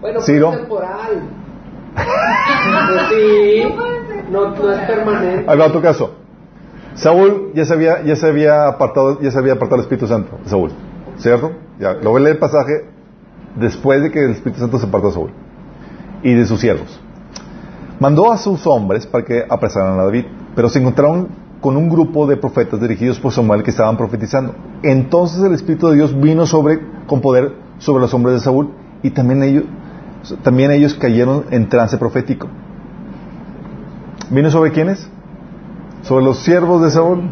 [0.01, 1.21] Bueno, Ciro, pero es temporal.
[3.09, 3.63] Sí,
[4.31, 5.45] no, no es permanente.
[5.49, 6.15] ahí va otro caso.
[6.95, 10.37] Saúl ya se había, ya se había apartado, ya se había apartado el Espíritu Santo,
[10.45, 10.71] Saúl,
[11.17, 11.51] ¿cierto?
[11.79, 12.85] Ya, lo voy a leer el pasaje
[13.55, 15.31] después de que el Espíritu Santo se apartó de Saúl
[16.23, 16.99] y de sus siervos.
[17.99, 20.25] Mandó a sus hombres para que apresaran a David,
[20.55, 21.29] pero se encontraron
[21.61, 24.55] con un grupo de profetas dirigidos por Samuel que estaban profetizando.
[24.83, 28.69] Entonces el Espíritu de Dios vino sobre, con poder sobre los hombres de Saúl
[29.03, 29.63] y también ellos,
[30.43, 32.47] también ellos cayeron en trance profético.
[34.29, 35.09] ¿Vino sobre quiénes?
[36.03, 37.31] Sobre los siervos de Saúl.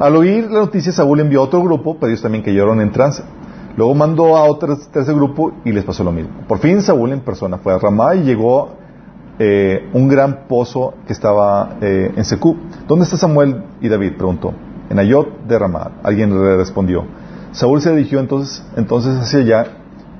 [0.00, 3.22] Al oír la noticia, Saúl envió a otro grupo, pero ellos también cayeron en trance.
[3.76, 6.30] Luego mandó a otro tercer grupo y les pasó lo mismo.
[6.48, 8.81] Por fin Saúl en persona fue a Ramá y llegó
[9.38, 12.56] eh, un gran pozo que estaba eh, en Secú.
[12.86, 14.12] ¿Dónde está Samuel y David?
[14.16, 14.52] preguntó.
[14.90, 15.92] En Ayot de Ramá.
[16.02, 17.04] Alguien le respondió.
[17.52, 19.66] Saúl se dirigió entonces, entonces hacia allá,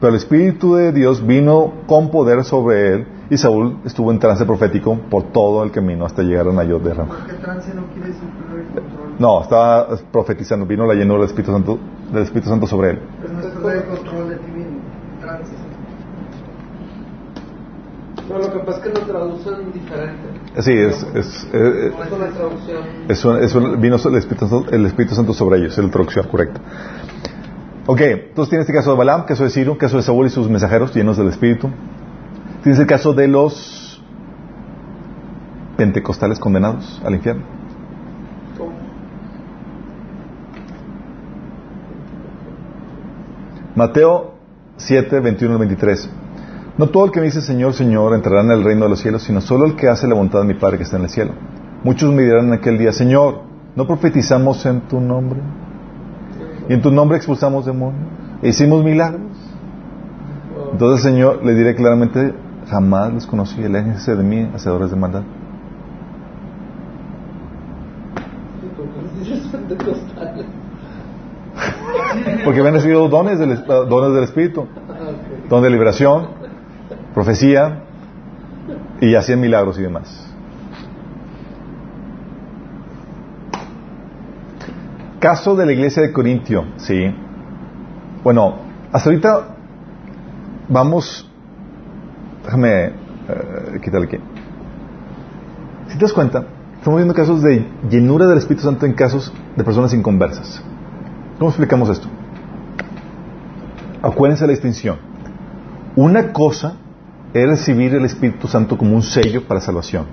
[0.01, 4.45] pero el Espíritu de Dios vino con poder sobre él y Saúl estuvo en trance
[4.45, 7.27] profético por todo el camino hasta llegar a Ayot de Ramá.
[7.41, 9.15] Trance no quiere decir perder el control.
[9.19, 11.79] No, estaba profetizando, vino la llenura del Espíritu Santo,
[12.13, 12.99] del Espíritu Santo sobre él.
[13.21, 14.81] Pero no es control de ti mismo.
[15.21, 15.53] Trance.
[18.33, 20.29] No, lo que pasa es que lo traducen diferente.
[20.61, 22.79] Sí, es, es, eh, No es una traducción.
[23.09, 25.91] es un- es un- vino el Espíritu, Santo, el Espíritu Santo sobre ellos, es la
[25.91, 26.61] traducción correcta.
[27.87, 30.49] Ok, entonces tienes este caso de Balaam, caso de Ciro, caso de Saúl y sus
[30.49, 31.69] mensajeros llenos del Espíritu.
[32.63, 34.01] Tienes el caso de los
[35.77, 37.43] pentecostales condenados al infierno.
[38.57, 38.73] ¿Cómo?
[43.75, 44.35] Mateo
[44.77, 46.09] 7, 21 al 23.
[46.79, 49.23] No todo el que me dice Señor, Señor entrará en el reino de los cielos,
[49.23, 51.33] sino solo el que hace la voluntad de mi Padre que está en el cielo.
[51.85, 53.43] Muchos me dirán en aquel día, Señor,
[53.77, 55.41] ¿no profetizamos en tu nombre?
[56.69, 58.07] Y en tu nombre expulsamos demonios.
[58.41, 59.21] E hicimos milagros.
[60.73, 62.35] Entonces, Señor, le diré claramente,
[62.71, 65.23] jamás los conocí, aléjense de mí, hacedores de maldad.
[72.45, 74.67] Porque habían recibido dones del, dones del Espíritu.
[75.49, 76.42] Don de liberación,
[77.15, 77.85] profecía
[79.01, 80.29] y hacían milagros y demás.
[85.19, 87.15] Caso de la iglesia de Corintio, sí.
[88.25, 88.57] Bueno,
[88.93, 89.57] hasta ahorita
[90.69, 91.31] vamos,
[92.45, 94.19] déjame eh, quitarle aquí.
[95.89, 96.45] Si te das cuenta,
[96.79, 100.63] estamos viendo casos de llenura del Espíritu Santo en casos de personas inconversas.
[101.39, 102.09] ¿Cómo explicamos esto?
[104.03, 104.97] Acuérdense la distinción.
[105.95, 106.77] Una cosa
[107.35, 110.05] es recibir el Espíritu Santo como un sello para salvación.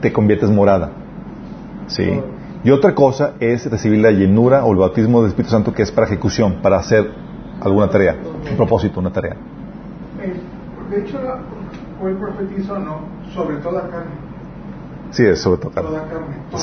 [0.00, 0.90] Te conviertes morada.
[1.88, 2.20] ¿Sí?
[2.64, 5.90] Y otra cosa es recibir la llenura o el bautismo del Espíritu Santo que es
[5.92, 7.08] para ejecución, para hacer
[7.60, 8.16] alguna tarea,
[8.50, 9.34] un propósito, una tarea.
[10.22, 10.40] Eh,
[10.90, 11.18] de hecho,
[12.06, 13.00] el profetizo, no,
[13.34, 14.10] sobre toda carne.
[15.10, 15.60] Sí, es sobre.
[15.62, 15.72] Toda
[16.04, 16.62] carne, toda.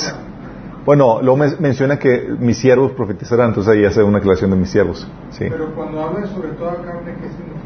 [0.85, 4.69] Bueno, luego men- menciona que mis siervos profetizarán, entonces ahí hace una aclaración de mis
[4.69, 5.07] siervos.
[5.31, 5.45] ¿sí?
[5.49, 7.64] Pero cuando habla sobre toda carne, ¿qué significa?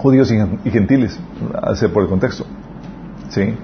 [0.00, 1.20] Judíos y gen- y gentiles,
[1.62, 2.44] hace por el contexto.
[3.28, 3.54] ¿Sí?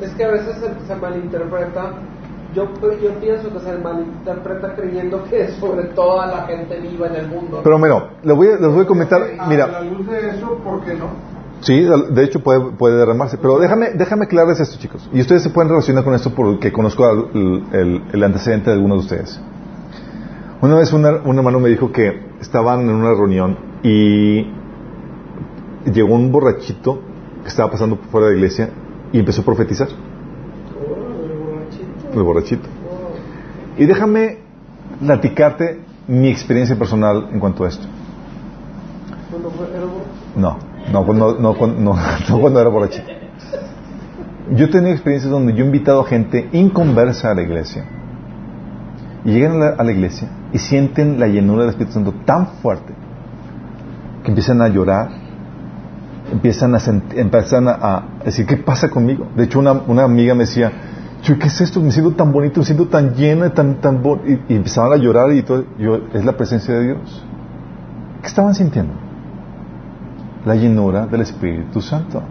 [0.00, 1.92] Es que a veces se, se malinterpreta.
[2.54, 2.66] Yo,
[3.02, 7.28] yo pienso que se malinterpreta creyendo que es sobre toda la gente viva en el
[7.28, 7.60] mundo.
[7.64, 10.54] Pero bueno, les voy, a- les voy a comentar, A la mira, luz de eso,
[10.64, 11.08] ¿por qué no?
[11.60, 15.08] sí, de hecho puede, puede derramarse, pero déjame, déjame aclararles esto, chicos.
[15.12, 17.04] Y ustedes se pueden relacionar con esto porque conozco
[17.34, 19.40] el, el- el antecedente de algunos de ustedes.
[20.62, 24.57] Una vez una- un hermano me dijo que estaban en una reunión y
[25.90, 27.00] llegó un borrachito
[27.42, 28.70] que estaba pasando por fuera de la iglesia
[29.12, 29.88] y empezó a profetizar,
[32.12, 32.68] el borrachito.
[33.76, 34.38] Y déjame
[35.00, 37.86] platicarte mi experiencia personal en cuanto a esto.
[40.36, 40.58] No,
[40.92, 41.96] no, cuando, no, no,
[42.28, 43.08] no cuando era borrachito.
[44.54, 47.84] Yo he tenido experiencias donde yo he invitado a gente inconversa a la iglesia.
[49.24, 52.46] Y llegan a la, a la iglesia y sienten la llenura del Espíritu Santo tan
[52.62, 52.94] fuerte
[54.22, 55.10] que empiezan a llorar,
[56.32, 56.78] empiezan a,
[57.14, 59.26] empiezan a, decir, ¿qué pasa conmigo?
[59.36, 60.72] De hecho, una, una amiga me decía,
[61.22, 61.80] "Chuy, ¿qué es esto?
[61.80, 64.20] Me siento tan bonito, me siento tan llena, tan, tan bo-".
[64.26, 65.64] y, y empezaban a llorar y todo.
[65.78, 67.24] Yo, es la presencia de Dios.
[68.22, 69.08] ¿Qué estaban sintiendo?
[70.44, 72.22] la llenura del Espíritu Santo,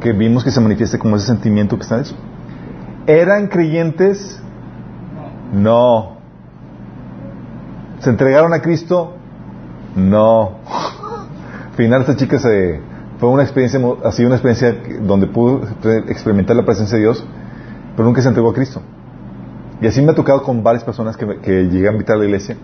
[0.00, 2.16] que vimos que se manifiesta como ese sentimiento que está en eso.
[3.06, 4.40] ¿Eran creyentes?
[5.52, 6.16] No.
[8.00, 9.14] ¿Se entregaron a Cristo?
[9.94, 10.58] No.
[11.70, 12.80] Al final esta chica se
[13.22, 15.60] fue una experiencia mo- así una experiencia donde pudo
[16.08, 17.24] experimentar la presencia de Dios,
[17.94, 18.82] pero nunca se entregó a Cristo.
[19.80, 22.24] Y así me ha tocado con varias personas que, que llegué a invitar a la
[22.24, 22.56] iglesia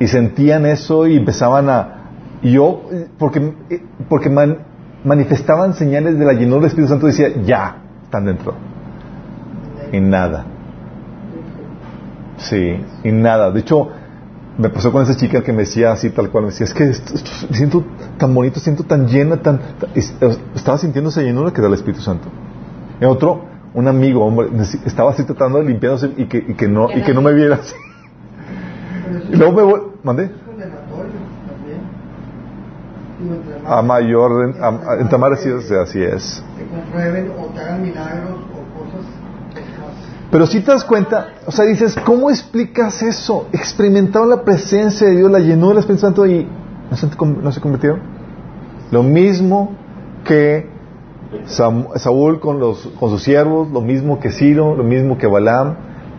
[0.00, 1.92] y sentían eso y empezaban a
[2.40, 2.84] y yo
[3.18, 4.60] porque eh, porque man-
[5.04, 8.54] manifestaban señales de la llenura del Espíritu Santo decía ya están dentro
[9.92, 10.46] y nada.
[12.38, 13.50] Sí y nada.
[13.50, 13.90] De hecho
[14.58, 16.84] me pasó con esa chica que me decía así tal cual me decía es que
[16.88, 17.14] esto-
[17.52, 17.84] siento
[18.18, 20.14] tan bonito siento tan llena tan, tan- es-
[20.54, 22.28] estaba sintiendo esa llenura que da el Espíritu Santo.
[23.00, 24.48] Y otro un amigo hombre
[24.86, 27.56] estaba así tratando de limpiarse y que, y que no y que no me viera
[27.56, 27.74] así.
[29.32, 30.30] Y luego me voy mandé
[33.66, 36.42] a mayor en, a- en que así es.
[36.56, 38.34] Te comprueben o te hagan milagros.
[40.30, 43.46] Pero si te das cuenta, o sea, dices, ¿cómo explicas eso?
[43.52, 46.46] Experimentaron la presencia de Dios, la llenó del Espíritu Santo y
[46.90, 48.00] no se, convirtieron.
[48.90, 49.72] Lo mismo
[50.24, 50.68] que
[51.44, 55.76] Saúl con, los, con sus siervos, lo mismo que Ciro, lo mismo que Balaam.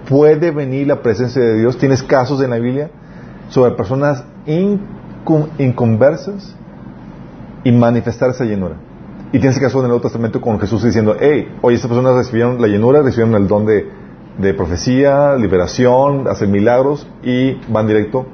[0.09, 1.77] Puede venir la presencia de Dios.
[1.77, 2.89] Tienes casos en la Biblia
[3.49, 6.55] sobre personas incon- inconversas
[7.65, 8.75] y manifestar esa llenura.
[9.33, 12.15] Y tienes el caso en el Nuevo Testamento con Jesús diciendo, hey, oye, estas personas
[12.15, 18.25] recibieron la llenura, recibieron el don de, profecía, liberación, hacer milagros y van directo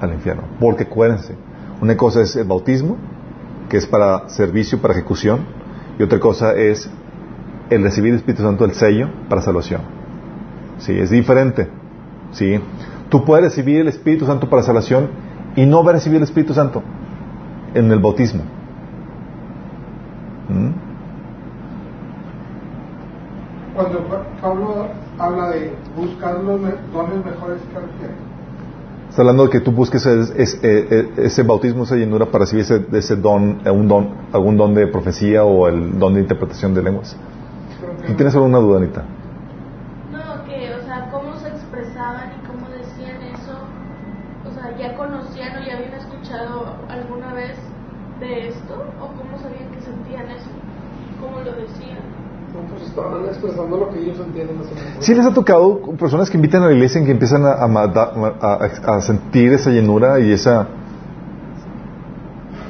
[0.00, 0.42] al infierno.
[0.58, 1.36] Porque acuérdense,
[1.80, 2.96] una cosa es el bautismo,
[3.68, 5.40] que es para servicio, para ejecución,
[5.96, 6.90] y otra cosa es
[7.70, 9.82] el recibir el Espíritu Santo, el sello, para salvación.
[10.78, 11.68] Sí, es diferente.
[12.32, 12.58] Sí.
[13.10, 15.08] Tú puedes recibir el Espíritu Santo para salvación
[15.54, 16.82] y no va a recibir el Espíritu Santo
[17.74, 18.57] en el bautismo.
[20.48, 20.70] ¿Mm?
[23.74, 24.86] Cuando Pa- Pablo
[25.18, 26.60] habla de buscar los
[26.92, 28.28] dones mejores que.
[29.10, 32.40] Está hablando de que tú busques es- es- eh, eh, ese bautismo, esa llenura para
[32.44, 36.20] recibir ese, ese don, eh, un don, algún don de profecía o el don de
[36.20, 37.16] interpretación de lenguas.
[38.06, 39.02] ¿Tú tienes alguna duda, Anita?
[40.12, 43.56] No, que, o sea, cómo se expresaban y cómo decían eso.
[44.48, 47.56] O sea, ¿ya conocían o ya habían escuchado alguna vez
[48.20, 48.74] de esto?
[49.00, 50.50] ¿O cómo sabían que sentían eso?
[51.20, 51.98] ¿Cómo lo decían?
[52.54, 54.56] No, pues estaban expresando lo que ellos entienden.
[55.00, 57.64] Sí les ha tocado personas que invitan a la iglesia y que empiezan a, a
[58.40, 60.66] a- a sentir esa llenura y esa...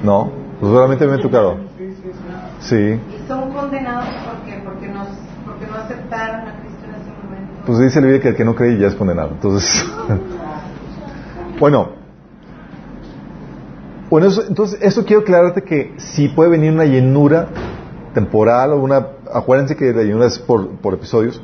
[0.04, 0.30] No,
[0.60, 1.56] pues solamente me ha tocado.
[2.60, 5.04] Sí, Y son condenados porque, porque, no,
[5.46, 7.52] porque no aceptaron a Cristo en ese momento.
[7.66, 9.30] pues dice la Biblia que el que no cree ya es condenado.
[9.32, 9.84] Entonces,
[11.60, 11.90] bueno.
[14.10, 17.48] Bueno, eso- entonces, eso quiero aclararte que si puede venir una llenura
[18.18, 19.06] temporal o una...
[19.32, 21.40] Acuérdense que la llenura es por, por episodios.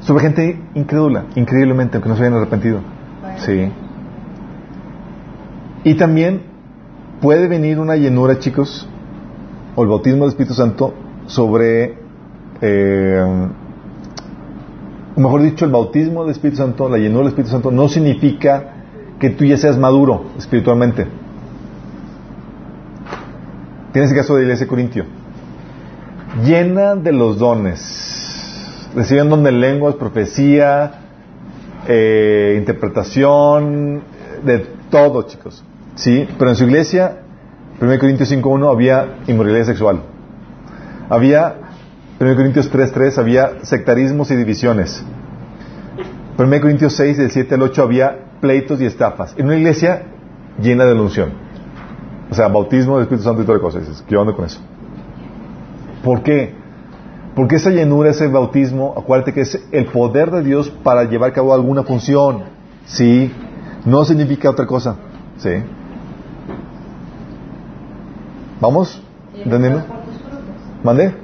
[0.00, 2.80] Sobre gente incrédula, increíblemente, aunque no se hayan arrepentido.
[3.36, 3.70] Sí.
[5.84, 6.42] Y también
[7.20, 8.88] puede venir una llenura, chicos,
[9.76, 10.94] o el bautismo del Espíritu Santo
[11.26, 11.98] sobre,
[12.60, 13.48] eh,
[15.16, 18.72] mejor dicho, el bautismo del Espíritu Santo, la llenura del Espíritu Santo, no significa
[19.20, 21.06] que tú ya seas maduro espiritualmente.
[23.92, 25.17] Tienes el caso de la iglesia de Corintio.
[26.36, 28.90] Llena de los dones.
[28.94, 30.92] Reciben don de lenguas, profecía,
[31.86, 34.02] eh, interpretación,
[34.44, 34.58] de
[34.90, 35.64] todo, chicos.
[35.94, 36.28] ¿Sí?
[36.38, 37.22] Pero en su iglesia,
[37.80, 40.02] 1 Corintios 5.1, había inmoralidad sexual.
[41.08, 41.54] Había,
[42.20, 45.02] 1 Corintios 3.3, había sectarismos y divisiones.
[46.38, 49.34] 1 Corintios 6, del 7 al 8, había pleitos y estafas.
[49.36, 50.02] En una iglesia
[50.60, 51.32] llena de unción.
[52.30, 53.80] O sea, bautismo del Espíritu Santo y toda cosa.
[54.06, 54.60] ¿qué onda con eso?
[56.02, 56.54] ¿Por qué?
[57.34, 61.32] Porque esa llenura, ese bautismo, acuérdate que es el poder de Dios para llevar a
[61.32, 62.44] cabo alguna función.
[62.84, 63.30] Sí,
[63.84, 64.96] no significa otra cosa.
[65.36, 65.50] Sí.
[68.60, 69.00] ¿Vamos?
[69.34, 69.84] ¿Entendiendo?
[70.82, 71.14] ¿Mande?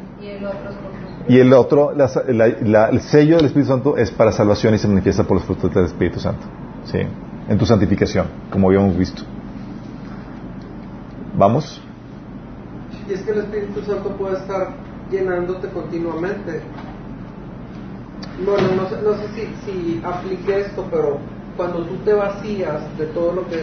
[1.27, 4.79] Y el otro la- la- la- el sello del Espíritu Santo es para salvación y
[4.79, 6.43] se manifiesta por los frutos del Espíritu Santo.
[6.85, 6.99] Sí.
[7.49, 9.23] En tu santificación, como habíamos visto.
[11.37, 11.83] ¿Vamos?
[13.09, 14.69] Y es que el Espíritu Santo puede estar
[15.11, 16.63] llenándote continuamente.
[18.45, 21.19] Bueno, no sé, no sé si, si aplique esto, pero
[21.57, 23.57] cuando tú te vacías de todo lo que,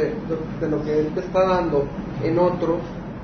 [0.61, 1.85] de, lo que Él te está dando
[2.23, 2.77] en otros,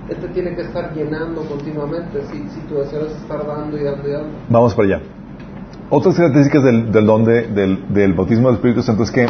[0.09, 3.83] Él te tiene que estar llenando continuamente si, si tu deseo es estar dando y
[3.83, 4.29] dando y dando.
[4.49, 5.01] Vamos para allá.
[5.89, 9.25] Otras características del, del don de- del, del bautismo del Espíritu Santo es que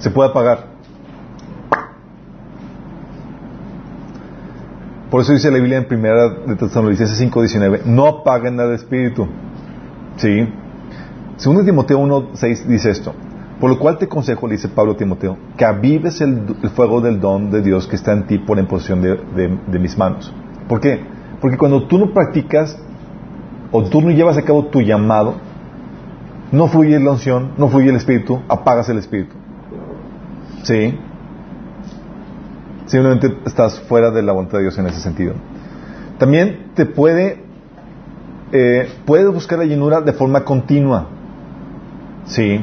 [0.00, 0.71] se puede apagar.
[5.12, 9.28] Por eso dice la Biblia en primera de Tesalonicenses 5:19, no apaguen al Espíritu.
[10.16, 10.48] ¿Sí?
[11.36, 13.12] Segundo Timoteo 1:6 dice esto.
[13.60, 17.02] Por lo cual te consejo, le dice Pablo a Timoteo, que avives el, el fuego
[17.02, 20.32] del don de Dios que está en ti por imposición de, de- de mis manos.
[20.66, 21.04] ¿Por qué?
[21.42, 22.78] Porque cuando tú no practicas
[23.70, 25.34] o tú no llevas a cabo tu llamado,
[26.52, 29.34] no fluye la unción, no fluye el Espíritu, apagas el Espíritu.
[30.62, 30.98] ¿Sí?
[32.92, 35.32] Simplemente estás fuera de la voluntad de Dios en ese sentido.
[36.18, 37.42] También te puede,
[38.52, 41.06] eh, puedes buscar la llenura de forma continua.
[42.26, 42.60] ¿Sí?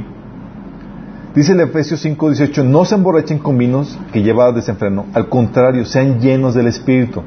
[1.33, 6.19] Dice el Efesios 5:18, no se emborrachen con vinos que lleva desenfreno, al contrario, sean
[6.19, 7.23] llenos del Espíritu.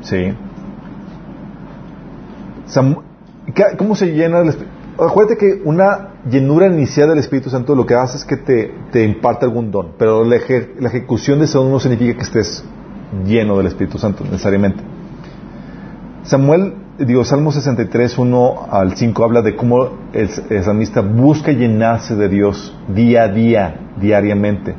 [0.00, 0.32] ¿Sí?
[2.66, 3.02] Sam-
[3.54, 4.72] ¿qué- ¿Cómo se llena el Espíritu?
[4.98, 9.04] Acuérdate que una llenura inicial del Espíritu Santo lo que hace es que te, te
[9.04, 12.64] imparte algún don, pero la, eje- la ejecución de ese don no significa que estés
[13.24, 14.82] lleno del Espíritu Santo necesariamente.
[16.24, 22.16] Samuel digo, Salmo 63, 1 al 5 habla de cómo el, el salmista busca llenarse
[22.16, 24.74] de Dios día a día, diariamente.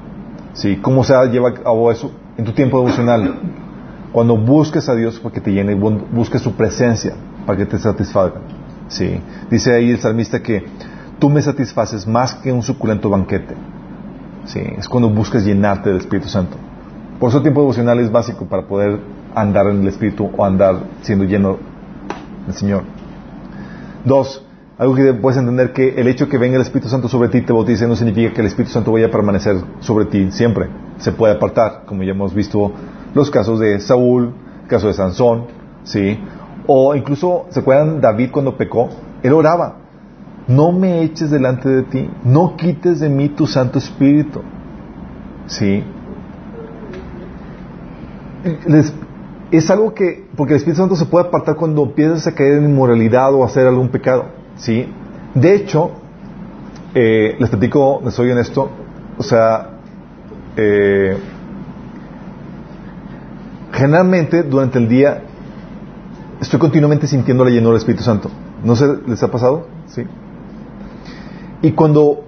[0.53, 0.77] ¿Sí?
[0.81, 2.11] ¿Cómo se lleva a cabo eso?
[2.37, 3.39] En tu tiempo devocional.
[4.11, 7.13] Cuando busques a Dios para que te llene, bu- busques su presencia
[7.45, 8.33] para que te satisfaga.
[8.89, 9.21] ¿Sí?
[9.49, 10.65] Dice ahí el salmista que
[11.19, 13.55] tú me satisfaces más que un suculento banquete.
[14.45, 14.61] ¿Sí?
[14.77, 16.57] Es cuando buscas llenarte del Espíritu Santo.
[17.19, 18.99] Por eso el tiempo devocional es básico para poder
[19.35, 21.57] andar en el Espíritu o andar siendo lleno
[22.45, 22.83] del Señor.
[24.05, 24.45] Dos,
[24.77, 27.51] algo que puedes entender que el hecho que venga el Espíritu Santo sobre ti te
[27.51, 30.67] bautice no significa que el Espíritu Santo vaya a permanecer sobre ti siempre.
[30.97, 32.71] Se puede apartar, como ya hemos visto
[33.13, 34.33] los casos de Saúl,
[34.63, 35.47] el caso de Sansón,
[35.83, 36.17] ¿sí?
[36.71, 38.89] O incluso, ¿se acuerdan David cuando pecó?
[39.23, 39.77] Él oraba,
[40.47, 44.43] no me eches delante de ti, no quites de mí tu Santo Espíritu,
[45.47, 45.83] ¿sí?
[49.49, 52.65] Es algo que, porque el Espíritu Santo se puede apartar cuando empiezas a caer en
[52.65, 54.25] inmoralidad o hacer algún pecado,
[54.55, 54.85] ¿sí?
[55.33, 55.89] De hecho,
[56.93, 58.69] eh, les platico, les soy honesto,
[59.17, 59.71] o sea,
[60.55, 61.17] eh,
[63.71, 65.23] generalmente durante el día
[66.41, 68.29] estoy continuamente sintiendo la llenura del Espíritu Santo.
[68.63, 69.67] ¿No sé, les ha pasado?
[69.87, 70.03] Sí.
[71.61, 72.23] Y cuando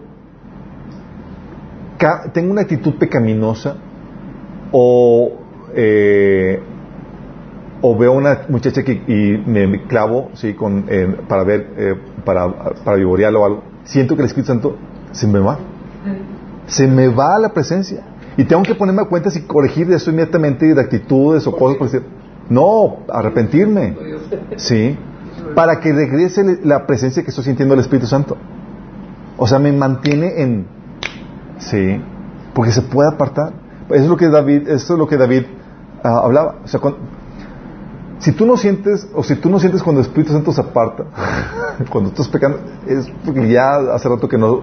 [2.34, 3.76] tengo una actitud pecaminosa
[4.72, 5.32] o
[5.76, 6.60] eh,
[7.82, 12.52] o veo una muchacha que y me, clavo sí con eh, para ver eh, para
[12.84, 14.78] para o algo siento que el Espíritu Santo
[15.12, 15.60] se me va
[16.66, 18.04] se me va la presencia
[18.38, 21.90] y tengo que ponerme a cuenta si corregir eso inmediatamente de actitudes o cosas por
[21.90, 22.04] decir
[22.50, 23.96] no arrepentirme.
[24.58, 24.98] Sí.
[25.56, 28.38] Para que regrese la presencia que estoy sintiendo del Espíritu Santo.
[29.38, 30.68] O sea me mantiene en
[31.60, 32.02] sí
[32.54, 33.54] porque se puede apartar.
[33.90, 35.44] Eso es lo que David eso es lo que David
[36.04, 36.60] ah, hablaba.
[36.64, 37.00] O sea cuando,
[38.22, 41.06] si tú no sientes, o si tú no sientes cuando el Espíritu Santo se aparta,
[41.90, 44.62] cuando estás pecando, es porque ya hace rato que no,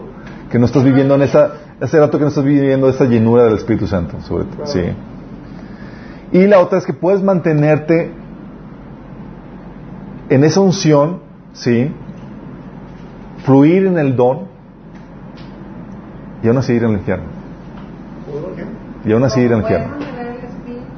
[0.51, 3.55] que no estás viviendo en esa, hace rato que no estás viviendo esa llenura del
[3.55, 4.83] Espíritu Santo, sobre sí.
[6.33, 8.11] Y la otra es que puedes mantenerte
[10.29, 11.21] en esa unción,
[11.53, 11.91] sí,
[13.45, 14.41] fluir en el don
[16.43, 17.25] y aún así ir al infierno.
[19.05, 19.95] Y aún así ir al infierno.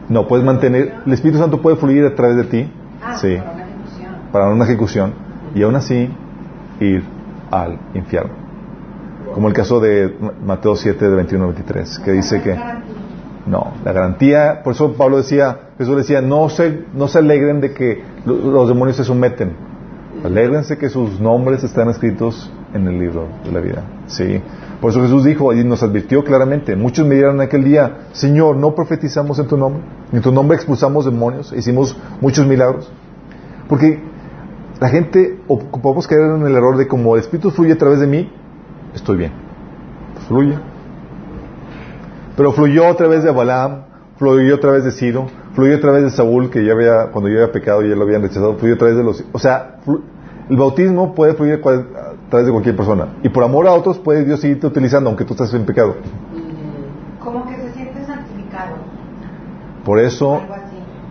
[0.09, 3.55] No, puedes mantener, el Espíritu Santo puede fluir a través de ti, Ah, sí, para
[3.55, 4.15] una ejecución.
[4.32, 5.12] para una ejecución,
[5.55, 6.11] y aún así
[6.81, 7.05] ir
[7.52, 8.32] al infierno.
[9.32, 10.12] Como el caso de
[10.44, 12.57] Mateo 7, de 21 a 23, que dice que,
[13.51, 17.72] no, la garantía, por eso Pablo decía, Jesús decía, no se, no se alegren de
[17.72, 19.52] que lo- los demonios se someten,
[20.24, 24.40] alégrense que sus nombres están escritos en el libro de la vida, sí.
[24.81, 28.74] Por eso Jesús dijo y nos advirtió claramente, muchos me en aquel día, Señor, no
[28.74, 29.82] profetizamos en tu nombre,
[30.12, 32.90] en tu nombre expulsamos demonios, hicimos muchos milagros,
[33.68, 34.01] porque
[34.81, 38.06] la gente ocupamos caer en el error de como el Espíritu fluye a través de
[38.06, 38.31] mí,
[38.94, 39.32] estoy bien.
[40.28, 40.56] Fluye.
[42.41, 43.83] Pero fluyó a través de Balaam,
[44.17, 47.39] fluyó a través de Ciro, fluyó a través de Saúl, que ya había, cuando yo
[47.39, 49.23] había pecado ya lo habían rechazado, fluyó a través de los...
[49.31, 50.01] O sea, flu-
[50.49, 53.09] el bautismo puede fluir a cual- a través de cualquier persona.
[53.23, 55.97] Y por amor a otros puede Dios seguirte utilizando, aunque tú estés en pecado.
[57.23, 58.77] Como que se siente santificado.
[59.85, 60.41] Por eso,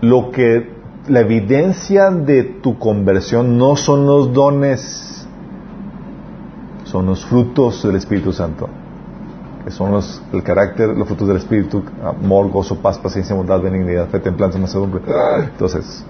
[0.02, 0.72] lo que
[1.08, 5.28] la evidencia de tu conversión no son los dones,
[6.86, 8.68] son los frutos del Espíritu Santo,
[9.64, 14.08] que son los, el carácter, los frutos del Espíritu, amor, gozo, paz, paciencia, bondad, benignidad,
[14.08, 15.02] fe, templanza, mansedumbre.
[15.44, 16.04] Entonces,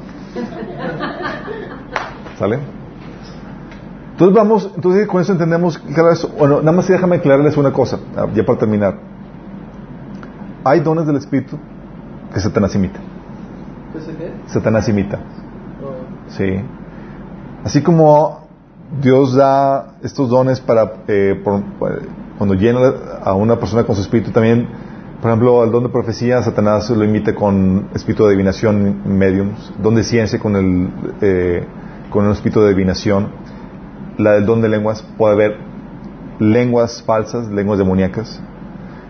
[2.37, 2.59] ¿sale?
[4.11, 5.81] Entonces vamos, entonces con eso entendemos,
[6.37, 8.97] bueno, nada más déjame aclararles una cosa, ah, ya para terminar.
[10.65, 11.57] Hay dones del Espíritu
[12.33, 12.99] que Satanás imita.
[13.93, 14.33] ¿Qué se qué?
[14.47, 15.17] Satanás imita.
[15.17, 16.31] No.
[16.35, 16.61] Sí.
[17.63, 18.41] Así como
[19.01, 21.63] Dios da estos dones para eh, por-
[22.39, 22.79] cuando llena
[23.21, 24.67] a una persona con su espíritu también,
[25.21, 29.93] por ejemplo, el don de profecía, Satanás lo imita con espíritu de adivinación, mediums, don
[29.93, 30.89] de ciencia con el
[31.21, 31.67] eh,
[32.09, 33.27] con el espíritu de adivinación,
[34.17, 35.57] la del don de lenguas, puede haber
[36.39, 38.41] lenguas falsas, lenguas demoníacas,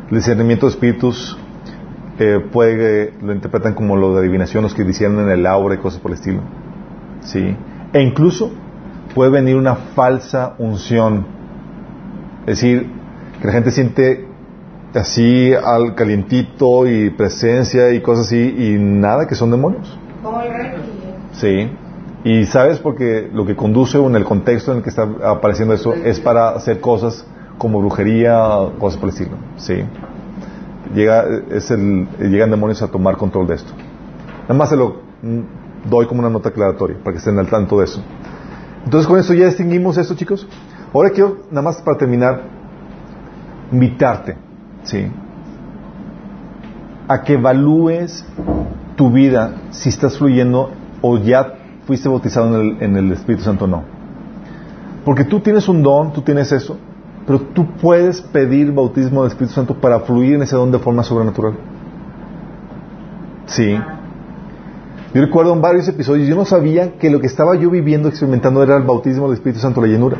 [0.10, 1.38] el discernimiento de espíritus
[2.18, 5.78] eh, puede, lo interpretan como lo de adivinación, los que hicieron en el aura y
[5.78, 6.42] cosas por el estilo.
[7.22, 7.56] ¿Sí?
[7.94, 8.52] E incluso
[9.14, 11.28] puede venir una falsa unción.
[12.42, 12.99] Es decir,
[13.42, 14.28] que la gente siente
[14.94, 19.98] así al calientito y presencia y cosas así y nada que son demonios.
[20.24, 20.82] Como el reiki.
[21.34, 21.72] Sí.
[22.24, 25.74] Y sabes porque lo que conduce o en el contexto en el que está apareciendo
[25.74, 27.26] eso es para hacer cosas
[27.58, 28.38] como brujería,
[28.78, 29.38] cosas por el estilo.
[29.58, 29.84] Sí.
[30.94, 33.72] Llega, es el, llegan demonios a tomar control de esto.
[34.44, 37.80] Nada más se lo, mm, doy como una nota aclaratoria para que estén al tanto
[37.80, 38.02] de eso.
[38.84, 40.48] Entonces con esto ya distinguimos esto, chicos.
[40.94, 42.59] Ahora quiero, nada más para terminar,
[43.72, 44.38] invitarte,
[44.84, 45.08] ¿sí?
[47.08, 48.26] A que evalúes
[48.96, 50.72] tu vida si estás fluyendo
[51.02, 51.54] o ya
[51.86, 53.84] fuiste bautizado en el, Espíritu Santo o no.
[55.06, 56.78] Porque tú tienes un don, tú tienes eso,
[57.26, 61.04] pero tú puedes pedir bautismo del Espíritu Santo para fluir en ese don de forma
[61.04, 61.54] sobrenatural.
[63.46, 63.76] Sí.
[65.14, 68.62] Yo recuerdo en varios episodios, yo no sabía que lo que estaba yo viviendo, experimentando,
[68.62, 70.18] era el bautismo del Espíritu Santo, la llenura.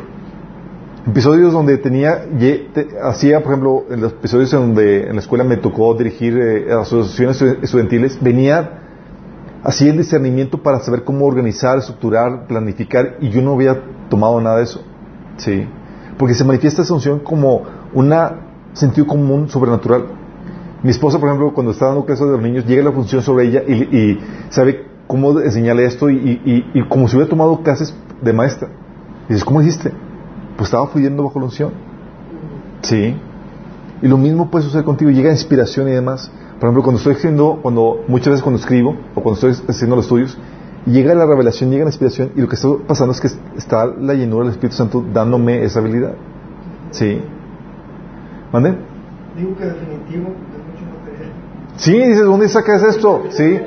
[1.06, 2.26] Episodios donde tenía,
[3.02, 6.72] hacía, por ejemplo, en los episodios en donde en la escuela me tocó dirigir eh,
[6.72, 8.80] asociaciones estudiantiles, venía
[9.62, 14.58] así el discernimiento para saber cómo organizar, estructurar, planificar, y yo no había tomado nada
[14.58, 14.82] de eso.
[15.38, 15.66] Sí.
[16.18, 17.62] Porque se manifiesta esa unción como
[17.94, 18.14] un
[18.74, 20.04] sentido común sobrenatural.
[20.82, 23.46] Mi esposa, por ejemplo, cuando está dando clases de los niños, llega la función sobre
[23.46, 24.18] ella y,
[24.50, 28.68] sabe cómo enseñarle esto y, como si hubiera tomado clases de maestra.
[29.30, 29.92] Y dices, ¿cómo hiciste?
[30.60, 31.70] Pues estaba fluyendo bajo la unción.
[32.82, 33.16] Sí.
[34.02, 36.30] Y lo mismo puede suceder contigo, llega inspiración y demás.
[36.58, 40.04] Por ejemplo, cuando estoy escribiendo, cuando, muchas veces cuando escribo o cuando estoy haciendo los
[40.04, 40.36] estudios,
[40.84, 44.12] llega la revelación, llega la inspiración y lo que está pasando es que está la
[44.12, 46.12] llenura del Espíritu Santo dándome esa habilidad.
[46.90, 47.22] ¿Sí?
[48.52, 48.76] ¿Mande?
[49.38, 51.32] Digo que definitivo, mucho material.
[51.76, 53.22] Sí, dices, ¿dónde sacas esto?
[53.30, 53.58] Sí.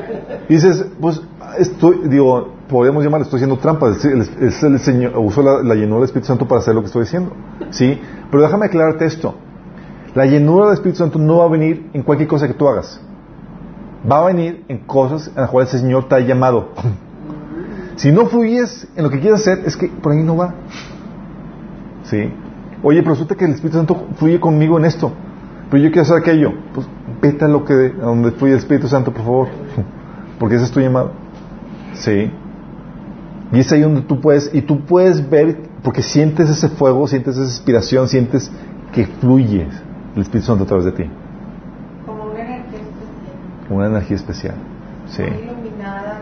[0.47, 1.23] dices, pues,
[1.57, 4.03] estoy, digo, podemos llamarlo, estoy haciendo trampas.
[4.03, 7.03] Es, el, Señor, uso la, la, llenura del Espíritu Santo para hacer lo que estoy
[7.03, 7.31] diciendo.
[7.69, 8.01] Sí.
[8.31, 9.35] Pero déjame aclararte esto.
[10.15, 12.99] La llenura del Espíritu Santo no va a venir en cualquier cosa que tú hagas.
[14.11, 16.69] Va a venir en cosas en las cuales el Señor te ha llamado.
[17.95, 20.55] Si no fluyes en lo que quieres hacer, es que por ahí no va.
[22.05, 22.27] ¿Sí?
[22.81, 25.11] Oye, pero resulta que el Espíritu Santo fluye conmigo en esto.
[25.69, 26.53] Pero yo quiero hacer aquello.
[26.73, 26.87] Pues
[27.21, 29.47] vete a, lo que, a donde fluye el Espíritu Santo, por favor.
[30.39, 31.11] Porque ese es tu llamado.
[31.93, 32.31] ¿Sí?
[33.53, 37.37] Y es ahí donde tú puedes, y tú puedes ver, porque sientes ese fuego, sientes
[37.37, 38.51] esa inspiración, sientes
[38.91, 39.67] que fluye
[40.15, 41.03] el Espíritu Santo a través de ti.
[42.03, 43.69] Como una energía especial.
[43.69, 44.55] Una energía especial.
[45.07, 45.21] Sí.
[45.21, 46.21] Iluminada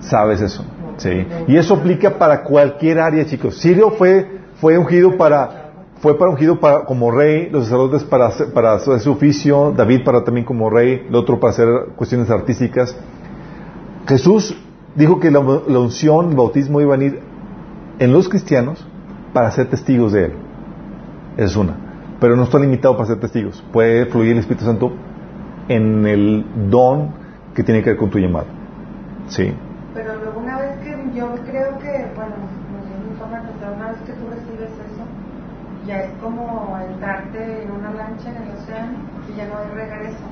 [0.00, 0.64] Sabes eso.
[0.96, 1.26] Sí.
[1.48, 3.58] Y eso aplica para cualquier área, chicos.
[3.58, 8.54] Sirio fue, fue ungido para, fue para ungido para, como rey, los sacerdotes para, hacer,
[8.54, 12.96] para hacer su oficio, David para también como rey, el otro para hacer cuestiones artísticas.
[14.06, 14.56] Jesús
[14.94, 17.20] dijo que la, la unción, el bautismo iba a ir
[17.98, 18.86] en los cristianos
[19.32, 20.32] para ser testigos de él
[21.36, 21.74] es una.
[22.20, 23.64] Pero no está limitado para ser testigos.
[23.72, 24.92] Puede fluir el Espíritu Santo
[25.68, 27.12] en el don
[27.54, 28.46] que tiene que ver con tu llamado.
[29.28, 29.52] ¿Sí?
[29.94, 32.34] Pero luego una vez que yo creo que, bueno,
[32.72, 35.04] no sé forma de pensar, una vez que tú recibes eso,
[35.86, 38.98] ya es como entrarte en una lancha en el océano
[39.32, 40.24] y ya no hay regreso.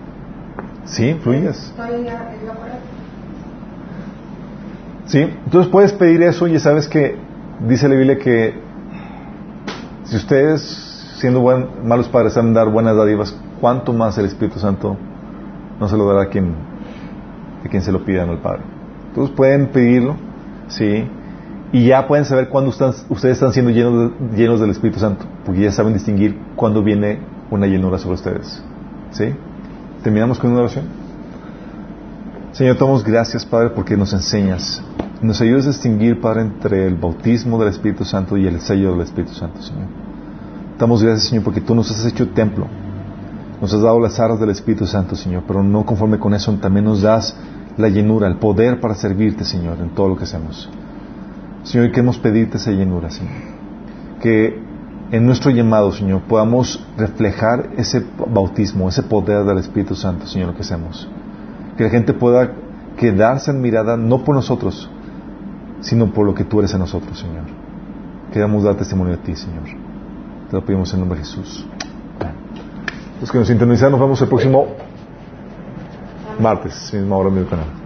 [0.85, 1.57] Sí, fluyes.
[1.57, 2.98] Estoy en lo correcto.
[5.09, 7.17] Sí, entonces puedes pedir eso y sabes que
[7.67, 8.55] dice la Biblia que
[10.05, 10.61] si ustedes
[11.17, 11.43] siendo
[11.83, 14.97] malos padres saben dar buenas dádivas, ¿cuánto más el Espíritu Santo
[15.81, 16.55] no se lo dará a quien,
[17.65, 18.61] a quien se lo pida al Padre?
[19.09, 20.17] Entonces pueden pedirlo,
[20.69, 21.05] ¿sí?
[21.73, 25.73] Y ya pueden saber cuándo ustedes están siendo llenos, llenos del Espíritu Santo, porque ya
[25.73, 27.21] saben distinguir cuándo viene
[27.51, 28.63] una llenura sobre ustedes.
[29.11, 29.35] ¿Sí?
[30.03, 31.08] ¿Terminamos con una oración?
[32.59, 34.83] Señor, te damos gracias, Padre, porque nos enseñas.
[35.23, 39.03] Nos ayudas a distinguir, Padre, entre el bautismo del Espíritu Santo y el sello del
[39.03, 39.87] Espíritu Santo, Señor.
[40.77, 42.67] Damos gracias, Señor, porque tú nos has hecho templo.
[43.61, 46.87] Nos has dado las aras del Espíritu Santo, Señor, pero no conforme con eso, también
[46.87, 47.37] nos das
[47.77, 50.69] la llenura, el poder para servirte, Señor, en todo lo que hacemos.
[51.63, 53.35] Señor, queremos pedirte esa llenura, Señor.
[54.21, 54.61] Que
[55.13, 60.55] en nuestro llamado, Señor, podamos reflejar ese bautismo, ese poder del Espíritu Santo, Señor, lo
[60.57, 61.09] que hacemos.
[61.79, 62.53] Que la gente pueda
[62.99, 64.91] quedarse admirada no por nosotros,
[65.81, 67.45] sino por lo que tú eres en nosotros, Señor.
[68.33, 69.63] Queremos dar testimonio de ti, Señor.
[70.51, 71.67] Te lo pedimos en nombre de Jesús.
[73.21, 74.67] Los que nos sintonizan, nos vemos el próximo
[76.39, 77.78] martes, misma hora, mismo canal.